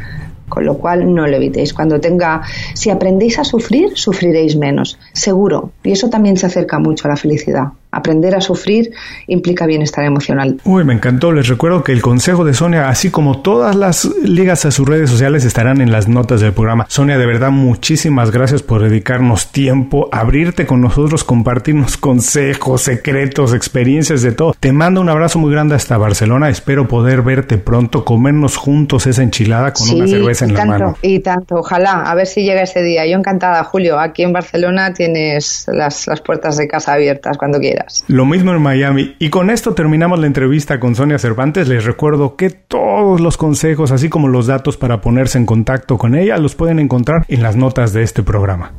Con 0.48 0.64
lo 0.66 0.78
cual 0.78 1.12
no 1.12 1.26
lo 1.26 1.38
evitéis. 1.38 1.74
Cuando 1.74 2.00
tenga, 2.00 2.44
si 2.76 2.92
aprendéis 2.92 3.40
a 3.40 3.44
sufrir, 3.44 3.98
sufriréis 3.98 4.56
menos, 4.56 5.00
seguro. 5.12 5.72
Y 5.84 5.92
eso 5.92 6.10
también 6.10 6.38
se 6.38 6.46
acerca 6.46 6.78
mucho 6.78 7.08
a 7.08 7.12
la 7.12 7.16
felicidad. 7.16 7.70
Aprender 7.96 8.36
a 8.36 8.42
sufrir 8.42 8.92
implica 9.28 9.66
bienestar 9.66 10.04
emocional. 10.04 10.60
Uy, 10.66 10.84
me 10.84 10.94
encantó. 10.94 11.32
Les 11.32 11.48
recuerdo 11.48 11.84
que 11.84 11.94
el 11.94 12.02
consejo 12.02 12.44
de 12.44 12.54
Sonia, 12.54 12.90
así 12.90 13.10
como 13.10 13.42
todas 13.42 13.76
las 13.76 14.06
ligas 14.24 14.66
a 14.66 14.72
sus 14.72 14.88
redes 14.88 15.10
sociales, 15.10 15.46
estarán 15.46 15.80
en 15.80 15.92
las 15.92 16.08
notas 16.08 16.42
del 16.42 16.54
programa. 16.54 16.86
Sonia, 16.90 17.18
de 17.18 17.26
verdad, 17.26 17.52
muchísimas 17.52 18.32
gracias 18.32 18.62
por 18.64 18.82
dedicarnos 18.82 19.52
tiempo, 19.52 20.10
abrirte 20.12 20.66
con 20.66 20.82
nosotros, 20.82 21.24
compartirnos 21.24 21.98
consejos, 22.06 22.82
secretos, 22.82 23.54
experiencias 23.54 24.22
de 24.22 24.32
todo. 24.32 24.56
Te 24.60 24.72
mando 24.72 25.02
un 25.02 25.10
abrazo 25.10 25.40
muy 25.40 25.52
grande 25.52 25.76
hasta 25.76 25.98
Barcelona. 25.98 26.50
Espero 26.50 26.88
poder 26.88 27.22
verte 27.22 27.58
pronto, 27.58 28.04
comernos 28.04 28.58
juntos 28.58 29.08
esa 29.08 29.24
enchilada 29.24 29.74
con 29.74 29.90
una 29.90 30.08
cerveza 30.08 30.46
en 30.46 30.54
la 30.54 30.66
mano. 30.66 30.98
Y 31.02 31.20
tanto, 31.20 31.56
ojalá, 31.56 32.04
a 32.04 32.16
ver 32.16 32.28
si 32.28 32.44
llega 32.44 32.62
ese 32.62 32.82
día. 32.82 33.06
Yo 33.06 33.18
encantada, 33.18 33.64
Julio. 33.64 34.00
Aquí 34.00 34.24
en 34.24 34.34
Barcelona 34.34 34.94
tienes 34.94 35.66
las, 35.68 36.08
las 36.08 36.22
puertas 36.22 36.58
de 36.58 36.68
casa 36.68 36.94
abiertas 36.94 37.38
cuando 37.38 37.60
quieras. 37.60 37.85
Lo 38.08 38.26
mismo 38.26 38.52
en 38.52 38.62
Miami. 38.62 39.16
Y 39.20 39.30
con 39.30 39.50
esto 39.50 39.74
terminamos 39.74 40.20
la 40.20 40.28
entrevista 40.28 40.80
con 40.80 40.96
Sonia 40.96 41.20
Cervantes. 41.20 41.68
Les 41.68 41.86
recuerdo 41.86 42.36
que 42.36 42.50
todos 42.50 43.22
los 43.22 43.38
consejos, 43.38 43.92
así 43.92 44.10
como 44.10 44.28
los 44.28 44.48
datos 44.48 44.78
para 44.78 45.02
ponerse 45.02 45.38
en 45.38 45.46
contacto 45.46 45.98
con 45.98 46.16
ella, 46.16 46.38
los 46.38 46.56
pueden 46.56 46.80
encontrar 46.80 47.26
en 47.28 47.44
las 47.44 47.56
notas 47.56 47.94
de 47.94 48.04
este 48.04 48.24
programa. 48.24 48.74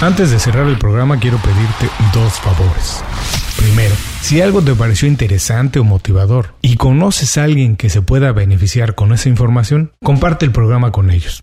Antes 0.00 0.30
de 0.32 0.40
cerrar 0.40 0.66
el 0.66 0.78
programa, 0.78 1.18
quiero 1.20 1.38
pedirte 1.38 1.88
dos 2.12 2.32
favores. 2.40 3.04
Primero, 3.56 3.94
si 4.20 4.40
algo 4.40 4.60
te 4.60 4.74
pareció 4.74 5.06
interesante 5.06 5.78
o 5.78 5.84
motivador 5.84 6.54
y 6.60 6.76
conoces 6.76 7.38
a 7.38 7.44
alguien 7.44 7.76
que 7.76 7.90
se 7.90 8.02
pueda 8.02 8.32
beneficiar 8.32 8.96
con 8.96 9.12
esa 9.12 9.28
información, 9.28 9.92
comparte 10.02 10.44
el 10.44 10.52
programa 10.52 10.90
con 10.90 11.10
ellos. 11.10 11.42